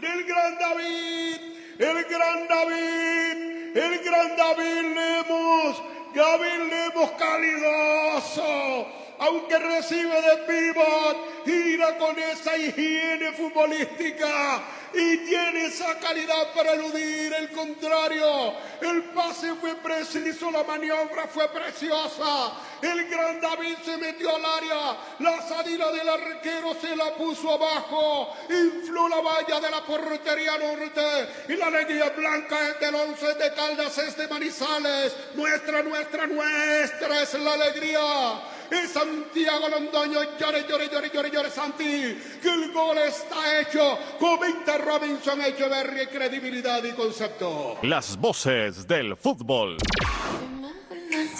del 0.00 0.24
gran 0.24 0.58
David, 0.58 1.40
el 1.78 2.04
gran 2.04 2.48
David, 2.48 3.76
el 3.76 3.98
gran 4.04 4.36
David 4.36 4.82
Lemos, 4.94 5.82
David 6.14 6.60
Lemos 6.70 7.10
calidoso, 7.12 8.86
aunque 9.24 9.58
recibe 9.58 10.20
de 10.20 10.36
pivot, 10.46 11.44
gira 11.44 11.96
con 11.96 12.18
esa 12.18 12.56
higiene 12.56 13.32
futbolística 13.32 14.62
y 14.92 15.16
tiene 15.26 15.66
esa 15.66 15.98
calidad 15.98 16.52
para 16.54 16.72
eludir 16.72 17.32
el 17.32 17.50
contrario. 17.50 18.54
El 18.80 19.04
pase 19.04 19.54
fue 19.54 19.74
preciso, 19.76 20.50
la 20.50 20.62
maniobra 20.62 21.26
fue 21.26 21.48
preciosa. 21.48 22.52
El 22.82 23.08
gran 23.08 23.40
David 23.40 23.76
se 23.84 23.96
metió 23.96 24.36
al 24.36 24.44
área, 24.44 24.96
la 25.20 25.40
salida 25.48 25.90
del 25.90 26.08
arquero 26.08 26.76
se 26.80 26.94
la 26.94 27.14
puso 27.14 27.54
abajo, 27.54 28.36
infló 28.50 29.08
la 29.08 29.20
valla 29.20 29.58
de 29.58 29.70
la 29.70 29.80
portería 29.84 30.58
norte 30.58 31.28
y 31.48 31.56
la 31.56 31.66
alegría 31.66 32.10
blanca 32.10 32.68
es 32.68 32.80
del 32.80 32.94
once 32.94 33.34
de 33.34 33.54
Caldas, 33.54 33.96
es 33.98 34.16
de 34.16 34.28
Manizales. 34.28 35.16
Nuestra, 35.34 35.82
nuestra, 35.82 36.26
nuestra 36.26 37.22
es 37.22 37.34
la 37.34 37.54
alegría. 37.54 38.53
Y 38.70 38.86
Santiago 38.88 39.68
Londoño, 39.68 40.20
llore, 40.38 40.64
llore, 40.68 40.88
llore, 40.90 41.10
llore, 41.12 41.30
llore, 41.30 41.50
Santi, 41.50 41.84
que 42.42 42.48
el 42.48 42.72
gol 42.72 42.98
está 42.98 43.60
hecho. 43.60 43.98
Comenta 44.18 44.78
Robinson 44.78 45.40
Echeverri, 45.42 46.06
credibilidad 46.06 46.82
y 46.84 46.92
concepto. 46.92 47.76
Las 47.82 48.16
voces 48.16 48.86
del 48.86 49.16
fútbol. 49.16 49.76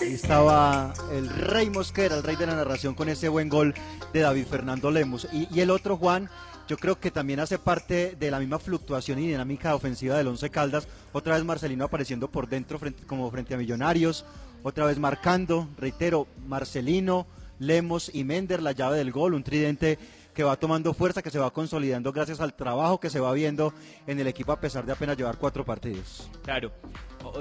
Ahí 0.01 0.15
estaba 0.15 0.93
el 1.13 1.29
Rey 1.29 1.71
Mosquera, 1.71 2.17
el 2.17 2.23
rey 2.23 2.37
de 2.37 2.47
la 2.47 2.55
narración, 2.55 2.95
con 2.95 3.09
ese 3.09 3.29
buen 3.29 3.49
gol 3.49 3.75
de 4.13 4.21
David 4.21 4.47
Fernando 4.47 4.91
Lemos. 4.91 5.27
Y, 5.33 5.49
y 5.53 5.61
el 5.61 5.71
otro, 5.71 5.97
Juan, 5.97 6.29
yo 6.69 6.77
creo 6.77 7.01
que 7.01 7.11
también 7.11 7.41
hace 7.41 7.59
parte 7.59 8.15
de 8.19 8.31
la 8.31 8.39
misma 8.39 8.59
fluctuación 8.59 9.19
y 9.19 9.27
dinámica 9.29 9.75
ofensiva 9.75 10.17
del 10.17 10.29
Once 10.29 10.49
Caldas. 10.51 10.87
Otra 11.13 11.35
vez 11.35 11.45
Marcelino 11.45 11.85
apareciendo 11.87 12.29
por 12.29 12.49
dentro 12.49 12.79
frente- 12.79 13.05
como 13.07 13.31
frente 13.31 13.55
a 13.55 13.57
Millonarios. 13.57 14.25
Otra 14.67 14.87
vez 14.87 14.99
marcando, 14.99 15.69
reitero, 15.77 16.27
Marcelino, 16.47 17.27
Lemos 17.59 18.11
y 18.15 18.25
Mender, 18.25 18.63
la 18.63 18.73
llave 18.73 18.97
del 18.97 19.13
gol, 19.13 19.35
un 19.35 19.45
tridente 19.45 19.99
que 20.33 20.43
va 20.43 20.57
tomando 20.57 20.95
fuerza, 20.95 21.21
que 21.21 21.29
se 21.29 21.39
va 21.39 21.51
consolidando 21.53 22.13
gracias 22.13 22.41
al 22.41 22.55
trabajo 22.55 22.99
que 22.99 23.11
se 23.11 23.21
va 23.21 23.31
viendo 23.35 23.75
en 24.07 24.19
el 24.19 24.27
equipo 24.27 24.53
a 24.53 24.61
pesar 24.61 24.87
de 24.87 24.93
apenas 24.93 25.19
llevar 25.19 25.37
cuatro 25.37 25.67
partidos. 25.67 26.31
Claro, 26.43 26.73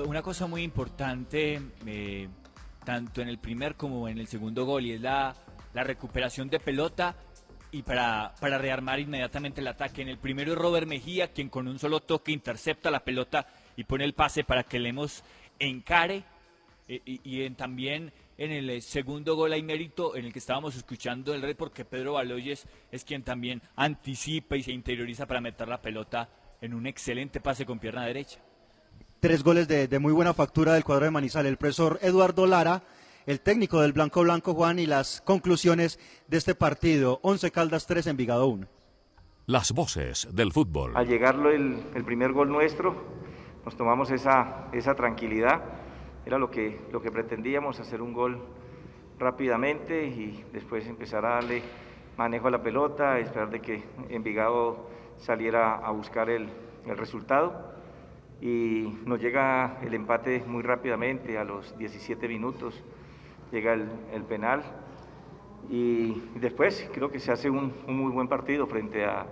una 0.06 0.22
cosa 0.22 0.48
muy 0.48 0.64
importante, 0.64 1.62
eh, 1.86 2.28
tanto 2.84 3.22
en 3.22 3.30
el 3.30 3.38
primer 3.38 3.76
como 3.76 4.10
en 4.10 4.18
el 4.18 4.28
segundo 4.28 4.66
gol, 4.66 4.86
y 4.86 4.92
es 4.92 5.00
la, 5.00 5.34
la 5.74 5.84
recuperación 5.86 6.50
de 6.50 6.60
pelota 6.60 7.16
y 7.72 7.84
para, 7.84 8.36
para 8.42 8.58
rearmar 8.58 9.00
inmediatamente 9.00 9.62
el 9.62 9.68
ataque. 9.70 10.02
En 10.02 10.10
el 10.10 10.18
primero 10.18 10.52
es 10.52 10.58
Robert 10.58 10.88
Mejía, 10.88 11.32
quien 11.32 11.48
con 11.48 11.70
un 11.70 11.80
solo 11.80 12.02
toque 12.02 12.34
intercepta 12.34 12.92
la 12.92 13.06
pelota 13.06 13.48
y 13.78 13.86
pone 13.86 14.04
el 14.04 14.14
pase 14.14 14.44
para 14.44 14.64
que 14.64 14.78
Lemos 14.78 15.24
encare. 15.58 16.26
Eh, 16.88 17.02
y, 17.06 17.22
y 17.24 17.44
en- 17.44 17.56
también 17.56 18.12
en 18.38 18.52
el 18.52 18.70
eh, 18.70 18.82
segundo 18.82 19.36
gol 19.36 19.54
hay 19.54 19.64
mérito 19.64 20.16
en 20.16 20.26
el 20.26 20.34
que 20.34 20.40
estábamos 20.40 20.76
escuchando 20.76 21.34
el 21.34 21.42
red 21.42 21.56
porque 21.56 21.86
Pedro 21.86 22.14
Baloyes 22.14 22.66
es 22.92 23.06
quien 23.06 23.24
también 23.24 23.62
anticipa 23.76 24.58
y 24.58 24.64
se 24.64 24.72
interioriza 24.72 25.26
para 25.26 25.40
meter 25.40 25.68
la 25.68 25.82
pelota 25.82 26.28
en 26.62 26.74
un 26.74 26.86
excelente 26.88 27.40
pase 27.40 27.66
con 27.66 27.80
pierna 27.80 28.06
derecha. 28.06 28.40
Tres 29.20 29.44
goles 29.44 29.68
de, 29.70 29.88
de 29.88 30.00
muy 30.00 30.12
buena 30.12 30.34
factura 30.34 30.74
del 30.74 30.84
cuadro 30.84 31.06
de 31.06 31.12
Manizales. 31.12 31.50
El 31.50 31.58
profesor 31.58 32.00
Eduardo 32.02 32.46
Lara, 32.46 32.84
el 33.26 33.40
técnico 33.40 33.80
del 33.82 33.94
Blanco 33.94 34.22
Blanco 34.22 34.54
Juan 34.54 34.80
y 34.80 34.86
las 34.86 35.22
conclusiones 35.22 35.98
de 36.28 36.38
este 36.38 36.56
partido. 36.56 37.20
11 37.24 37.52
Caldas 37.52 37.86
3, 37.88 38.08
Envigado 38.08 38.48
1. 38.48 38.68
Las 39.46 39.72
voces 39.72 40.28
del 40.34 40.52
fútbol. 40.52 40.92
Al 40.96 41.08
llegarlo 41.08 41.50
el, 41.52 41.82
el 41.96 42.04
primer 42.04 42.34
gol 42.34 42.50
nuestro, 42.50 43.06
nos 43.64 43.78
tomamos 43.78 44.12
esa, 44.12 44.68
esa 44.74 44.96
tranquilidad. 44.96 45.62
Era 46.26 46.38
lo 46.38 46.50
que, 46.50 46.80
lo 46.92 47.02
que 47.02 47.12
pretendíamos, 47.12 47.80
hacer 47.80 48.02
un 48.02 48.14
gol 48.14 48.40
rápidamente 49.20 50.06
y 50.06 50.44
después 50.54 50.88
empezar 50.88 51.26
a 51.26 51.36
darle 51.36 51.62
manejo 52.18 52.48
a 52.48 52.52
la 52.52 52.64
pelota, 52.64 53.20
esperar 53.20 53.50
de 53.50 53.60
que 53.60 53.84
Envigado 54.10 54.90
saliera 55.18 55.76
a 55.76 55.92
buscar 55.92 56.30
el, 56.30 56.48
el 56.86 56.98
resultado. 56.98 57.74
Y 58.42 59.00
nos 59.06 59.22
llega 59.22 59.80
el 59.82 59.94
empate 59.94 60.44
muy 60.46 60.64
rápidamente, 60.64 61.38
a 61.38 61.44
los 61.44 61.78
17 61.78 62.28
minutos 62.28 62.84
llega 63.54 63.74
el, 63.74 64.24
penal. 64.24 64.64
Y 65.70 66.22
después 66.36 66.90
creo 66.94 67.10
que 67.10 67.20
se 67.20 67.32
hace 67.32 67.50
un, 67.50 67.72
un 67.88 67.98
muy 67.98 68.12
buen 68.12 68.28
partido 68.28 68.66
frente, 68.66 69.06
a, 69.06 69.26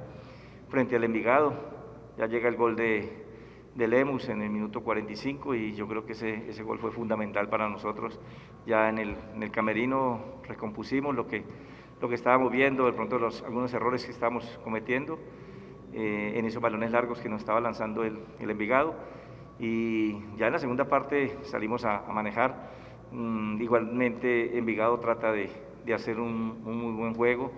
frente 0.70 0.96
al 0.96 1.04
Envigado. 1.04 1.54
Ya 2.18 2.28
llega 2.28 2.48
el 2.48 2.56
gol 2.56 2.76
de, 2.76 3.21
de 3.76 3.88
Lemus 3.88 4.28
en 4.30 4.42
el 4.42 4.50
minuto 4.50 4.82
45 4.82 5.56
y 5.56 5.74
yo 5.74 5.88
creo 5.88 6.06
que 6.06 6.12
ese, 6.12 6.50
ese 6.50 6.64
gol 6.64 6.80
fue 6.80 6.92
fundamental 6.92 7.48
para 7.50 7.70
nosotros. 7.70 8.20
Ya 8.66 8.90
en 8.90 8.98
el, 8.98 9.16
en 9.34 9.44
el 9.44 9.52
camerino 9.52 10.20
recompusimos 10.48 11.16
lo 11.16 11.28
que, 11.28 11.44
lo 12.02 12.10
que 12.10 12.16
estábamos 12.16 12.52
viendo, 12.52 12.86
de 12.86 12.94
pronto 12.94 13.18
algunos 13.46 13.74
errores 13.74 14.06
que 14.06 14.12
estábamos 14.12 14.60
cometiendo 14.64 15.20
eh, 15.94 16.34
en 16.36 16.46
esos 16.46 16.62
balones 16.62 16.92
largos 16.92 17.20
que 17.22 17.30
nos 17.30 17.42
estaba 17.42 17.62
lanzando 17.62 18.04
el, 18.04 18.20
el 18.40 18.50
Envigado. 18.50 18.96
Y 19.60 20.14
ya 20.38 20.48
en 20.48 20.54
la 20.54 20.60
segunda 20.60 20.86
parte 20.86 21.38
salimos 21.44 21.86
a, 21.86 22.00
a 22.00 22.12
manejar. 22.12 22.72
Mm, 23.12 23.62
igualmente 23.62 24.58
Envigado 24.58 25.00
trata 25.00 25.32
de, 25.32 25.50
de 25.86 25.94
hacer 25.94 26.20
un, 26.20 26.62
un 26.66 26.78
muy 26.78 26.94
buen 26.94 27.14
juego 27.14 27.52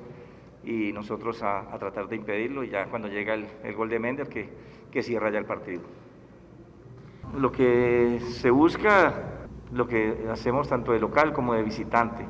y 0.63 0.93
nosotros 0.93 1.41
a, 1.43 1.73
a 1.73 1.77
tratar 1.79 2.07
de 2.07 2.15
impedirlo 2.15 2.63
y 2.63 2.69
ya 2.69 2.85
cuando 2.85 3.07
llega 3.07 3.33
el, 3.33 3.45
el 3.63 3.75
gol 3.75 3.89
de 3.89 3.99
Mender 3.99 4.27
que, 4.27 4.49
que 4.91 5.01
cierra 5.01 5.29
ya 5.29 5.39
el 5.39 5.45
partido. 5.45 5.81
Lo 7.37 7.51
que 7.51 8.19
se 8.21 8.51
busca, 8.51 9.13
lo 9.71 9.87
que 9.87 10.27
hacemos 10.31 10.67
tanto 10.69 10.91
de 10.91 10.99
local 10.99 11.33
como 11.33 11.53
de 11.53 11.63
visitante. 11.63 12.25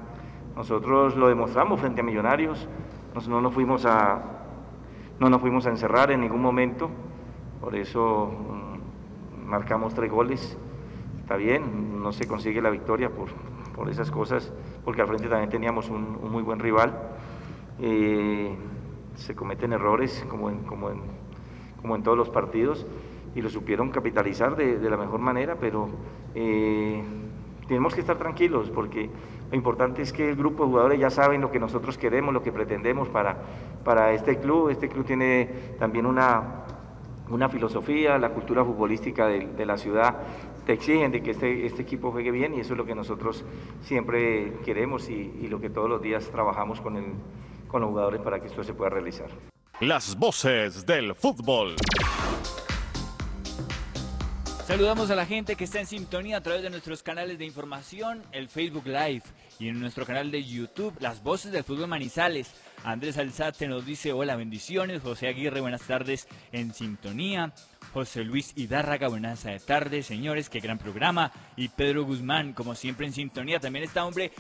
Nosotros 0.56 1.16
lo 1.18 1.28
demostramos 1.28 1.80
frente 1.82 2.02
a 2.02 2.04
Millonarios, 2.04 2.68
nos- 3.14 3.28
no 3.28 3.42
nos 3.42 3.54
fuimos 3.54 3.86
a, 3.86 4.22
no 5.20 5.30
nos 5.30 5.42
fuimos 5.42 5.66
a 5.66 5.70
encerrar 5.70 6.12
en 6.12 6.22
ningún 6.22 6.42
momento, 6.42 6.90
por 7.60 7.76
eso 7.76 8.32
mm, 8.32 9.50
marcamos 9.50 9.94
tres 9.94 10.10
goles. 10.12 10.58
Está 11.20 11.36
bien, 11.38 12.02
no 12.02 12.12
se 12.12 12.28
consigue 12.28 12.62
la 12.62 12.70
victoria 12.70 13.10
por, 13.10 13.30
por 13.76 13.90
esas 13.90 14.12
cosas, 14.12 14.54
porque 14.86 15.02
al 15.02 15.08
frente 15.08 15.28
también 15.28 15.50
teníamos 15.50 15.90
un, 15.90 16.20
muy 16.32 16.44
buen 16.44 16.60
rival. 16.60 16.98
Eh, 17.80 18.56
se 19.16 19.36
cometen 19.36 19.74
errores 19.74 20.26
como 20.30 20.50
en, 20.50 20.60
como, 20.64 20.90
en, 20.90 21.02
como 21.82 21.96
en 21.96 22.04
todos 22.04 22.18
los 22.18 22.30
partidos 22.30 22.86
y 23.36 23.42
lo 23.42 23.50
supieron 23.50 23.90
capitalizar 23.90 24.56
de, 24.56 24.78
de 24.78 24.90
la 24.90 24.98
mejor 24.98 25.20
manera, 25.20 25.56
pero 25.60 25.90
eh, 26.36 27.04
tenemos 27.68 27.94
que 27.94 28.02
estar 28.02 28.18
tranquilos 28.18 28.70
porque 28.70 29.10
lo 29.50 29.56
importante 29.56 30.02
es 30.02 30.12
que 30.12 30.30
el 30.30 30.36
grupo 30.36 30.64
de 30.64 30.70
jugadores 30.70 31.00
ya 31.00 31.10
saben 31.10 31.42
lo 31.42 31.52
que 31.52 31.60
nosotros 31.60 31.98
queremos, 31.98 32.34
lo 32.34 32.42
que 32.44 32.52
pretendemos 32.52 33.10
para, 33.10 33.38
para 33.84 34.14
este 34.14 34.40
club. 34.40 34.70
Este 34.70 34.90
club 34.90 35.06
tiene 35.06 35.76
también 35.80 36.06
una, 36.06 36.64
una 37.30 37.50
filosofía, 37.50 38.18
la 38.18 38.30
cultura 38.30 38.64
futbolística 38.66 39.28
de, 39.28 39.48
de 39.48 39.66
la 39.66 39.78
ciudad 39.78 40.18
te 40.66 40.74
exigen 40.74 41.12
de 41.12 41.22
que 41.22 41.32
este, 41.32 41.66
este 41.66 41.82
equipo 41.82 42.12
juegue 42.12 42.32
bien 42.32 42.54
y 42.54 42.62
eso 42.62 42.74
es 42.74 42.78
lo 42.78 42.86
que 42.86 42.96
nosotros 42.96 43.44
siempre 43.82 44.54
queremos 44.64 45.10
y, 45.10 45.34
y 45.42 45.48
lo 45.48 45.60
que 45.60 45.70
todos 45.70 45.90
los 45.90 46.02
días 46.02 46.30
trabajamos 46.30 46.80
con, 46.80 46.96
el, 46.98 47.06
con 47.68 47.82
los 47.82 47.90
jugadores 47.90 48.22
para 48.22 48.40
que 48.40 48.48
esto 48.48 48.64
se 48.64 48.74
pueda 48.74 48.90
realizar. 48.90 49.28
Las 49.82 50.18
voces 50.18 50.86
del 50.86 51.14
fútbol. 51.16 51.76
Saludamos 54.68 55.12
a 55.12 55.16
la 55.16 55.26
gente 55.26 55.58
que 55.58 55.66
está 55.66 55.82
en 55.82 55.88
sintonía 55.88 56.38
a 56.38 56.42
través 56.42 56.64
de 56.64 56.70
nuestros 56.70 57.04
canales 57.04 57.38
de 57.38 57.44
información, 57.46 58.24
el 58.32 58.48
Facebook 58.48 58.88
Live 58.88 59.24
y 59.60 59.68
en 59.68 59.82
nuestro 59.82 60.06
canal 60.06 60.32
de 60.32 60.42
YouTube, 60.42 60.96
Las 61.02 61.22
Voces 61.22 61.52
del 61.52 61.66
Fútbol 61.66 61.90
Manizales. 61.90 62.50
Andrés 62.86 63.18
Alzate 63.18 63.68
nos 63.68 63.86
dice 63.86 64.14
hola, 64.14 64.38
bendiciones. 64.38 65.02
José 65.02 65.28
Aguirre, 65.28 65.60
buenas 65.60 65.82
tardes 65.82 66.30
en 66.54 66.74
sintonía. 66.74 67.54
José 67.94 68.24
Luis 68.24 68.54
Hidárraga, 68.56 69.10
buenas 69.10 69.46
tardes, 69.66 70.06
señores, 70.06 70.50
qué 70.50 70.62
gran 70.62 70.80
programa. 70.80 71.34
Y 71.58 71.68
Pedro 71.68 72.06
Guzmán, 72.06 72.54
como 72.54 72.74
siempre 72.74 73.06
en 73.06 73.14
sintonía. 73.14 73.60
También 73.60 73.84
está 73.84 74.06
hombre 74.06 74.32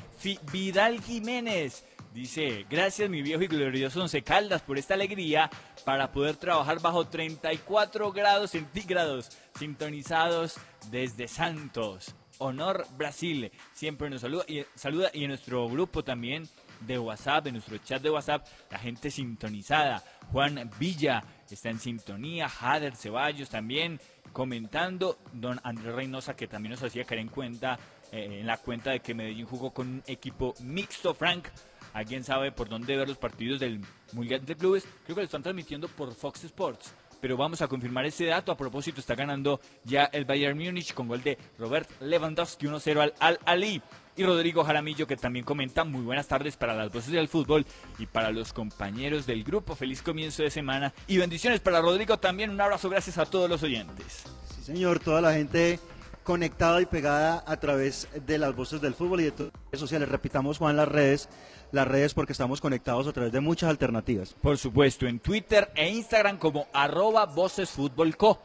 Vidal 0.53 1.01
Jiménez. 1.01 1.83
Dice, 2.13 2.67
gracias 2.69 3.09
mi 3.09 3.23
viejo 3.23 3.41
y 3.41 3.47
glorioso 3.47 3.99
Once 3.99 4.21
Caldas 4.21 4.61
por 4.61 4.77
esta 4.77 4.93
alegría 4.93 5.49
para 5.83 6.11
poder 6.11 6.35
trabajar 6.35 6.79
bajo 6.79 7.07
34 7.07 8.11
grados 8.11 8.51
centígrados, 8.51 9.35
sintonizados 9.57 10.57
desde 10.91 11.27
Santos. 11.27 12.13
Honor 12.37 12.85
Brasil, 12.97 13.51
siempre 13.73 14.11
nos 14.11 14.21
saluda 14.21 14.45
y, 14.47 14.63
saluda 14.75 15.09
y 15.11 15.23
en 15.23 15.29
nuestro 15.29 15.67
grupo 15.67 16.03
también 16.03 16.47
de 16.81 16.99
WhatsApp, 16.99 17.47
en 17.47 17.53
nuestro 17.53 17.79
chat 17.79 18.03
de 18.03 18.11
WhatsApp, 18.11 18.45
la 18.69 18.77
gente 18.77 19.09
sintonizada. 19.09 20.03
Juan 20.31 20.69
Villa 20.77 21.23
está 21.49 21.71
en 21.71 21.79
sintonía, 21.79 22.47
Jader 22.47 22.95
Ceballos 22.95 23.49
también 23.49 23.99
comentando, 24.31 25.17
don 25.31 25.59
Andrés 25.63 25.95
Reynosa 25.95 26.35
que 26.35 26.47
también 26.47 26.71
nos 26.71 26.83
hacía 26.83 27.05
caer 27.05 27.21
en 27.21 27.29
cuenta 27.29 27.79
eh, 28.13 28.41
en 28.41 28.45
la 28.45 28.57
cuenta 28.57 28.91
de 28.91 28.99
que 28.99 29.15
Medellín 29.15 29.47
jugó 29.47 29.71
con 29.71 29.87
un 29.87 30.03
equipo 30.05 30.53
mixto, 30.61 31.15
Frank. 31.15 31.47
¿Alguien 31.93 32.23
sabe 32.23 32.51
por 32.51 32.69
dónde 32.69 32.97
ver 32.97 33.07
los 33.07 33.17
partidos 33.17 33.59
del 33.59 33.79
Mundial 34.13 34.45
de 34.45 34.55
Clubes? 34.55 34.85
Creo 35.05 35.15
que 35.15 35.21
lo 35.21 35.25
están 35.25 35.43
transmitiendo 35.43 35.87
por 35.87 36.13
Fox 36.13 36.43
Sports. 36.43 36.93
Pero 37.21 37.37
vamos 37.37 37.61
a 37.61 37.67
confirmar 37.67 38.05
ese 38.05 38.25
dato. 38.25 38.51
A 38.51 38.57
propósito, 38.57 38.99
está 38.99 39.15
ganando 39.15 39.61
ya 39.85 40.05
el 40.05 40.25
Bayern 40.25 40.57
Múnich 40.57 40.93
con 40.93 41.07
gol 41.07 41.23
de 41.23 41.37
Robert 41.57 41.89
Lewandowski 42.01 42.65
1-0 42.65 42.99
al 42.99 43.13
Al 43.19 43.39
Ali. 43.45 43.81
Y 44.17 44.23
Rodrigo 44.23 44.63
Jaramillo, 44.63 45.07
que 45.07 45.15
también 45.15 45.45
comenta 45.45 45.83
muy 45.83 46.01
buenas 46.01 46.27
tardes 46.27 46.57
para 46.57 46.75
las 46.75 46.91
voces 46.91 47.11
del 47.11 47.27
fútbol 47.27 47.65
y 47.97 48.05
para 48.07 48.31
los 48.31 48.53
compañeros 48.53 49.25
del 49.25 49.43
grupo. 49.43 49.75
Feliz 49.75 50.01
comienzo 50.01 50.43
de 50.43 50.51
semana 50.51 50.93
y 51.07 51.17
bendiciones 51.17 51.61
para 51.61 51.81
Rodrigo 51.81 52.17
también. 52.17 52.49
Un 52.49 52.59
abrazo, 52.59 52.89
gracias 52.89 53.17
a 53.17 53.25
todos 53.25 53.49
los 53.49 53.63
oyentes. 53.63 54.23
Sí, 54.55 54.63
señor, 54.65 54.99
toda 54.99 55.21
la 55.21 55.33
gente 55.33 55.79
conectada 56.23 56.81
y 56.81 56.85
pegada 56.85 57.43
a 57.45 57.57
través 57.57 58.07
de 58.25 58.37
las 58.37 58.55
voces 58.55 58.81
del 58.81 58.93
fútbol 58.93 59.21
y 59.21 59.25
de 59.25 59.31
todas 59.31 59.51
las 59.53 59.63
redes 59.65 59.79
sociales. 59.79 60.09
Repitamos, 60.09 60.57
Juan, 60.57 60.75
las 60.75 60.87
redes, 60.87 61.29
las 61.71 61.87
redes 61.87 62.13
porque 62.13 62.31
estamos 62.31 62.61
conectados 62.61 63.07
a 63.07 63.13
través 63.13 63.31
de 63.31 63.39
muchas 63.39 63.69
alternativas. 63.69 64.33
Por 64.41 64.57
supuesto, 64.57 65.07
en 65.07 65.19
Twitter 65.19 65.71
e 65.75 65.89
Instagram 65.89 66.37
como 66.37 66.67
arroba 66.73 67.25
Voces 67.25 67.69
Fútbol 67.69 68.15
Co. 68.17 68.39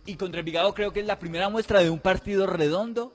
Y 0.06 0.14
contra 0.16 0.40
Envigado 0.40 0.72
creo 0.72 0.90
que 0.90 1.00
es 1.00 1.06
la 1.06 1.18
primera 1.18 1.50
muestra 1.50 1.80
de 1.80 1.90
un 1.90 1.98
partido 1.98 2.46
redondo 2.46 3.12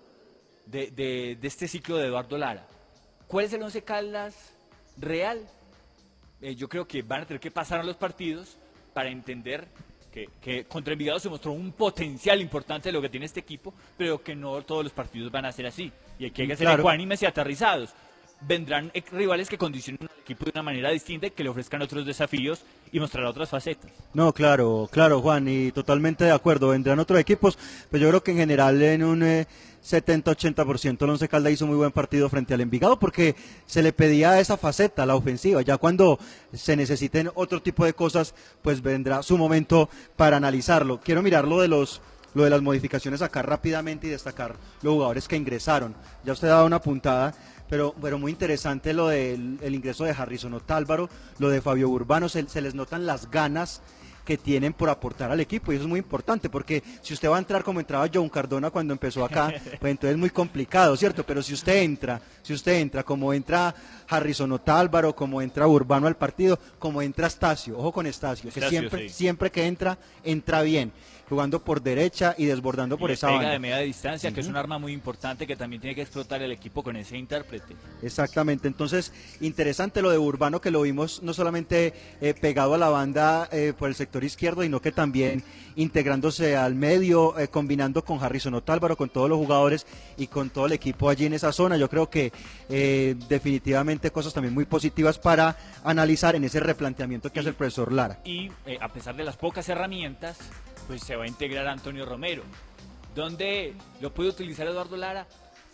de, 0.67 0.91
de- 0.91 1.37
de 1.41 1.47
este 1.47 1.67
ciclo 1.67 1.97
de 1.97 2.05
Eduardo 2.05 2.37
Lara. 2.37 2.67
¿Cuál 3.27 3.45
es 3.45 3.53
el 3.53 3.63
Once 3.63 3.83
Caldas 3.83 4.53
real? 4.97 5.39
Eh, 6.39 6.53
yo 6.53 6.69
creo 6.69 6.87
que 6.87 7.01
van 7.01 7.21
a 7.21 7.25
tener 7.25 7.39
que 7.39 7.49
pasar 7.49 7.79
a 7.79 7.83
los 7.83 7.95
partidos 7.95 8.57
para 8.93 9.09
entender 9.09 9.67
que, 10.13 10.29
que 10.39 10.65
contra 10.65 10.93
Envigado 10.93 11.17
se 11.17 11.29
mostró 11.29 11.51
un 11.51 11.71
potencial 11.71 12.39
importante 12.41 12.89
de 12.89 12.93
lo 12.93 13.01
que 13.01 13.09
tiene 13.09 13.25
este 13.25 13.39
equipo, 13.39 13.73
pero 13.97 14.21
que 14.21 14.35
no 14.35 14.61
todos 14.61 14.83
los 14.83 14.93
partidos 14.93 15.31
van 15.31 15.45
a 15.45 15.51
ser 15.51 15.65
así. 15.65 15.91
Y 16.19 16.27
aquí 16.27 16.43
hay 16.43 16.47
que 16.49 16.55
ser 16.57 16.67
Claro. 16.67 16.83
ecuánimes 16.83 17.23
y 17.23 17.25
aterrizados. 17.25 17.89
Vendrán 18.41 18.91
rivales 19.11 19.49
que 19.49 19.57
condicionen 19.57 20.03
al 20.03 20.19
equipo 20.21 20.45
de 20.45 20.51
una 20.51 20.63
manera 20.63 20.91
distinta 20.91 21.27
y 21.27 21.31
que 21.31 21.43
le 21.43 21.49
ofrezcan 21.49 21.81
otros 21.81 22.05
desafíos 22.05 22.61
y 22.91 22.99
mostrar 22.99 23.25
otras 23.25 23.49
facetas. 23.49 23.91
No, 24.13 24.33
claro, 24.33 24.87
claro, 24.91 25.21
Juan, 25.21 25.47
y 25.47 25.71
totalmente 25.71 26.25
de 26.25 26.31
acuerdo. 26.31 26.69
Vendrán 26.69 26.99
otros 26.99 27.19
equipos, 27.19 27.57
pero 27.89 28.03
yo 28.03 28.09
creo 28.09 28.23
que 28.23 28.31
en 28.31 28.37
general 28.37 28.81
en 28.81 29.03
un 29.03 29.23
eh, 29.23 29.47
70-80% 29.85 31.03
el 31.03 31.09
Once 31.09 31.27
Caldas 31.27 31.53
hizo 31.53 31.67
muy 31.67 31.77
buen 31.77 31.91
partido 31.91 32.27
frente 32.29 32.53
al 32.53 32.61
Envigado 32.61 32.97
porque 32.97 33.35
se 33.65 33.83
le 33.83 33.93
pedía 33.93 34.39
esa 34.39 34.57
faceta, 34.57 35.05
la 35.05 35.15
ofensiva. 35.15 35.61
Ya 35.61 35.77
cuando 35.77 36.19
se 36.53 36.75
necesiten 36.75 37.29
otro 37.35 37.61
tipo 37.61 37.85
de 37.85 37.93
cosas, 37.93 38.33
pues 38.61 38.81
vendrá 38.81 39.21
su 39.21 39.37
momento 39.37 39.89
para 40.15 40.37
analizarlo. 40.37 40.99
Quiero 40.99 41.21
mirar 41.21 41.47
lo 41.47 41.61
de 41.61 41.67
los 41.67 42.01
lo 42.33 42.43
de 42.43 42.49
las 42.49 42.61
modificaciones 42.61 43.21
acá 43.21 43.41
rápidamente 43.41 44.07
y 44.07 44.09
destacar 44.09 44.57
los 44.81 44.93
jugadores 44.93 45.27
que 45.27 45.37
ingresaron. 45.37 45.95
Ya 46.25 46.33
usted 46.33 46.49
daba 46.49 46.65
una 46.65 46.81
puntada, 46.81 47.33
pero, 47.69 47.93
pero 48.01 48.19
muy 48.19 48.31
interesante 48.31 48.93
lo 48.93 49.07
del 49.07 49.59
el 49.61 49.75
ingreso 49.75 50.03
de 50.03 50.11
Harrison 50.11 50.53
Otálvaro, 50.53 51.09
lo 51.39 51.49
de 51.49 51.61
Fabio 51.61 51.89
Urbano, 51.89 52.29
se, 52.29 52.47
se 52.47 52.61
les 52.61 52.75
notan 52.75 53.05
las 53.05 53.29
ganas 53.31 53.81
que 54.25 54.37
tienen 54.37 54.73
por 54.73 54.89
aportar 54.89 55.31
al 55.31 55.39
equipo 55.39 55.71
y 55.71 55.75
eso 55.75 55.83
es 55.83 55.89
muy 55.89 55.99
importante 55.99 56.49
porque 56.49 56.83
si 57.01 57.13
usted 57.13 57.29
va 57.29 57.35
a 57.35 57.39
entrar 57.39 57.63
como 57.63 57.79
entraba 57.79 58.09
John 58.11 58.27
Cardona 58.27 58.71
cuando 58.71 58.91
empezó 58.91 59.23
acá, 59.23 59.53
pues 59.79 59.91
entonces 59.91 60.11
es 60.11 60.17
muy 60.17 60.31
complicado, 60.31 60.97
¿cierto? 60.97 61.23
Pero 61.23 61.43
si 61.43 61.53
usted 61.53 61.83
entra, 61.83 62.19
si 62.41 62.53
usted 62.53 62.79
entra 62.79 63.03
como 63.03 63.31
entra 63.31 63.73
Harrison 64.09 64.51
Otálvaro, 64.51 65.15
como 65.15 65.41
entra 65.41 65.67
Urbano 65.67 66.07
al 66.07 66.17
partido, 66.17 66.59
como 66.79 67.01
entra 67.01 67.27
Estacio, 67.27 67.77
ojo 67.77 67.91
con 67.91 68.07
Estacio, 68.07 68.51
que 68.51 68.59
Estacio, 68.59 68.79
siempre, 68.79 69.09
sí. 69.09 69.15
siempre 69.15 69.51
que 69.51 69.67
entra, 69.67 69.97
entra 70.23 70.63
bien, 70.63 70.91
jugando 71.29 71.63
por 71.63 71.81
derecha 71.81 72.35
y 72.37 72.45
desbordando 72.45 72.97
por 72.97 73.09
Y 73.09 73.13
esa 73.13 73.27
pega 73.27 73.37
banda. 73.37 73.51
de 73.53 73.59
media 73.59 73.77
distancia, 73.79 74.31
que 74.31 74.41
es 74.41 74.47
un 74.47 74.57
arma 74.57 74.77
muy 74.77 74.93
importante 74.93 75.47
que 75.47 75.55
también 75.55 75.81
tiene 75.81 75.95
que 75.95 76.01
explotar 76.01 76.41
el 76.41 76.51
equipo 76.51 76.83
con 76.83 76.95
ese 76.95 77.17
intérprete. 77.17 77.75
Exactamente, 78.01 78.67
entonces 78.67 79.11
interesante 79.41 80.01
lo 80.01 80.11
de 80.11 80.17
Urbano 80.17 80.61
que 80.61 80.71
lo 80.71 80.81
vimos 80.81 81.23
no 81.23 81.33
solamente 81.33 81.93
eh, 82.21 82.33
pegado 82.39 82.75
a 82.75 82.77
la 82.77 82.89
banda 82.89 83.49
eh, 83.51 83.73
por 83.77 83.89
el 83.89 83.95
sector 83.95 84.23
izquierdo, 84.23 84.61
sino 84.61 84.81
que 84.81 84.91
también 84.91 85.43
integrándose 85.75 86.55
al 86.55 86.75
medio, 86.75 87.37
eh, 87.37 87.47
combinando 87.47 88.03
con 88.03 88.23
Harrison 88.23 88.53
Otálvaro, 88.53 88.95
con 88.95 89.09
todos 89.09 89.29
los 89.29 89.37
jugadores 89.37 89.85
y 90.17 90.27
con 90.27 90.49
todo 90.49 90.65
el 90.67 90.71
equipo 90.71 91.09
allí 91.09 91.25
en 91.25 91.33
esa 91.33 91.51
zona. 91.51 91.77
Yo 91.77 91.89
creo 91.89 92.09
que 92.09 92.31
eh, 92.69 93.15
definitivamente 93.27 94.11
cosas 94.11 94.33
también 94.33 94.53
muy 94.53 94.65
positivas 94.65 95.19
para 95.19 95.57
analizar 95.83 96.35
en 96.35 96.43
ese 96.45 96.59
replanteamiento 96.59 97.31
que 97.31 97.39
hace 97.39 97.49
el 97.49 97.55
profesor 97.55 97.91
Lara. 97.91 98.19
Y 98.23 98.51
eh, 98.65 98.77
a 98.81 98.89
pesar 98.89 99.15
de 99.15 99.23
las 99.23 99.35
pocas 99.37 99.67
herramientas, 99.69 100.37
pues 100.87 101.01
se 101.03 101.15
va 101.15 101.23
a 101.25 101.27
integrar 101.27 101.67
Antonio 101.67 102.05
Romero. 102.05 102.43
¿Dónde 103.15 103.73
lo 104.01 104.13
puede 104.13 104.29
utilizar 104.29 104.67
Eduardo 104.67 104.97
Lara? 104.97 105.27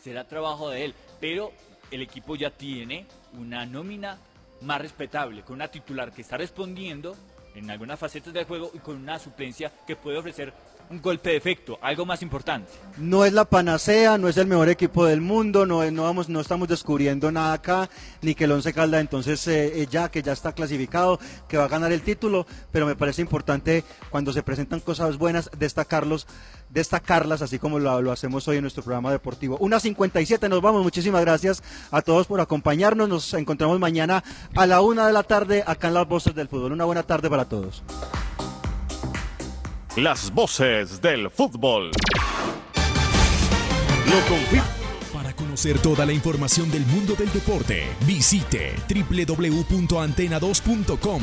Será 0.03 0.27
trabajo 0.27 0.69
de 0.69 0.85
él. 0.85 0.95
Pero 1.19 1.51
el 1.91 2.01
equipo 2.01 2.35
ya 2.35 2.51
tiene 2.51 3.05
una 3.37 3.65
nómina 3.65 4.17
más 4.61 4.81
respetable, 4.81 5.41
con 5.41 5.55
una 5.55 5.67
titular 5.67 6.11
que 6.11 6.21
está 6.21 6.37
respondiendo 6.37 7.15
en 7.55 7.69
algunas 7.69 7.99
facetas 7.99 8.33
del 8.33 8.45
juego 8.45 8.71
y 8.73 8.79
con 8.79 8.95
una 8.95 9.19
suplencia 9.19 9.71
que 9.85 9.95
puede 9.95 10.17
ofrecer 10.17 10.53
un 10.91 11.01
golpe 11.01 11.29
de 11.31 11.37
efecto, 11.37 11.79
algo 11.81 12.05
más 12.05 12.21
importante. 12.21 12.69
No 12.97 13.23
es 13.25 13.31
la 13.33 13.45
panacea, 13.45 14.17
no 14.17 14.27
es 14.27 14.35
el 14.37 14.45
mejor 14.45 14.67
equipo 14.69 15.05
del 15.05 15.21
mundo, 15.21 15.65
no, 15.65 15.83
es- 15.83 15.91
no, 15.93 16.03
vamos, 16.03 16.27
no 16.29 16.41
estamos 16.41 16.67
descubriendo 16.67 17.31
nada 17.31 17.53
acá, 17.53 17.89
ni 18.21 18.35
que 18.35 18.43
el 18.43 18.51
Once 18.51 18.73
Calda 18.73 18.99
entonces 18.99 19.47
eh, 19.47 19.81
eh, 19.81 19.87
ya 19.89 20.09
que 20.11 20.21
ya 20.21 20.33
está 20.33 20.51
clasificado, 20.53 21.19
que 21.47 21.57
va 21.57 21.63
a 21.65 21.67
ganar 21.69 21.91
el 21.91 22.01
título, 22.01 22.45
pero 22.71 22.85
me 22.85 22.95
parece 22.95 23.21
importante 23.21 23.83
cuando 24.09 24.33
se 24.33 24.43
presentan 24.43 24.81
cosas 24.81 25.17
buenas 25.17 25.49
destacarlos, 25.57 26.27
destacarlas, 26.69 27.41
así 27.41 27.57
como 27.57 27.79
lo, 27.79 28.01
lo 28.01 28.11
hacemos 28.11 28.47
hoy 28.47 28.57
en 28.57 28.63
nuestro 28.63 28.83
programa 28.83 29.11
deportivo. 29.11 29.57
Una 29.59 29.79
57, 29.79 30.49
nos 30.49 30.61
vamos, 30.61 30.83
muchísimas 30.83 31.21
gracias 31.21 31.63
a 31.89 32.01
todos 32.01 32.27
por 32.27 32.41
acompañarnos, 32.41 33.07
nos 33.07 33.33
encontramos 33.33 33.79
mañana 33.79 34.23
a 34.55 34.65
la 34.67 34.81
una 34.81 35.07
de 35.07 35.13
la 35.13 35.23
tarde 35.23 35.63
acá 35.65 35.87
en 35.87 35.93
las 35.93 36.07
voces 36.07 36.35
del 36.35 36.47
fútbol. 36.49 36.73
Una 36.73 36.85
buena 36.85 37.03
tarde 37.03 37.29
para 37.29 37.45
todos. 37.45 37.81
Las 39.97 40.33
voces 40.33 41.01
del 41.01 41.29
fútbol. 41.29 41.91
Lo 44.05 44.21
confirmo. 44.29 44.63
Para 45.11 45.33
conocer 45.33 45.79
toda 45.79 46.05
la 46.05 46.13
información 46.13 46.71
del 46.71 46.85
mundo 46.85 47.13
del 47.15 47.29
deporte, 47.33 47.89
visite 48.05 48.73
www.antena2.com. 48.87 51.21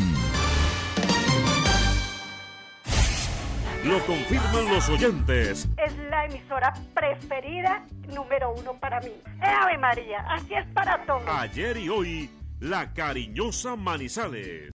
Lo 3.84 4.04
confirman 4.04 4.68
los 4.70 4.86
oyentes. 4.90 5.66
Es 5.78 5.96
la 6.10 6.26
emisora 6.26 6.74
preferida 6.92 7.86
número 8.14 8.52
uno 8.52 8.74
para 8.74 9.00
mí. 9.00 9.08
¡Eh, 9.08 9.46
Ave 9.62 9.78
María! 9.78 10.26
Así 10.28 10.52
es 10.52 10.66
para 10.74 11.06
todos. 11.06 11.22
Ayer 11.26 11.78
y 11.78 11.88
hoy, 11.88 12.28
la 12.60 12.92
cariñosa 12.92 13.76
Manizales. 13.76 14.66